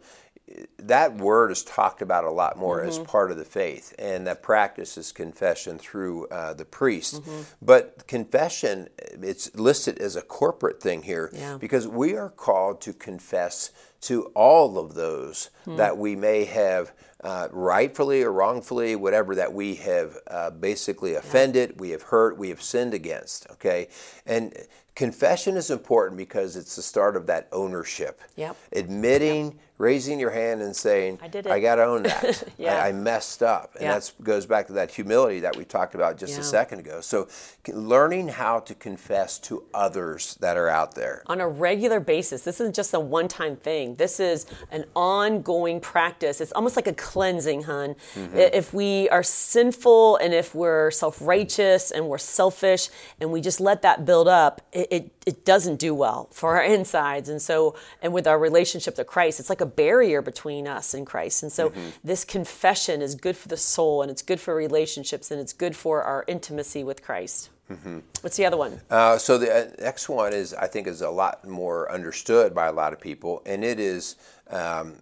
that 0.77 1.15
word 1.15 1.51
is 1.51 1.63
talked 1.63 2.01
about 2.01 2.23
a 2.23 2.31
lot 2.31 2.57
more 2.57 2.79
mm-hmm. 2.79 2.89
as 2.89 2.99
part 2.99 3.31
of 3.31 3.37
the 3.37 3.45
faith, 3.45 3.93
and 3.97 4.27
that 4.27 4.43
practice 4.43 4.97
is 4.97 5.11
confession 5.11 5.77
through 5.77 6.27
uh, 6.27 6.53
the 6.53 6.65
priest. 6.65 7.15
Mm-hmm. 7.15 7.41
But 7.61 8.07
confession, 8.07 8.89
it's 8.97 9.53
listed 9.55 9.97
as 9.99 10.15
a 10.15 10.21
corporate 10.21 10.81
thing 10.81 11.03
here 11.03 11.31
yeah. 11.33 11.57
because 11.57 11.87
we 11.87 12.15
are 12.15 12.29
called 12.29 12.81
to 12.81 12.93
confess 12.93 13.71
to 14.01 14.25
all 14.35 14.77
of 14.77 14.93
those 14.93 15.49
mm. 15.65 15.77
that 15.77 15.97
we 15.97 16.15
may 16.15 16.45
have 16.45 16.91
uh, 17.25 17.47
rightfully 17.51 18.21
or 18.21 18.31
wrongfully, 18.31 18.95
whatever 18.95 19.33
that 19.35 19.51
we 19.51 19.75
have 19.75 20.17
uh, 20.27 20.51
basically 20.51 21.15
offended, 21.15 21.79
we 21.79 21.89
have 21.89 22.03
hurt, 22.03 22.37
we 22.37 22.49
have 22.49 22.61
sinned 22.61 22.93
against. 22.93 23.47
Okay, 23.49 23.87
and 24.25 24.53
confession 24.95 25.57
is 25.57 25.69
important 25.69 26.17
because 26.17 26.55
it's 26.55 26.75
the 26.77 26.81
start 26.81 27.15
of 27.15 27.27
that 27.27 27.47
ownership. 27.51 28.21
Yep. 28.37 28.55
Admitting, 28.71 29.45
yep. 29.45 29.53
raising 29.77 30.19
your 30.21 30.31
hand 30.31 30.61
and 30.61 30.73
saying, 30.73 31.19
I 31.21 31.27
did 31.27 31.45
it. 31.45 31.51
I 31.51 31.59
got 31.59 31.75
to 31.75 31.83
own 31.83 32.03
that. 32.03 32.43
yeah. 32.57 32.77
I, 32.77 32.89
I, 32.89 32.91
messed 32.93 33.43
up. 33.43 33.75
And 33.75 33.89
that 33.89 34.09
goes 34.23 34.45
back 34.45 34.67
to 34.67 34.73
that 34.73 34.89
humility 34.89 35.41
that 35.41 35.55
we 35.57 35.65
talked 35.65 35.95
about 35.95 36.17
just 36.17 36.33
yeah. 36.33 36.39
a 36.39 36.43
second 36.43 36.79
ago. 36.79 37.01
So 37.01 37.27
learning 37.67 38.29
how 38.29 38.61
to 38.61 38.73
confess 38.73 39.37
to 39.39 39.65
others 39.73 40.35
that 40.39 40.55
are 40.55 40.69
out 40.69 40.95
there. 40.95 41.23
On 41.27 41.41
a 41.41 41.47
regular 41.47 41.99
basis. 41.99 42.43
This 42.43 42.61
isn't 42.61 42.75
just 42.75 42.93
a 42.93 42.99
one 42.99 43.27
time 43.27 43.57
thing. 43.57 43.95
This 43.95 44.21
is 44.21 44.45
an 44.71 44.85
ongoing 44.95 45.81
practice. 45.81 46.39
It's 46.39 46.53
almost 46.53 46.77
like 46.77 46.87
a 46.87 46.93
cleansing, 47.15 47.63
hun. 47.63 47.95
Mm-hmm. 48.13 48.37
If 48.37 48.73
we 48.73 49.07
are 49.07 49.23
sinful 49.23 50.17
and 50.17 50.33
if 50.33 50.53
we're 50.53 50.91
self 50.91 51.17
righteous 51.21 51.91
and 51.91 52.09
we're 52.09 52.17
selfish 52.17 52.89
and 53.21 53.31
we 53.31 53.39
just 53.39 53.61
let 53.61 53.83
that 53.83 54.03
build 54.03 54.27
up, 54.27 54.61
it, 54.73 54.87
it, 54.91 55.11
it 55.25 55.45
doesn't 55.45 55.77
do 55.77 55.95
well 55.95 56.27
for 56.33 56.57
our 56.57 56.63
insides. 56.75 57.29
And 57.29 57.41
so, 57.41 57.77
and 58.01 58.11
with 58.11 58.27
our 58.27 58.37
relationship 58.37 58.95
to 58.95 59.05
Christ, 59.05 59.39
it's 59.39 59.47
like 59.49 59.61
a 59.61 59.65
barrier 59.65 60.21
between 60.21 60.67
us 60.67 60.93
and 60.93 61.07
Christ. 61.07 61.41
And 61.41 61.49
so, 61.49 61.69
mm-hmm. 61.69 61.87
this 62.03 62.25
confession 62.25 63.01
is 63.01 63.15
good 63.15 63.37
for 63.37 63.47
the 63.47 63.55
soul 63.55 64.01
and 64.01 64.11
it's 64.11 64.21
good 64.21 64.41
for 64.41 64.53
relationships 64.53 65.31
and 65.31 65.39
it's 65.39 65.53
good 65.53 65.73
for 65.73 66.03
our 66.03 66.25
intimacy 66.27 66.83
with 66.83 67.01
Christ. 67.01 67.49
Mm-hmm. 67.71 67.99
What's 68.19 68.35
the 68.35 68.45
other 68.45 68.57
one? 68.57 68.81
Uh, 68.89 69.17
so 69.17 69.37
the 69.37 69.55
uh, 69.55 69.71
next 69.79 70.09
one 70.09 70.33
is, 70.33 70.53
I 70.53 70.67
think, 70.67 70.85
is 70.85 71.01
a 71.01 71.09
lot 71.09 71.47
more 71.47 71.89
understood 71.89 72.53
by 72.53 72.67
a 72.67 72.73
lot 72.73 72.91
of 72.91 72.99
people, 72.99 73.41
and 73.45 73.63
it 73.63 73.79
is 73.79 74.17
um, 74.49 74.97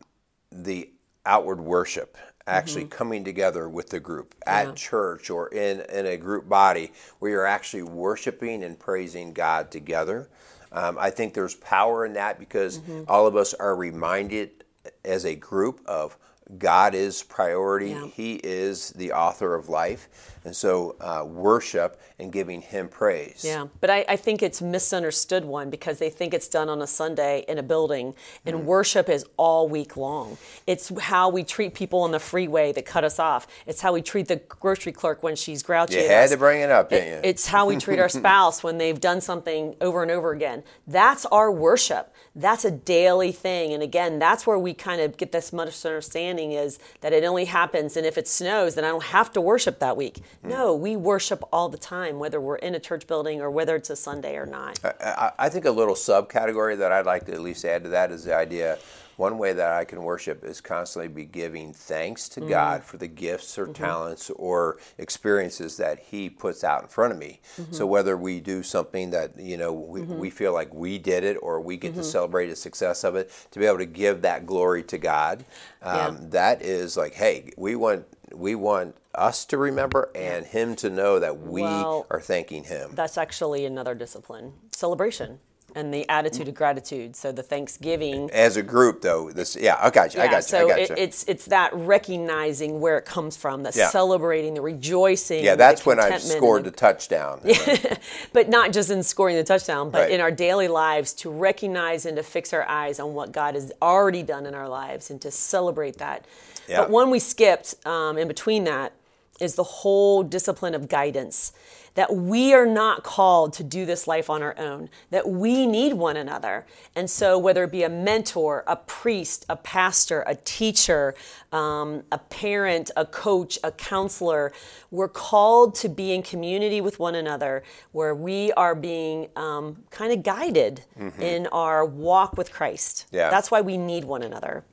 the 0.53 0.89
outward 1.25 1.61
worship 1.61 2.17
actually 2.47 2.83
mm-hmm. 2.83 2.91
coming 2.91 3.23
together 3.23 3.69
with 3.69 3.89
the 3.89 3.99
group 3.99 4.35
at 4.45 4.67
yeah. 4.67 4.73
church 4.73 5.29
or 5.29 5.47
in, 5.49 5.81
in 5.89 6.05
a 6.05 6.17
group 6.17 6.47
body 6.49 6.91
where 7.19 7.31
you're 7.31 7.45
actually 7.45 7.83
worshiping 7.83 8.63
and 8.63 8.77
praising 8.77 9.33
God 9.33 9.71
together. 9.71 10.29
Um, 10.71 10.97
I 10.99 11.09
think 11.09 11.33
there's 11.33 11.55
power 11.55 12.05
in 12.05 12.13
that 12.13 12.39
because 12.39 12.79
mm-hmm. 12.79 13.03
all 13.07 13.27
of 13.27 13.35
us 13.35 13.53
are 13.53 13.75
reminded 13.75 14.65
as 15.05 15.25
a 15.25 15.35
group 15.35 15.81
of 15.85 16.17
God 16.57 16.93
is 16.93 17.23
priority. 17.23 17.89
Yeah. 17.89 18.07
He 18.07 18.35
is 18.35 18.89
the 18.91 19.13
author 19.13 19.55
of 19.55 19.69
life. 19.69 20.09
And 20.45 20.53
so, 20.53 20.97
uh, 20.99 21.23
worship 21.25 22.01
and 22.19 22.31
giving 22.31 22.61
Him 22.61 22.89
praise. 22.89 23.45
Yeah, 23.45 23.67
but 23.79 23.89
I, 23.89 24.03
I, 24.09 24.15
think 24.17 24.43
it's 24.43 24.61
misunderstood 24.61 25.45
one 25.45 25.69
because 25.69 25.99
they 25.99 26.09
think 26.09 26.33
it's 26.33 26.49
done 26.49 26.67
on 26.67 26.81
a 26.81 26.87
Sunday 26.87 27.45
in 27.47 27.57
a 27.59 27.63
building, 27.63 28.13
and 28.45 28.57
mm 28.57 28.63
worship 28.63 29.09
is 29.09 29.25
all 29.35 29.67
week 29.67 29.97
long. 29.97 30.37
It's 30.67 30.91
how 30.99 31.27
we 31.27 31.43
treat 31.43 31.73
people 31.73 32.01
on 32.01 32.11
the 32.11 32.19
freeway 32.19 32.71
that 32.71 32.85
cut 32.85 33.03
us 33.03 33.19
off. 33.19 33.45
It's 33.67 33.81
how 33.81 33.91
we 33.91 34.01
treat 34.01 34.29
the 34.29 34.37
grocery 34.37 34.93
clerk 34.93 35.21
when 35.21 35.35
she's 35.35 35.61
grouchy. 35.61 35.95
You 35.95 36.07
had 36.07 36.25
us. 36.25 36.31
to 36.31 36.37
bring 36.37 36.61
it 36.61 36.71
up, 36.71 36.89
didn't 36.89 37.09
you? 37.09 37.29
It's 37.29 37.45
how 37.45 37.65
we 37.65 37.75
treat 37.75 37.99
our 37.99 38.09
spouse 38.21 38.63
when 38.63 38.77
they've 38.77 38.99
done 38.99 39.19
something 39.19 39.75
over 39.81 40.01
and 40.01 40.11
over 40.11 40.31
again. 40.31 40.63
That's 40.87 41.25
our 41.25 41.51
worship. 41.51 42.12
That's 42.35 42.65
a 42.65 42.71
daily 42.71 43.31
thing, 43.31 43.73
and 43.73 43.83
again, 43.83 44.17
that's 44.17 44.47
where 44.47 44.57
we 44.57 44.73
kind 44.73 45.01
of 45.01 45.17
get 45.17 45.31
this 45.31 45.53
misunderstanding 45.53 46.53
is 46.53 46.79
that 47.01 47.13
it 47.13 47.23
only 47.23 47.45
happens, 47.45 47.95
and 47.95 48.07
if 48.07 48.17
it 48.17 48.27
snows, 48.27 48.73
then 48.73 48.83
I 48.83 48.87
don't 48.87 49.03
have 49.03 49.31
to 49.33 49.41
worship 49.41 49.77
that 49.79 49.95
week. 49.95 50.19
Mm. 50.43 50.49
No, 50.49 50.75
we 50.75 50.95
worship 50.95 51.43
all 51.53 51.69
the 51.69 51.77
time, 51.77 52.17
whether 52.17 52.41
we're 52.41 52.55
in 52.55 52.73
a 52.73 52.79
church 52.79 53.05
building 53.05 53.39
or 53.39 53.51
whether 53.51 53.75
it's 53.75 53.91
a 53.91 53.95
Sunday 53.95 54.35
or 54.35 54.47
not. 54.47 54.79
I, 54.83 55.31
I 55.37 55.49
think 55.49 55.65
a 55.65 55.71
little 55.71 55.93
subcategory 55.93 56.75
that 56.79 56.91
I'd 56.91 57.05
like 57.05 57.27
to 57.27 57.33
at 57.33 57.41
least 57.41 57.65
add 57.65 57.83
to 57.83 57.89
that 57.89 58.11
is 58.11 58.23
the 58.23 58.35
idea 58.35 58.79
one 59.17 59.37
way 59.37 59.53
that 59.53 59.73
I 59.73 59.85
can 59.85 60.03
worship 60.03 60.43
is 60.43 60.61
constantly 60.61 61.07
be 61.07 61.25
giving 61.25 61.73
thanks 61.73 62.29
to 62.29 62.41
mm 62.41 62.53
God 62.53 62.83
for 62.83 62.97
the 62.97 63.07
gifts 63.07 63.57
or 63.57 63.63
mm-hmm. 63.63 63.73
talents 63.73 64.29
or 64.29 64.77
experiences 64.97 65.77
that 65.77 65.97
He 65.97 66.29
puts 66.29 66.63
out 66.63 66.83
in 66.83 66.87
front 66.87 67.13
of 67.13 67.17
me. 67.17 67.39
Mm-hmm. 67.57 67.73
So 67.73 67.87
whether 67.87 68.15
we 68.15 68.41
do 68.41 68.61
something 68.61 69.09
that 69.11 69.39
you 69.39 69.57
know 69.57 69.73
we, 69.73 70.01
mm-hmm. 70.01 70.19
we 70.19 70.29
feel 70.29 70.53
like 70.53 70.73
we 70.73 70.97
did 70.97 71.23
it 71.23 71.37
or 71.41 71.61
we 71.61 71.77
get 71.77 71.93
to 71.93 72.01
mm-hmm. 72.01 72.09
celebrate 72.09 72.47
the 72.47 72.55
success 72.55 73.03
of 73.03 73.15
it, 73.15 73.31
to 73.51 73.59
be 73.59 73.65
able 73.65 73.79
to 73.79 73.85
give 73.85 74.21
that 74.21 74.45
glory 74.45 74.83
to 74.83 74.97
God, 74.97 75.45
um, 75.81 75.95
yeah. 75.95 76.17
that 76.29 76.61
is 76.61 76.95
like, 76.97 77.13
hey, 77.13 77.51
we 77.57 77.75
want 77.75 78.05
we 78.33 78.55
want 78.55 78.95
us 79.15 79.45
to 79.45 79.57
remember 79.57 80.09
and 80.15 80.45
him 80.45 80.75
to 80.75 80.89
know 80.89 81.19
that 81.19 81.39
we 81.39 81.61
well, 81.61 82.05
are 82.09 82.21
thanking 82.21 82.63
him. 82.63 82.91
That's 82.93 83.17
actually 83.17 83.65
another 83.65 83.95
discipline 83.95 84.53
celebration 84.71 85.39
and 85.75 85.93
the 85.93 86.07
attitude 86.09 86.47
of 86.47 86.55
gratitude. 86.55 87.15
So 87.15 87.31
the 87.31 87.43
Thanksgiving 87.43 88.29
as 88.31 88.57
a 88.57 88.63
group, 88.63 89.01
though. 89.01 89.31
This, 89.31 89.55
yeah, 89.55 89.77
I 89.79 89.89
got 89.89 90.13
you. 90.13 90.19
Yeah, 90.19 90.25
I 90.25 90.29
got 90.29 90.37
you. 90.37 90.41
So 90.43 90.65
I 90.65 90.69
got 90.69 90.77
you. 90.77 90.83
It, 90.95 90.99
it's 90.99 91.23
it's 91.27 91.45
that 91.45 91.71
recognizing 91.73 92.79
where 92.79 92.97
it 92.97 93.05
comes 93.05 93.37
from, 93.37 93.63
the 93.63 93.71
yeah. 93.75 93.89
celebrating, 93.89 94.53
the 94.53 94.61
rejoicing. 94.61 95.43
Yeah, 95.43 95.55
that's 95.55 95.85
when 95.85 95.99
I 95.99 96.17
scored 96.17 96.63
the, 96.63 96.71
the 96.71 96.75
touchdown. 96.75 97.41
Yeah, 97.53 97.97
but 98.33 98.49
not 98.49 98.73
just 98.73 98.89
in 98.89 99.03
scoring 99.03 99.35
the 99.35 99.43
touchdown, 99.43 99.89
but 99.89 100.01
right. 100.03 100.11
in 100.11 100.21
our 100.21 100.31
daily 100.31 100.67
lives 100.67 101.13
to 101.13 101.29
recognize 101.29 102.05
and 102.05 102.17
to 102.17 102.23
fix 102.23 102.51
our 102.51 102.67
eyes 102.67 102.99
on 102.99 103.13
what 103.13 103.31
God 103.31 103.55
has 103.55 103.71
already 103.81 104.23
done 104.23 104.45
in 104.45 104.53
our 104.53 104.67
lives 104.67 105.11
and 105.11 105.21
to 105.21 105.31
celebrate 105.31 105.97
that. 105.97 106.25
Yeah. 106.67 106.81
But 106.81 106.89
one 106.89 107.09
we 107.09 107.19
skipped 107.19 107.75
um, 107.85 108.17
in 108.17 108.27
between 108.27 108.63
that 108.65 108.93
is 109.39 109.55
the 109.55 109.63
whole 109.63 110.23
discipline 110.23 110.75
of 110.75 110.87
guidance 110.87 111.53
that 111.95 112.15
we 112.15 112.53
are 112.53 112.65
not 112.65 113.03
called 113.03 113.53
to 113.53 113.63
do 113.63 113.85
this 113.85 114.07
life 114.07 114.29
on 114.29 114.41
our 114.41 114.57
own, 114.57 114.89
that 115.11 115.29
we 115.29 115.67
need 115.67 115.93
one 115.93 116.17
another. 116.17 116.65
And 116.95 117.09
so, 117.09 117.37
whether 117.37 117.63
it 117.63 117.71
be 117.71 117.83
a 117.83 117.89
mentor, 117.89 118.63
a 118.67 118.75
priest, 118.75 119.45
a 119.49 119.55
pastor, 119.55 120.23
a 120.25 120.35
teacher, 120.35 121.13
um, 121.51 122.03
a 122.11 122.17
parent, 122.17 122.89
a 122.97 123.05
coach, 123.05 123.59
a 123.63 123.71
counselor, 123.71 124.51
we're 124.91 125.07
called 125.07 125.75
to 125.75 125.89
be 125.89 126.13
in 126.13 126.23
community 126.23 126.81
with 126.81 126.99
one 126.99 127.15
another 127.15 127.63
where 127.91 128.15
we 128.15 128.51
are 128.53 128.75
being 128.75 129.29
um, 129.35 129.83
kind 129.91 130.11
of 130.11 130.23
guided 130.23 130.83
mm-hmm. 130.99 131.21
in 131.21 131.47
our 131.47 131.85
walk 131.85 132.37
with 132.37 132.51
Christ. 132.51 133.05
Yeah. 133.11 133.29
That's 133.29 133.51
why 133.51 133.61
we 133.61 133.77
need 133.77 134.03
one 134.03 134.23
another. 134.23 134.63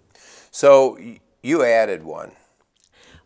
So, 0.50 0.98
you 1.42 1.64
added 1.64 2.02
one. 2.02 2.32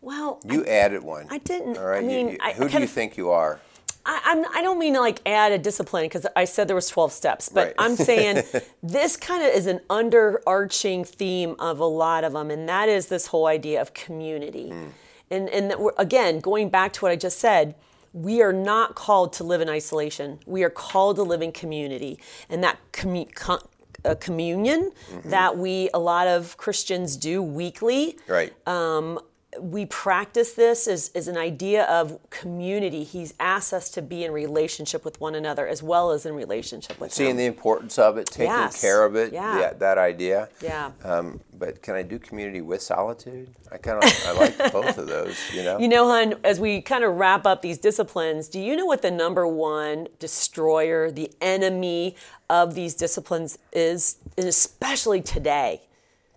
Well, 0.04 0.40
you 0.44 0.64
I, 0.64 0.68
added 0.68 1.02
one. 1.02 1.26
I 1.30 1.38
didn't. 1.38 1.78
All 1.78 1.86
right. 1.86 2.04
I 2.04 2.06
mean, 2.06 2.28
you, 2.28 2.38
you, 2.44 2.52
who 2.54 2.68
do 2.68 2.80
you 2.80 2.86
think 2.86 3.16
you 3.16 3.30
are? 3.30 3.58
I, 4.06 4.20
I'm, 4.24 4.44
I 4.54 4.62
don't 4.62 4.78
mean 4.78 4.94
to 4.94 5.00
like 5.00 5.20
add 5.24 5.52
a 5.52 5.58
discipline 5.58 6.04
because 6.04 6.26
I 6.36 6.44
said 6.44 6.68
there 6.68 6.76
was 6.76 6.88
12 6.88 7.10
steps, 7.10 7.48
but 7.48 7.68
right. 7.68 7.74
I'm 7.78 7.96
saying 7.96 8.42
this 8.82 9.16
kind 9.16 9.42
of 9.42 9.54
is 9.54 9.66
an 9.66 9.80
underarching 9.88 11.06
theme 11.06 11.56
of 11.58 11.80
a 11.80 11.86
lot 11.86 12.22
of 12.24 12.34
them, 12.34 12.50
and 12.50 12.68
that 12.68 12.88
is 12.88 13.06
this 13.06 13.28
whole 13.28 13.46
idea 13.46 13.80
of 13.80 13.94
community. 13.94 14.70
Mm. 14.70 14.90
And, 15.30 15.48
and 15.48 15.74
again, 15.96 16.40
going 16.40 16.68
back 16.68 16.92
to 16.94 17.00
what 17.00 17.10
I 17.10 17.16
just 17.16 17.38
said, 17.38 17.74
we 18.12 18.42
are 18.42 18.52
not 18.52 18.94
called 18.94 19.32
to 19.34 19.44
live 19.44 19.60
in 19.60 19.68
isolation. 19.68 20.38
We 20.46 20.62
are 20.64 20.70
called 20.70 21.16
to 21.16 21.22
live 21.22 21.42
in 21.42 21.50
community. 21.50 22.20
And 22.48 22.62
that 22.62 22.78
commu- 22.92 23.34
com- 23.34 23.66
uh, 24.04 24.14
communion 24.16 24.92
mm-hmm. 25.10 25.30
that 25.30 25.56
we, 25.56 25.88
a 25.94 25.98
lot 25.98 26.28
of 26.28 26.56
Christians 26.56 27.16
do 27.16 27.42
weekly, 27.42 28.18
right. 28.28 28.52
Um, 28.68 29.18
we 29.60 29.86
practice 29.86 30.52
this 30.52 30.88
as, 30.88 31.10
as 31.14 31.28
an 31.28 31.36
idea 31.36 31.84
of 31.84 32.18
community. 32.30 33.04
He's 33.04 33.34
asked 33.38 33.72
us 33.72 33.88
to 33.90 34.02
be 34.02 34.24
in 34.24 34.32
relationship 34.32 35.04
with 35.04 35.20
one 35.20 35.34
another 35.34 35.66
as 35.66 35.82
well 35.82 36.10
as 36.10 36.26
in 36.26 36.34
relationship 36.34 37.00
with 37.00 37.12
Seeing 37.12 37.32
him. 37.32 37.36
the 37.36 37.46
importance 37.46 37.98
of 37.98 38.16
it, 38.16 38.26
taking 38.26 38.46
yes. 38.46 38.80
care 38.80 39.04
of 39.04 39.16
it, 39.16 39.32
yeah. 39.32 39.58
yeah 39.58 39.72
that 39.74 39.98
idea. 39.98 40.48
Yeah. 40.60 40.92
Um, 41.02 41.40
but 41.58 41.82
can 41.82 41.94
I 41.94 42.02
do 42.02 42.18
community 42.18 42.60
with 42.60 42.82
solitude? 42.82 43.48
I 43.70 43.78
kind 43.78 44.02
of 44.02 44.24
I 44.26 44.32
like 44.32 44.58
both 44.72 44.98
of 44.98 45.06
those, 45.06 45.38
you 45.52 45.62
know. 45.62 45.78
You 45.78 45.88
know, 45.88 46.08
hun, 46.08 46.34
as 46.44 46.58
we 46.58 46.80
kind 46.80 47.04
of 47.04 47.14
wrap 47.14 47.46
up 47.46 47.62
these 47.62 47.78
disciplines, 47.78 48.48
do 48.48 48.60
you 48.60 48.76
know 48.76 48.86
what 48.86 49.02
the 49.02 49.10
number 49.10 49.46
one 49.46 50.08
destroyer, 50.18 51.10
the 51.10 51.30
enemy 51.40 52.16
of 52.50 52.74
these 52.74 52.94
disciplines 52.94 53.58
is, 53.72 54.16
and 54.36 54.46
especially 54.46 55.22
today? 55.22 55.82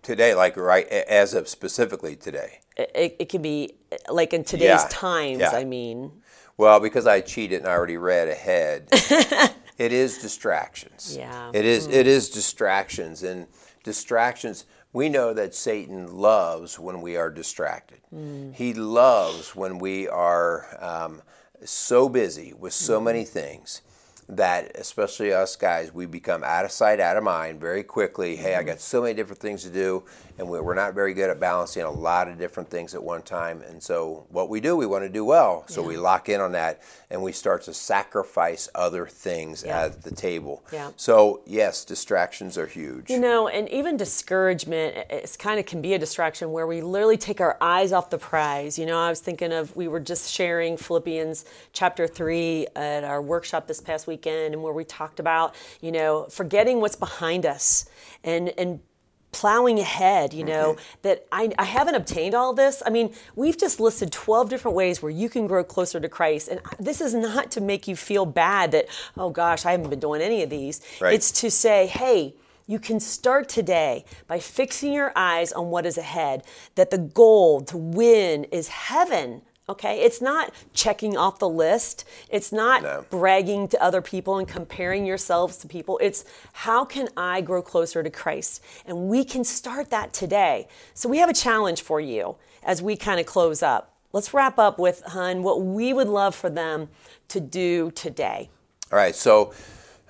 Today, 0.02 0.34
like 0.34 0.56
right 0.56 0.86
as 0.86 1.34
of 1.34 1.48
specifically 1.48 2.16
today 2.16 2.60
it, 2.78 3.16
it 3.18 3.28
can 3.28 3.42
be 3.42 3.74
like 4.08 4.32
in 4.32 4.44
today's 4.44 4.82
yeah, 4.82 4.88
times 4.90 5.40
yeah. 5.40 5.50
i 5.50 5.64
mean 5.64 6.10
well 6.56 6.80
because 6.80 7.06
i 7.06 7.20
cheated 7.20 7.60
and 7.60 7.68
i 7.68 7.72
already 7.72 7.96
read 7.96 8.28
ahead 8.28 8.86
it 9.78 9.92
is 9.92 10.18
distractions 10.18 11.16
yeah 11.18 11.50
it 11.52 11.64
is 11.64 11.88
mm. 11.88 11.92
it 11.92 12.06
is 12.06 12.30
distractions 12.30 13.22
and 13.22 13.46
distractions 13.82 14.64
we 14.92 15.08
know 15.08 15.34
that 15.34 15.54
satan 15.54 16.16
loves 16.16 16.78
when 16.78 17.00
we 17.00 17.16
are 17.16 17.30
distracted 17.30 18.00
mm. 18.14 18.54
he 18.54 18.72
loves 18.72 19.56
when 19.56 19.78
we 19.78 20.08
are 20.08 20.66
um, 20.80 21.22
so 21.64 22.08
busy 22.08 22.52
with 22.52 22.72
so 22.72 23.00
mm. 23.00 23.04
many 23.04 23.24
things 23.24 23.82
that 24.28 24.70
especially 24.76 25.32
us 25.32 25.56
guys 25.56 25.92
we 25.94 26.04
become 26.04 26.44
out 26.44 26.64
of 26.64 26.70
sight 26.70 27.00
out 27.00 27.16
of 27.16 27.24
mind 27.24 27.58
very 27.58 27.82
quickly 27.82 28.36
hey 28.36 28.54
i 28.54 28.58
mm-hmm. 28.58 28.68
got 28.68 28.80
so 28.80 29.00
many 29.00 29.14
different 29.14 29.40
things 29.40 29.62
to 29.62 29.70
do 29.70 30.04
and 30.38 30.48
we're 30.48 30.74
not 30.74 30.94
very 30.94 31.14
good 31.14 31.30
at 31.30 31.40
balancing 31.40 31.82
a 31.82 31.90
lot 31.90 32.28
of 32.28 32.38
different 32.38 32.68
things 32.70 32.94
at 32.94 33.02
one 33.02 33.22
time 33.22 33.62
and 33.62 33.82
so 33.82 34.26
what 34.30 34.48
we 34.48 34.60
do 34.60 34.76
we 34.76 34.86
want 34.86 35.04
to 35.04 35.08
do 35.08 35.24
well 35.24 35.64
so 35.68 35.82
yeah. 35.82 35.88
we 35.88 35.96
lock 35.96 36.28
in 36.28 36.40
on 36.40 36.52
that 36.52 36.82
and 37.10 37.22
we 37.22 37.32
start 37.32 37.62
to 37.62 37.74
sacrifice 37.74 38.68
other 38.74 39.06
things 39.06 39.64
yeah. 39.66 39.84
at 39.84 40.02
the 40.02 40.10
table 40.10 40.64
yeah. 40.72 40.90
so 40.96 41.42
yes 41.46 41.84
distractions 41.84 42.56
are 42.58 42.66
huge 42.66 43.10
you 43.10 43.20
know 43.20 43.48
and 43.48 43.68
even 43.68 43.96
discouragement 43.96 44.96
it 45.10 45.36
kind 45.38 45.58
of 45.58 45.66
can 45.66 45.80
be 45.80 45.94
a 45.94 45.98
distraction 45.98 46.52
where 46.52 46.66
we 46.66 46.80
literally 46.80 47.16
take 47.16 47.40
our 47.40 47.56
eyes 47.60 47.92
off 47.92 48.10
the 48.10 48.18
prize 48.18 48.78
you 48.78 48.86
know 48.86 48.98
i 48.98 49.08
was 49.08 49.20
thinking 49.20 49.52
of 49.52 49.74
we 49.76 49.88
were 49.88 50.00
just 50.00 50.30
sharing 50.30 50.76
philippians 50.76 51.44
chapter 51.72 52.06
3 52.06 52.66
at 52.76 53.04
our 53.04 53.22
workshop 53.22 53.66
this 53.66 53.80
past 53.80 54.06
weekend 54.06 54.54
and 54.54 54.62
where 54.62 54.72
we 54.72 54.84
talked 54.84 55.20
about, 55.20 55.54
you 55.80 55.92
know, 55.92 56.26
forgetting 56.30 56.80
what's 56.80 56.96
behind 56.96 57.46
us 57.46 57.88
and, 58.24 58.48
and 58.58 58.80
plowing 59.32 59.78
ahead, 59.78 60.32
you 60.32 60.44
know, 60.44 60.74
mm-hmm. 60.74 60.98
that 61.02 61.26
I, 61.30 61.50
I 61.58 61.64
haven't 61.64 61.94
obtained 61.94 62.34
all 62.34 62.52
this. 62.52 62.82
I 62.84 62.90
mean, 62.90 63.12
we've 63.36 63.58
just 63.58 63.80
listed 63.80 64.10
12 64.10 64.48
different 64.48 64.76
ways 64.76 65.02
where 65.02 65.10
you 65.10 65.28
can 65.28 65.46
grow 65.46 65.62
closer 65.64 66.00
to 66.00 66.08
Christ. 66.08 66.48
And 66.48 66.60
this 66.78 67.00
is 67.00 67.14
not 67.14 67.50
to 67.52 67.60
make 67.60 67.86
you 67.86 67.96
feel 67.96 68.26
bad 68.26 68.72
that, 68.72 68.86
oh 69.16 69.30
gosh, 69.30 69.66
I 69.66 69.72
haven't 69.72 69.90
been 69.90 70.00
doing 70.00 70.22
any 70.22 70.42
of 70.42 70.50
these. 70.50 70.80
Right. 71.00 71.14
It's 71.14 71.30
to 71.40 71.50
say, 71.50 71.86
hey, 71.86 72.34
you 72.66 72.78
can 72.78 73.00
start 73.00 73.48
today 73.48 74.04
by 74.26 74.38
fixing 74.38 74.92
your 74.92 75.12
eyes 75.16 75.52
on 75.52 75.70
what 75.70 75.86
is 75.86 75.96
ahead, 75.96 76.44
that 76.74 76.90
the 76.90 76.98
goal 76.98 77.62
to 77.62 77.76
win 77.76 78.44
is 78.44 78.68
heaven 78.68 79.42
Okay, 79.68 80.00
it's 80.00 80.22
not 80.22 80.54
checking 80.72 81.16
off 81.16 81.38
the 81.38 81.48
list. 81.48 82.06
It's 82.30 82.52
not 82.52 82.82
no. 82.82 83.04
bragging 83.10 83.68
to 83.68 83.82
other 83.82 84.00
people 84.00 84.38
and 84.38 84.48
comparing 84.48 85.04
yourselves 85.04 85.58
to 85.58 85.68
people. 85.68 85.98
It's 86.02 86.24
how 86.54 86.86
can 86.86 87.08
I 87.18 87.42
grow 87.42 87.60
closer 87.60 88.02
to 88.02 88.08
Christ? 88.08 88.62
And 88.86 89.08
we 89.08 89.24
can 89.24 89.44
start 89.44 89.90
that 89.90 90.14
today. 90.14 90.68
So 90.94 91.08
we 91.08 91.18
have 91.18 91.28
a 91.28 91.34
challenge 91.34 91.82
for 91.82 92.00
you 92.00 92.36
as 92.62 92.80
we 92.80 92.96
kind 92.96 93.20
of 93.20 93.26
close 93.26 93.62
up. 93.62 93.94
Let's 94.12 94.32
wrap 94.32 94.58
up 94.58 94.78
with, 94.78 95.02
Hun, 95.02 95.42
what 95.42 95.60
we 95.62 95.92
would 95.92 96.08
love 96.08 96.34
for 96.34 96.48
them 96.48 96.88
to 97.28 97.38
do 97.38 97.90
today. 97.90 98.48
All 98.90 98.98
right, 98.98 99.14
so 99.14 99.52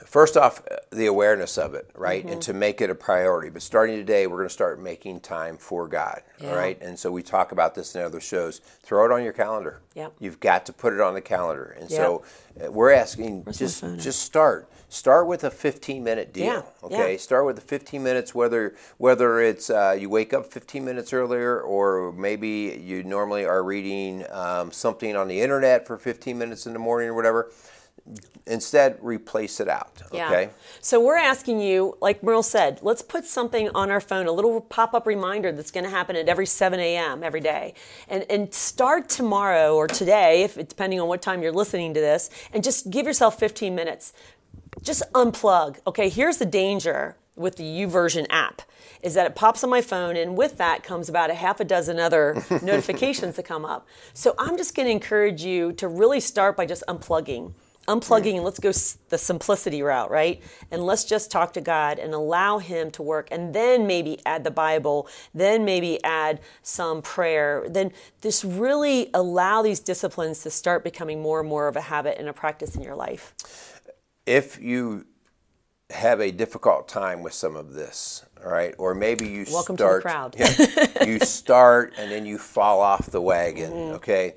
first 0.08 0.36
off, 0.36 0.62
the 0.90 1.06
awareness 1.06 1.58
of 1.58 1.74
it, 1.74 1.90
right? 1.94 2.22
Mm-hmm. 2.22 2.32
And 2.32 2.42
to 2.42 2.54
make 2.54 2.80
it 2.80 2.90
a 2.90 2.94
priority. 2.94 3.50
But 3.50 3.62
starting 3.62 3.96
today, 3.96 4.26
we're 4.26 4.38
going 4.38 4.48
to 4.48 4.54
start 4.54 4.80
making 4.80 5.20
time 5.20 5.56
for 5.56 5.86
God, 5.86 6.22
yeah. 6.40 6.50
all 6.50 6.56
right? 6.56 6.80
And 6.80 6.98
so 6.98 7.12
we 7.12 7.22
talk 7.22 7.52
about 7.52 7.74
this 7.74 7.94
in 7.94 8.02
other 8.02 8.20
shows. 8.20 8.60
Throw 8.82 9.04
it 9.04 9.12
on 9.12 9.22
your 9.22 9.34
calendar. 9.34 9.80
Yep. 9.94 10.14
You've 10.18 10.40
got 10.40 10.64
to 10.66 10.72
put 10.72 10.94
it 10.94 11.00
on 11.00 11.14
the 11.14 11.20
calendar. 11.20 11.76
And 11.78 11.90
yep. 11.90 11.98
so 11.98 12.24
uh, 12.64 12.72
we're 12.72 12.92
asking 12.92 13.44
Where's 13.44 13.58
just 13.58 13.82
just 13.98 14.22
start. 14.22 14.70
Start 14.90 15.26
with 15.26 15.44
a 15.44 15.50
15 15.50 16.02
minute 16.02 16.32
deal. 16.32 16.46
Yeah. 16.46 16.62
Okay. 16.82 17.12
Yeah. 17.12 17.18
Start 17.18 17.44
with 17.44 17.56
the 17.56 17.62
15 17.62 18.02
minutes, 18.02 18.34
whether 18.34 18.74
whether 18.96 19.40
it's 19.40 19.68
uh, 19.68 19.96
you 19.98 20.08
wake 20.08 20.32
up 20.32 20.50
15 20.50 20.82
minutes 20.82 21.12
earlier, 21.12 21.60
or 21.60 22.12
maybe 22.12 22.80
you 22.82 23.02
normally 23.02 23.44
are 23.44 23.62
reading 23.62 24.24
um, 24.30 24.72
something 24.72 25.14
on 25.14 25.28
the 25.28 25.40
internet 25.40 25.86
for 25.86 25.98
15 25.98 26.38
minutes 26.38 26.66
in 26.66 26.72
the 26.72 26.78
morning 26.78 27.10
or 27.10 27.14
whatever 27.14 27.50
instead 28.46 28.98
replace 29.02 29.60
it 29.60 29.68
out 29.68 30.00
okay? 30.06 30.44
Yeah. 30.44 30.48
so 30.80 31.04
we're 31.04 31.18
asking 31.18 31.60
you 31.60 31.96
like 32.00 32.22
merle 32.22 32.42
said 32.42 32.78
let's 32.82 33.02
put 33.02 33.26
something 33.26 33.68
on 33.74 33.90
our 33.90 34.00
phone 34.00 34.26
a 34.26 34.32
little 34.32 34.60
pop-up 34.62 35.06
reminder 35.06 35.52
that's 35.52 35.70
going 35.70 35.84
to 35.84 35.90
happen 35.90 36.16
at 36.16 36.28
every 36.28 36.46
7 36.46 36.80
a.m 36.80 37.22
every 37.22 37.40
day. 37.40 37.74
And, 38.08 38.24
and 38.30 38.52
start 38.54 39.08
tomorrow 39.08 39.76
or 39.76 39.86
today 39.86 40.42
if 40.42 40.54
depending 40.54 41.00
on 41.00 41.08
what 41.08 41.22
time 41.22 41.42
you're 41.42 41.52
listening 41.52 41.94
to 41.94 42.00
this 42.00 42.30
and 42.52 42.64
just 42.64 42.90
give 42.90 43.06
yourself 43.06 43.38
15 43.38 43.74
minutes. 43.74 44.12
Just 44.82 45.02
unplug 45.12 45.78
okay? 45.86 46.08
Here's 46.08 46.38
the 46.38 46.46
danger 46.46 47.16
with 47.36 47.56
the 47.56 47.64
YouVersion 47.64 48.26
app 48.30 48.62
is 49.02 49.14
that 49.14 49.26
it 49.26 49.36
pops 49.36 49.62
on 49.62 49.70
my 49.70 49.80
phone 49.80 50.16
and 50.16 50.36
with 50.36 50.56
that 50.58 50.82
comes 50.82 51.08
about 51.08 51.30
a 51.30 51.34
half 51.34 51.60
a 51.60 51.64
dozen 51.64 52.00
other 52.00 52.42
notifications 52.62 53.36
that 53.36 53.44
come 53.44 53.64
up. 53.64 53.86
So 54.14 54.34
i'm 54.38 54.56
just 54.56 54.74
going 54.74 54.86
to 54.86 54.92
encourage 54.92 55.42
you 55.42 55.72
to 55.74 55.86
really 55.86 56.20
start 56.20 56.56
by 56.56 56.66
just 56.66 56.82
unplugging 56.88 57.52
unplugging 57.88 58.36
and 58.36 58.44
let's 58.44 58.60
go 58.60 58.70
the 59.08 59.18
simplicity 59.18 59.82
route, 59.82 60.10
right? 60.10 60.42
And 60.70 60.84
let's 60.84 61.04
just 61.04 61.30
talk 61.30 61.52
to 61.54 61.60
God 61.60 61.98
and 61.98 62.14
allow 62.14 62.58
Him 62.58 62.90
to 62.92 63.02
work, 63.02 63.28
and 63.30 63.54
then 63.54 63.86
maybe 63.86 64.20
add 64.24 64.44
the 64.44 64.50
Bible, 64.50 65.08
then 65.34 65.64
maybe 65.64 66.02
add 66.04 66.40
some 66.62 67.02
prayer, 67.02 67.64
then 67.68 67.92
just 68.22 68.44
really 68.44 69.10
allow 69.14 69.62
these 69.62 69.80
disciplines 69.80 70.42
to 70.42 70.50
start 70.50 70.84
becoming 70.84 71.20
more 71.20 71.40
and 71.40 71.48
more 71.48 71.66
of 71.66 71.76
a 71.76 71.80
habit 71.80 72.18
and 72.18 72.28
a 72.28 72.32
practice 72.32 72.76
in 72.76 72.82
your 72.82 72.94
life. 72.94 73.34
If 74.26 74.60
you 74.60 75.06
have 75.90 76.20
a 76.20 76.30
difficult 76.30 76.86
time 76.86 77.22
with 77.22 77.32
some 77.32 77.56
of 77.56 77.72
this, 77.72 78.24
all 78.44 78.50
right, 78.50 78.74
or 78.78 78.94
maybe 78.94 79.26
you 79.26 79.46
Welcome 79.50 79.76
start, 79.76 80.02
to 80.02 80.08
the 80.08 80.12
crowd. 80.12 80.36
yeah, 80.38 81.04
you 81.04 81.18
start 81.20 81.94
and 81.96 82.10
then 82.10 82.26
you 82.26 82.38
fall 82.38 82.80
off 82.80 83.06
the 83.06 83.20
wagon, 83.20 83.72
mm-hmm. 83.72 83.94
okay? 83.94 84.34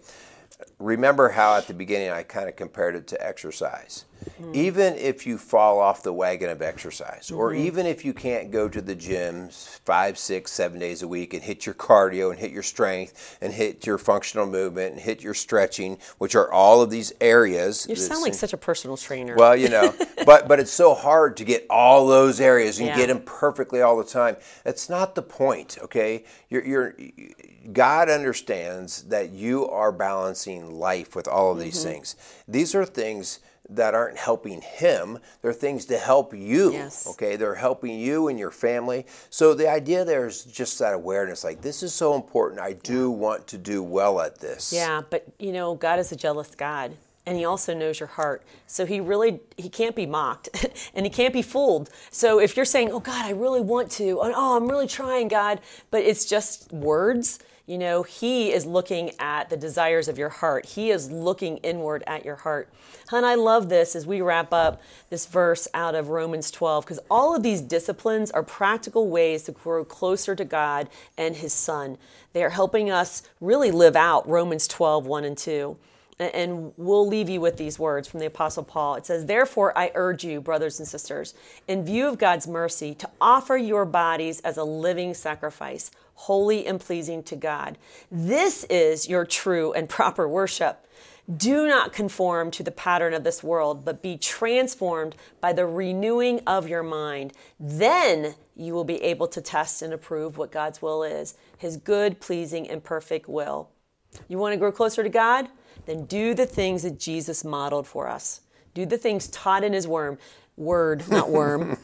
Remember 0.80 1.30
how 1.30 1.56
at 1.56 1.68
the 1.68 1.74
beginning 1.74 2.10
I 2.10 2.24
kind 2.24 2.50
of 2.50 2.56
compared 2.56 2.96
it 2.96 3.08
to 3.08 3.26
exercise. 3.26 4.06
Mm. 4.42 4.56
Even 4.56 4.96
if 4.96 5.26
you 5.26 5.38
fall 5.38 5.80
off 5.80 6.04
the 6.04 6.14
wagon 6.14 6.50
of 6.50 6.62
exercise, 6.62 7.28
mm-hmm. 7.28 7.38
or 7.38 7.54
even 7.54 7.86
if 7.86 8.06
you 8.06 8.14
can't 8.14 8.52
go 8.52 8.70
to 8.70 8.82
the 8.82 8.96
gym 8.96 9.50
five, 9.50 10.18
six, 10.18 10.52
seven 10.52 10.80
days 10.80 11.02
a 11.02 11.08
week 11.08 11.34
and 11.34 11.44
hit 11.44 11.66
your 11.66 11.76
cardio 11.76 12.32
and 12.32 12.40
hit 12.40 12.52
your 12.52 12.64
strength 12.64 13.38
and 13.42 13.54
hit 13.54 13.86
your 13.86 13.98
functional 13.98 14.46
movement 14.46 14.94
and 14.94 15.02
hit 15.02 15.22
your 15.22 15.34
stretching, 15.34 15.98
which 16.18 16.36
are 16.36 16.52
all 16.52 16.82
of 16.82 16.90
these 16.90 17.14
areas. 17.22 17.88
You 17.90 17.96
sound 17.96 18.22
like 18.22 18.34
such 18.34 18.54
a 18.54 18.58
personal 18.58 18.98
trainer. 18.98 19.36
Well, 19.36 19.56
you 19.56 19.70
know, 19.70 19.94
but 20.26 20.48
but 20.48 20.60
it's 20.60 20.72
so 20.72 20.94
hard 20.94 21.38
to 21.38 21.44
get 21.44 21.66
all 21.70 22.08
those 22.08 22.40
areas 22.40 22.80
and 22.80 22.88
yeah. 22.88 22.98
get 22.98 23.08
them 23.08 23.22
perfectly 23.22 23.82
all 23.82 23.98
the 23.98 24.04
time. 24.04 24.38
That's 24.64 24.90
not 24.90 25.16
the 25.16 25.22
point, 25.22 25.78
okay? 25.84 26.26
You're, 26.50 26.66
you're 26.66 26.96
God 27.74 28.10
understands 28.10 29.04
that 29.04 29.30
you 29.30 29.68
are 29.70 29.92
balancing 29.92 30.80
life 30.80 31.16
with 31.16 31.28
all 31.28 31.52
of 31.52 31.60
these 31.60 31.80
mm-hmm. 31.80 31.92
things. 31.92 32.16
These 32.48 32.74
are 32.76 32.86
things 32.86 33.40
that 33.76 33.96
aren't 33.96 34.18
helping 34.18 34.62
him. 34.62 35.20
They're 35.42 35.54
things 35.54 35.86
to 35.86 35.98
help 35.98 36.34
you. 36.34 36.72
Yes. 36.72 37.08
Okay, 37.08 37.36
they're 37.36 37.56
helping 37.56 38.00
you 38.00 38.28
and 38.28 38.38
your 38.38 38.52
family. 38.52 39.06
So 39.30 39.54
the 39.54 39.70
idea 39.70 40.06
there 40.06 40.28
is 40.28 40.44
just 40.44 40.78
that 40.80 40.94
awareness 40.94 41.44
like 41.44 41.62
this 41.62 41.84
is 41.84 41.94
so 41.94 42.16
important. 42.16 42.62
I 42.62 42.74
do 42.74 43.10
want 43.10 43.48
to 43.48 43.58
do 43.58 43.84
well 43.84 44.22
at 44.22 44.40
this. 44.40 44.72
Yeah, 44.74 45.02
but 45.10 45.26
you 45.40 45.52
know, 45.52 45.76
God 45.76 46.00
is 46.00 46.12
a 46.12 46.16
jealous 46.16 46.54
God 46.56 46.96
and 47.26 47.38
he 47.38 47.46
also 47.46 47.74
knows 47.74 48.00
your 48.00 48.08
heart 48.08 48.44
so 48.68 48.86
he 48.86 49.00
really 49.00 49.40
he 49.58 49.70
can't 49.70 49.96
be 49.96 50.06
mocked 50.06 50.50
and 50.96 51.06
he 51.06 51.10
can't 51.10 51.34
be 51.34 51.42
fooled 51.42 51.90
so 52.10 52.40
if 52.40 52.56
you're 52.56 52.66
saying 52.66 52.92
oh 52.92 53.00
god 53.00 53.26
i 53.26 53.32
really 53.32 53.62
want 53.62 53.92
to 53.92 54.20
oh, 54.20 54.34
oh 54.36 54.58
i'm 54.58 54.68
really 54.68 54.88
trying 54.88 55.28
god 55.28 55.60
but 55.92 56.02
it's 56.02 56.26
just 56.26 56.72
words 56.74 57.40
you 57.66 57.78
know, 57.78 58.04
He 58.04 58.52
is 58.52 58.66
looking 58.66 59.12
at 59.20 59.50
the 59.50 59.58
desires 59.58 60.08
of 60.08 60.18
your 60.18 60.30
heart. 60.30 60.66
He 60.66 60.92
is 60.92 61.12
looking 61.12 61.58
inward 61.58 62.04
at 62.08 62.26
your 62.26 62.38
heart. 62.38 62.70
And 63.12 63.26
I 63.26 63.36
love 63.36 63.70
this 63.70 63.96
as 63.96 64.08
we 64.08 64.22
wrap 64.22 64.54
up 64.54 64.82
this 65.10 65.26
verse 65.26 65.68
out 65.74 65.96
of 65.96 66.10
Romans 66.10 66.52
12, 66.52 66.86
because 66.86 67.00
all 67.10 67.36
of 67.36 67.44
these 67.44 67.62
disciplines 67.62 68.32
are 68.32 68.44
practical 68.44 69.10
ways 69.10 69.44
to 69.44 69.52
grow 69.52 69.84
closer 69.84 70.36
to 70.36 70.46
God 70.46 70.90
and 71.18 71.36
His 71.36 71.54
Son. 71.54 71.98
They 72.34 72.44
are 72.44 72.50
helping 72.50 72.90
us 72.90 73.24
really 73.40 73.72
live 73.72 73.96
out 73.96 74.28
Romans 74.28 74.68
12, 74.68 75.06
1 75.06 75.24
and 75.24 75.38
2. 75.38 75.78
And 76.20 76.72
we'll 76.78 77.08
leave 77.08 77.30
you 77.30 77.42
with 77.42 77.58
these 77.58 77.80
words 77.80 78.08
from 78.08 78.20
the 78.20 78.28
Apostle 78.28 78.64
Paul. 78.64 78.96
It 78.96 79.08
says, 79.08 79.26
Therefore, 79.26 79.76
I 79.76 79.92
urge 79.96 80.24
you, 80.24 80.40
brothers 80.40 80.78
and 80.78 80.88
sisters, 80.88 81.34
in 81.68 81.84
view 81.84 82.08
of 82.08 82.20
God's 82.20 82.48
mercy, 82.48 82.94
to 82.96 83.10
offer 83.20 83.58
your 83.58 83.86
bodies 83.86 84.40
as 84.42 84.58
a 84.58 84.64
living 84.64 85.16
sacrifice, 85.16 85.90
holy 86.22 86.66
and 86.66 86.80
pleasing 86.80 87.24
to 87.24 87.36
God. 87.36 87.78
This 88.12 88.64
is 88.66 89.10
your 89.10 89.26
true 89.26 89.74
and 89.74 89.88
proper 89.88 90.28
worship. 90.28 90.88
Do 91.38 91.68
not 91.68 91.94
conform 91.94 92.52
to 92.52 92.64
the 92.64 92.72
pattern 92.72 93.14
of 93.14 93.24
this 93.24 93.44
world, 93.44 93.86
but 93.86 94.02
be 94.02 94.18
transformed 94.18 95.16
by 95.40 95.54
the 95.54 95.66
renewing 95.66 96.42
of 96.48 96.68
your 96.68 96.84
mind. 96.84 97.34
Then 97.60 98.36
you 98.56 98.74
will 98.74 98.84
be 98.84 99.02
able 99.04 99.28
to 99.28 99.42
test 99.42 99.82
and 99.82 99.94
approve 99.94 100.38
what 100.38 100.52
God's 100.52 100.82
will 100.82 101.04
is, 101.04 101.36
his 101.58 101.78
good, 101.78 102.20
pleasing, 102.20 102.70
and 102.70 102.84
perfect 102.84 103.30
will. 103.30 103.70
You 104.28 104.38
want 104.40 104.54
to 104.54 104.58
grow 104.58 104.72
closer 104.72 105.04
to 105.04 105.10
God? 105.10 105.48
then 105.86 106.06
do 106.06 106.34
the 106.34 106.46
things 106.46 106.84
that 106.84 107.00
Jesus 107.00 107.44
modeled 107.44 107.88
for 107.88 108.08
us. 108.08 108.42
Do 108.74 108.86
the 108.86 108.98
things 108.98 109.28
taught 109.28 109.64
in 109.64 109.74
his 109.74 109.88
worm, 109.88 110.18
word, 110.58 111.08
not 111.10 111.30
worm. 111.30 111.78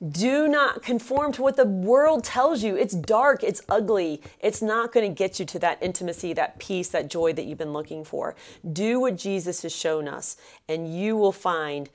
do 0.10 0.48
not 0.48 0.82
conform 0.82 1.32
to 1.32 1.42
what 1.42 1.56
the 1.56 1.64
world 1.64 2.24
tells 2.24 2.62
you. 2.62 2.76
It's 2.76 2.94
dark, 2.94 3.42
it's 3.42 3.62
ugly. 3.68 4.22
It's 4.40 4.62
not 4.62 4.92
going 4.92 5.08
to 5.08 5.14
get 5.14 5.38
you 5.38 5.46
to 5.46 5.58
that 5.60 5.78
intimacy, 5.82 6.32
that 6.34 6.58
peace, 6.58 6.88
that 6.88 7.08
joy 7.08 7.32
that 7.34 7.44
you've 7.44 7.58
been 7.58 7.72
looking 7.72 8.04
for. 8.04 8.34
Do 8.72 9.00
what 9.00 9.16
Jesus 9.16 9.62
has 9.62 9.74
shown 9.74 10.08
us, 10.08 10.36
and 10.68 10.94
you 10.94 11.16
will 11.16 11.32
find 11.32 11.90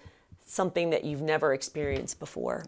something 0.46 0.90
that 0.90 1.04
you've 1.04 1.22
never 1.22 1.54
experienced 1.54 2.20
before. 2.20 2.66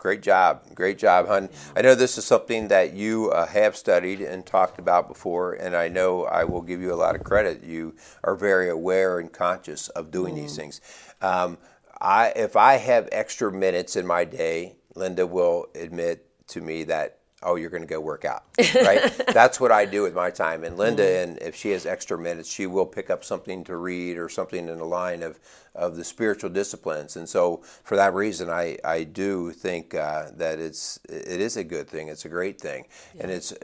Great 0.00 0.22
job. 0.22 0.62
Great 0.74 0.96
job, 0.96 1.28
hun. 1.28 1.50
I 1.76 1.82
know 1.82 1.94
this 1.94 2.16
is 2.16 2.24
something 2.24 2.68
that 2.68 2.94
you 2.94 3.30
uh, 3.32 3.46
have 3.46 3.76
studied 3.76 4.22
and 4.22 4.46
talked 4.46 4.78
about 4.78 5.08
before, 5.08 5.52
and 5.52 5.76
I 5.76 5.88
know 5.88 6.24
I 6.24 6.44
will 6.44 6.62
give 6.62 6.80
you 6.80 6.94
a 6.94 6.96
lot 6.96 7.14
of 7.14 7.22
credit. 7.22 7.62
You 7.62 7.94
are 8.24 8.34
very 8.34 8.70
aware 8.70 9.18
and 9.18 9.30
conscious 9.30 9.90
of 9.90 10.10
doing 10.10 10.34
mm. 10.34 10.38
these 10.38 10.56
things. 10.56 10.80
Um, 11.20 11.58
I, 12.00 12.32
if 12.36 12.56
I 12.56 12.76
have 12.76 13.08
extra 13.12 13.52
minutes 13.52 13.96
in 13.96 14.06
my 14.06 14.24
day, 14.24 14.76
Linda 14.94 15.26
will 15.26 15.66
admit 15.74 16.26
to 16.48 16.60
me 16.60 16.84
that 16.84 17.20
oh, 17.42 17.56
you're 17.56 17.70
going 17.70 17.82
to 17.82 17.88
go 17.88 18.00
work 18.00 18.24
out, 18.24 18.44
right? 18.74 19.10
That's 19.32 19.60
what 19.60 19.72
I 19.72 19.86
do 19.86 20.02
with 20.02 20.14
my 20.14 20.30
time. 20.30 20.64
And 20.64 20.76
Linda, 20.76 21.02
mm-hmm. 21.02 21.30
and 21.30 21.42
if 21.42 21.54
she 21.54 21.70
has 21.70 21.86
extra 21.86 22.18
minutes, 22.18 22.50
she 22.50 22.66
will 22.66 22.86
pick 22.86 23.10
up 23.10 23.24
something 23.24 23.64
to 23.64 23.76
read 23.76 24.18
or 24.18 24.28
something 24.28 24.68
in 24.68 24.78
the 24.78 24.84
line 24.84 25.22
of, 25.22 25.38
of 25.74 25.96
the 25.96 26.04
spiritual 26.04 26.50
disciplines. 26.50 27.16
And 27.16 27.28
so, 27.28 27.62
for 27.82 27.96
that 27.96 28.14
reason, 28.14 28.50
I, 28.50 28.76
I 28.84 29.04
do 29.04 29.52
think 29.52 29.94
uh, 29.94 30.26
that 30.34 30.58
it's 30.58 30.98
it 31.08 31.40
is 31.40 31.56
a 31.56 31.64
good 31.64 31.88
thing. 31.88 32.08
It's 32.08 32.24
a 32.24 32.28
great 32.28 32.60
thing, 32.60 32.86
yeah. 33.14 33.22
and 33.22 33.32
it's 33.32 33.54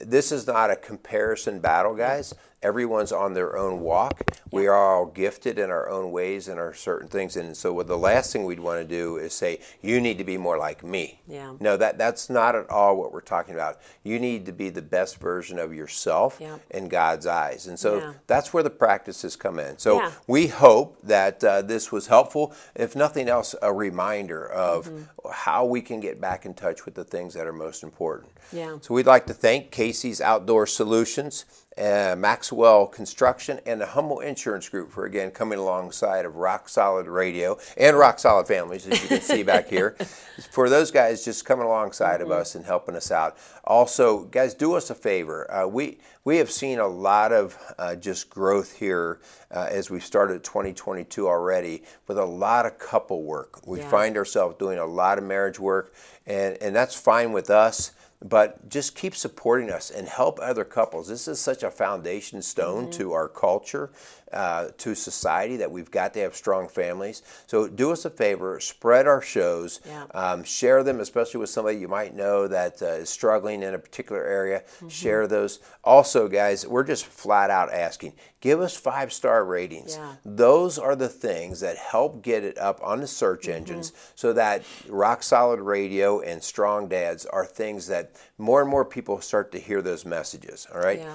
this 0.00 0.32
is 0.32 0.46
not 0.46 0.70
a 0.70 0.76
comparison 0.76 1.60
battle, 1.60 1.94
guys 1.94 2.34
everyone's 2.62 3.12
on 3.12 3.34
their 3.34 3.56
own 3.56 3.80
walk. 3.80 4.22
We 4.50 4.66
are 4.66 4.74
all 4.74 5.06
gifted 5.06 5.58
in 5.58 5.70
our 5.70 5.88
own 5.88 6.12
ways 6.12 6.48
and 6.48 6.60
our 6.60 6.74
certain 6.74 7.08
things. 7.08 7.36
And 7.36 7.56
so 7.56 7.82
the 7.82 7.98
last 7.98 8.32
thing 8.32 8.44
we'd 8.44 8.60
want 8.60 8.80
to 8.80 8.86
do 8.86 9.16
is 9.16 9.32
say, 9.32 9.60
you 9.80 10.00
need 10.00 10.18
to 10.18 10.24
be 10.24 10.36
more 10.36 10.58
like 10.58 10.84
me. 10.84 11.20
Yeah. 11.26 11.54
No, 11.58 11.76
that, 11.76 11.98
that's 11.98 12.30
not 12.30 12.54
at 12.54 12.70
all 12.70 12.96
what 12.96 13.12
we're 13.12 13.20
talking 13.20 13.54
about. 13.54 13.80
You 14.04 14.18
need 14.18 14.46
to 14.46 14.52
be 14.52 14.68
the 14.68 14.82
best 14.82 15.18
version 15.18 15.58
of 15.58 15.74
yourself 15.74 16.38
yeah. 16.40 16.58
in 16.70 16.88
God's 16.88 17.26
eyes. 17.26 17.66
And 17.66 17.78
so 17.78 17.98
yeah. 17.98 18.12
that's 18.26 18.52
where 18.52 18.62
the 18.62 18.70
practices 18.70 19.34
come 19.36 19.58
in. 19.58 19.78
So 19.78 20.00
yeah. 20.00 20.12
we 20.26 20.46
hope 20.46 21.00
that 21.02 21.42
uh, 21.42 21.62
this 21.62 21.90
was 21.90 22.06
helpful. 22.06 22.54
If 22.76 22.94
nothing 22.94 23.28
else, 23.28 23.54
a 23.62 23.72
reminder 23.72 24.46
of 24.46 24.86
mm-hmm. 24.86 25.30
how 25.32 25.64
we 25.64 25.80
can 25.80 26.00
get 26.00 26.20
back 26.20 26.46
in 26.46 26.54
touch 26.54 26.84
with 26.84 26.94
the 26.94 27.04
things 27.04 27.34
that 27.34 27.46
are 27.46 27.52
most 27.52 27.82
important. 27.82 28.30
Yeah. 28.52 28.78
So 28.80 28.94
we'd 28.94 29.06
like 29.06 29.26
to 29.26 29.34
thank 29.34 29.70
Casey's 29.70 30.20
Outdoor 30.20 30.66
Solutions 30.66 31.44
uh, 31.78 32.14
Maxwell 32.18 32.86
Construction, 32.86 33.60
and 33.64 33.80
the 33.80 33.86
Hummel 33.86 34.20
Insurance 34.20 34.68
Group 34.68 34.90
for 34.90 35.06
again 35.06 35.30
coming 35.30 35.58
alongside 35.58 36.24
of 36.24 36.36
Rock 36.36 36.68
Solid 36.68 37.06
Radio 37.06 37.58
and 37.76 37.96
Rock 37.96 38.18
Solid 38.18 38.46
Families, 38.46 38.86
as 38.86 39.02
you 39.02 39.08
can 39.08 39.20
see 39.20 39.42
back 39.42 39.68
here. 39.68 39.96
For 40.50 40.68
those 40.68 40.90
guys 40.90 41.24
just 41.24 41.44
coming 41.44 41.64
alongside 41.64 42.20
mm-hmm. 42.20 42.30
of 42.30 42.38
us 42.38 42.54
and 42.54 42.64
helping 42.64 42.96
us 42.96 43.10
out. 43.10 43.36
Also, 43.64 44.24
guys, 44.24 44.54
do 44.54 44.74
us 44.74 44.90
a 44.90 44.94
favor. 44.94 45.50
Uh, 45.50 45.66
we 45.66 45.98
we 46.24 46.36
have 46.36 46.50
seen 46.50 46.78
a 46.78 46.86
lot 46.86 47.32
of 47.32 47.56
uh, 47.78 47.94
just 47.94 48.28
growth 48.28 48.76
here 48.76 49.20
uh, 49.50 49.68
as 49.70 49.90
we've 49.90 50.04
started 50.04 50.44
2022 50.44 51.26
already 51.26 51.82
with 52.06 52.18
a 52.18 52.24
lot 52.24 52.66
of 52.66 52.78
couple 52.78 53.22
work. 53.22 53.66
We 53.66 53.78
yeah. 53.78 53.88
find 53.88 54.16
ourselves 54.16 54.56
doing 54.58 54.78
a 54.78 54.86
lot 54.86 55.18
of 55.18 55.24
marriage 55.24 55.58
work, 55.58 55.94
and 56.26 56.58
and 56.60 56.76
that's 56.76 56.94
fine 56.94 57.32
with 57.32 57.48
us 57.48 57.92
but 58.22 58.68
just 58.68 58.94
keep 58.94 59.16
supporting 59.16 59.70
us 59.70 59.90
and 59.90 60.08
help 60.08 60.38
other 60.40 60.64
couples. 60.64 61.08
This 61.08 61.26
is 61.26 61.40
such 61.40 61.62
a 61.62 61.70
foundation 61.70 62.42
stone 62.42 62.84
mm-hmm. 62.84 62.98
to 62.98 63.12
our 63.12 63.28
culture 63.28 63.90
uh, 64.32 64.68
to 64.78 64.94
society 64.94 65.56
that 65.56 65.70
we've 65.70 65.90
got 65.90 66.14
to 66.14 66.20
have 66.20 66.34
strong 66.34 66.68
families. 66.68 67.22
So 67.46 67.68
do 67.68 67.92
us 67.92 68.04
a 68.04 68.10
favor, 68.10 68.60
spread 68.60 69.06
our 69.06 69.22
shows, 69.22 69.80
yeah. 69.86 70.04
um, 70.14 70.44
share 70.44 70.82
them, 70.82 71.00
especially 71.00 71.40
with 71.40 71.50
somebody 71.50 71.78
you 71.78 71.88
might 71.88 72.14
know 72.14 72.48
that 72.48 72.82
uh, 72.82 72.86
is 72.86 73.10
struggling 73.10 73.62
in 73.62 73.74
a 73.74 73.78
particular 73.78 74.24
area. 74.24 74.60
Mm-hmm. 74.60 74.88
Share 74.88 75.26
those. 75.26 75.60
Also, 75.84 76.28
guys, 76.28 76.66
we're 76.66 76.84
just 76.84 77.06
flat 77.06 77.50
out 77.50 77.72
asking 77.72 78.14
give 78.42 78.60
us 78.60 78.76
five 78.76 79.12
star 79.12 79.44
ratings. 79.44 79.96
Yeah. 79.96 80.14
Those 80.24 80.78
are 80.78 80.94
the 80.94 81.08
things 81.08 81.60
that 81.60 81.78
help 81.78 82.22
get 82.22 82.44
it 82.44 82.58
up 82.58 82.80
on 82.82 83.00
the 83.00 83.06
search 83.06 83.42
mm-hmm. 83.42 83.52
engines 83.52 83.92
so 84.14 84.34
that 84.34 84.64
rock 84.88 85.22
solid 85.22 85.60
radio 85.60 86.20
and 86.20 86.42
strong 86.42 86.88
dads 86.88 87.24
are 87.24 87.46
things 87.46 87.86
that 87.86 88.16
more 88.36 88.60
and 88.60 88.68
more 88.68 88.84
people 88.84 89.20
start 89.20 89.52
to 89.52 89.58
hear 89.58 89.80
those 89.80 90.04
messages. 90.04 90.66
All 90.74 90.80
right. 90.80 90.98
Yeah 90.98 91.14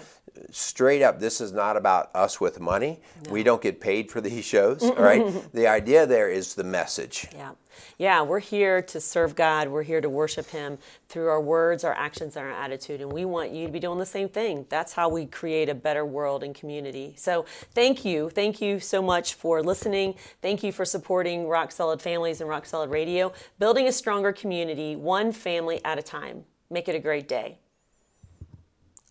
straight 0.51 1.01
up, 1.01 1.19
this 1.19 1.41
is 1.41 1.51
not 1.51 1.77
about 1.77 2.09
us 2.15 2.39
with 2.39 2.59
money. 2.59 2.99
No. 3.25 3.31
We 3.31 3.43
don't 3.43 3.61
get 3.61 3.79
paid 3.79 4.11
for 4.11 4.21
these 4.21 4.45
shows, 4.45 4.83
all 4.83 4.95
right? 4.95 5.51
the 5.53 5.67
idea 5.67 6.05
there 6.05 6.29
is 6.29 6.55
the 6.55 6.63
message. 6.63 7.27
Yeah. 7.33 7.51
Yeah, 7.97 8.21
we're 8.21 8.39
here 8.39 8.81
to 8.81 8.99
serve 8.99 9.35
God. 9.35 9.67
We're 9.67 9.83
here 9.83 10.01
to 10.01 10.09
worship 10.09 10.47
Him 10.49 10.77
through 11.09 11.27
our 11.27 11.41
words, 11.41 11.83
our 11.83 11.93
actions, 11.93 12.35
and 12.35 12.45
our 12.45 12.51
attitude. 12.51 13.01
And 13.01 13.11
we 13.11 13.25
want 13.25 13.51
you 13.51 13.67
to 13.67 13.71
be 13.71 13.79
doing 13.79 13.99
the 13.99 14.05
same 14.05 14.29
thing. 14.29 14.65
That's 14.69 14.93
how 14.93 15.09
we 15.09 15.25
create 15.25 15.69
a 15.69 15.75
better 15.75 16.05
world 16.05 16.43
and 16.43 16.53
community. 16.53 17.13
So 17.17 17.45
thank 17.73 18.05
you. 18.05 18.29
Thank 18.29 18.61
you 18.61 18.79
so 18.79 19.01
much 19.01 19.35
for 19.35 19.61
listening. 19.63 20.15
Thank 20.41 20.63
you 20.63 20.71
for 20.71 20.85
supporting 20.85 21.47
Rock 21.47 21.71
Solid 21.71 22.01
Families 22.01 22.41
and 22.41 22.49
Rock 22.49 22.65
Solid 22.65 22.89
Radio, 22.89 23.33
building 23.59 23.87
a 23.87 23.91
stronger 23.91 24.31
community, 24.31 24.95
one 24.95 25.31
family 25.31 25.83
at 25.85 25.99
a 25.99 26.03
time. 26.03 26.45
Make 26.69 26.87
it 26.87 26.95
a 26.95 26.99
great 26.99 27.27
day. 27.27 27.59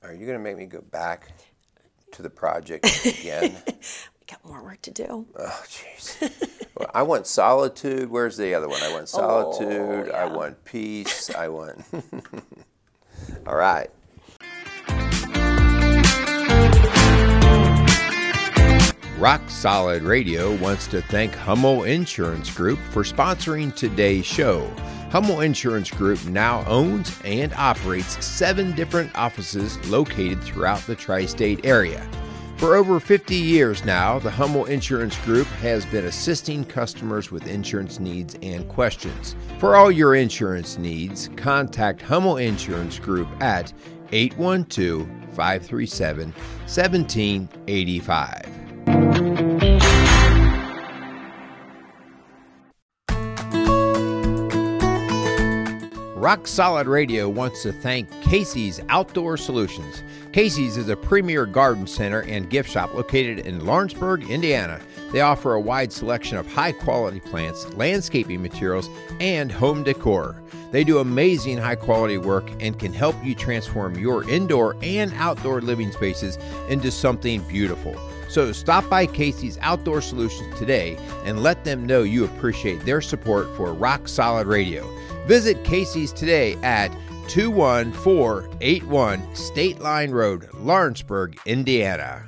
Are 0.06 0.14
you 0.14 0.24
going 0.24 0.38
to 0.38 0.44
make 0.44 0.56
me 0.56 0.66
go 0.66 0.80
back 0.80 1.32
to 2.12 2.22
the 2.22 2.30
project 2.30 3.04
again? 3.04 3.56
we 3.66 4.26
got 4.28 4.44
more 4.44 4.62
work 4.62 4.80
to 4.82 4.92
do. 4.92 5.26
Oh, 5.36 5.62
jeez. 5.66 6.60
well, 6.76 6.88
I 6.94 7.02
want 7.02 7.26
solitude. 7.26 8.08
Where's 8.08 8.36
the 8.36 8.54
other 8.54 8.68
one? 8.68 8.80
I 8.84 8.92
want 8.92 9.08
solitude. 9.08 9.68
Oh, 9.68 10.04
yeah. 10.06 10.12
I 10.12 10.26
want 10.26 10.64
peace. 10.64 11.34
I 11.34 11.48
want. 11.48 11.84
All 13.48 13.56
right. 13.56 13.90
Rock 19.18 19.50
Solid 19.50 20.02
Radio 20.02 20.54
wants 20.56 20.86
to 20.88 21.02
thank 21.02 21.34
Hummel 21.34 21.82
Insurance 21.82 22.54
Group 22.54 22.78
for 22.92 23.02
sponsoring 23.02 23.74
today's 23.74 24.24
show. 24.24 24.70
Hummel 25.10 25.40
Insurance 25.40 25.90
Group 25.90 26.24
now 26.26 26.64
owns 26.66 27.18
and 27.24 27.54
operates 27.54 28.24
seven 28.24 28.74
different 28.74 29.16
offices 29.16 29.78
located 29.88 30.42
throughout 30.42 30.80
the 30.80 30.96
tri 30.96 31.26
state 31.26 31.64
area. 31.64 32.06
For 32.56 32.74
over 32.74 32.98
50 32.98 33.34
years 33.34 33.84
now, 33.84 34.18
the 34.18 34.30
Hummel 34.30 34.64
Insurance 34.64 35.16
Group 35.18 35.46
has 35.60 35.84
been 35.86 36.06
assisting 36.06 36.64
customers 36.64 37.30
with 37.30 37.46
insurance 37.46 38.00
needs 38.00 38.36
and 38.42 38.66
questions. 38.68 39.36
For 39.58 39.76
all 39.76 39.92
your 39.92 40.14
insurance 40.14 40.78
needs, 40.78 41.28
contact 41.36 42.00
Hummel 42.00 42.38
Insurance 42.38 42.98
Group 42.98 43.28
at 43.42 43.74
812 44.10 45.06
537 45.34 46.32
1785. 46.32 48.65
Rock 56.26 56.48
Solid 56.48 56.88
Radio 56.88 57.28
wants 57.28 57.62
to 57.62 57.72
thank 57.72 58.10
Casey's 58.20 58.80
Outdoor 58.88 59.36
Solutions. 59.36 60.02
Casey's 60.32 60.76
is 60.76 60.88
a 60.88 60.96
premier 60.96 61.46
garden 61.46 61.86
center 61.86 62.22
and 62.22 62.50
gift 62.50 62.68
shop 62.68 62.92
located 62.94 63.46
in 63.46 63.64
Lawrenceburg, 63.64 64.28
Indiana. 64.28 64.80
They 65.12 65.20
offer 65.20 65.54
a 65.54 65.60
wide 65.60 65.92
selection 65.92 66.36
of 66.36 66.52
high 66.52 66.72
quality 66.72 67.20
plants, 67.20 67.72
landscaping 67.74 68.42
materials, 68.42 68.90
and 69.20 69.52
home 69.52 69.84
decor. 69.84 70.34
They 70.72 70.82
do 70.82 70.98
amazing 70.98 71.58
high 71.58 71.76
quality 71.76 72.18
work 72.18 72.50
and 72.58 72.76
can 72.76 72.92
help 72.92 73.14
you 73.24 73.36
transform 73.36 73.96
your 73.96 74.28
indoor 74.28 74.74
and 74.82 75.14
outdoor 75.14 75.60
living 75.60 75.92
spaces 75.92 76.38
into 76.68 76.90
something 76.90 77.40
beautiful. 77.42 77.94
So 78.28 78.50
stop 78.50 78.90
by 78.90 79.06
Casey's 79.06 79.58
Outdoor 79.60 80.00
Solutions 80.00 80.58
today 80.58 80.98
and 81.24 81.44
let 81.44 81.62
them 81.62 81.86
know 81.86 82.02
you 82.02 82.24
appreciate 82.24 82.84
their 82.84 83.00
support 83.00 83.46
for 83.56 83.72
Rock 83.72 84.08
Solid 84.08 84.48
Radio. 84.48 84.92
Visit 85.26 85.64
Casey's 85.64 86.12
today 86.12 86.54
at 86.62 86.92
21481 87.28 89.34
State 89.34 89.80
Line 89.80 90.12
Road, 90.12 90.48
Lawrenceburg, 90.54 91.36
Indiana. 91.46 92.24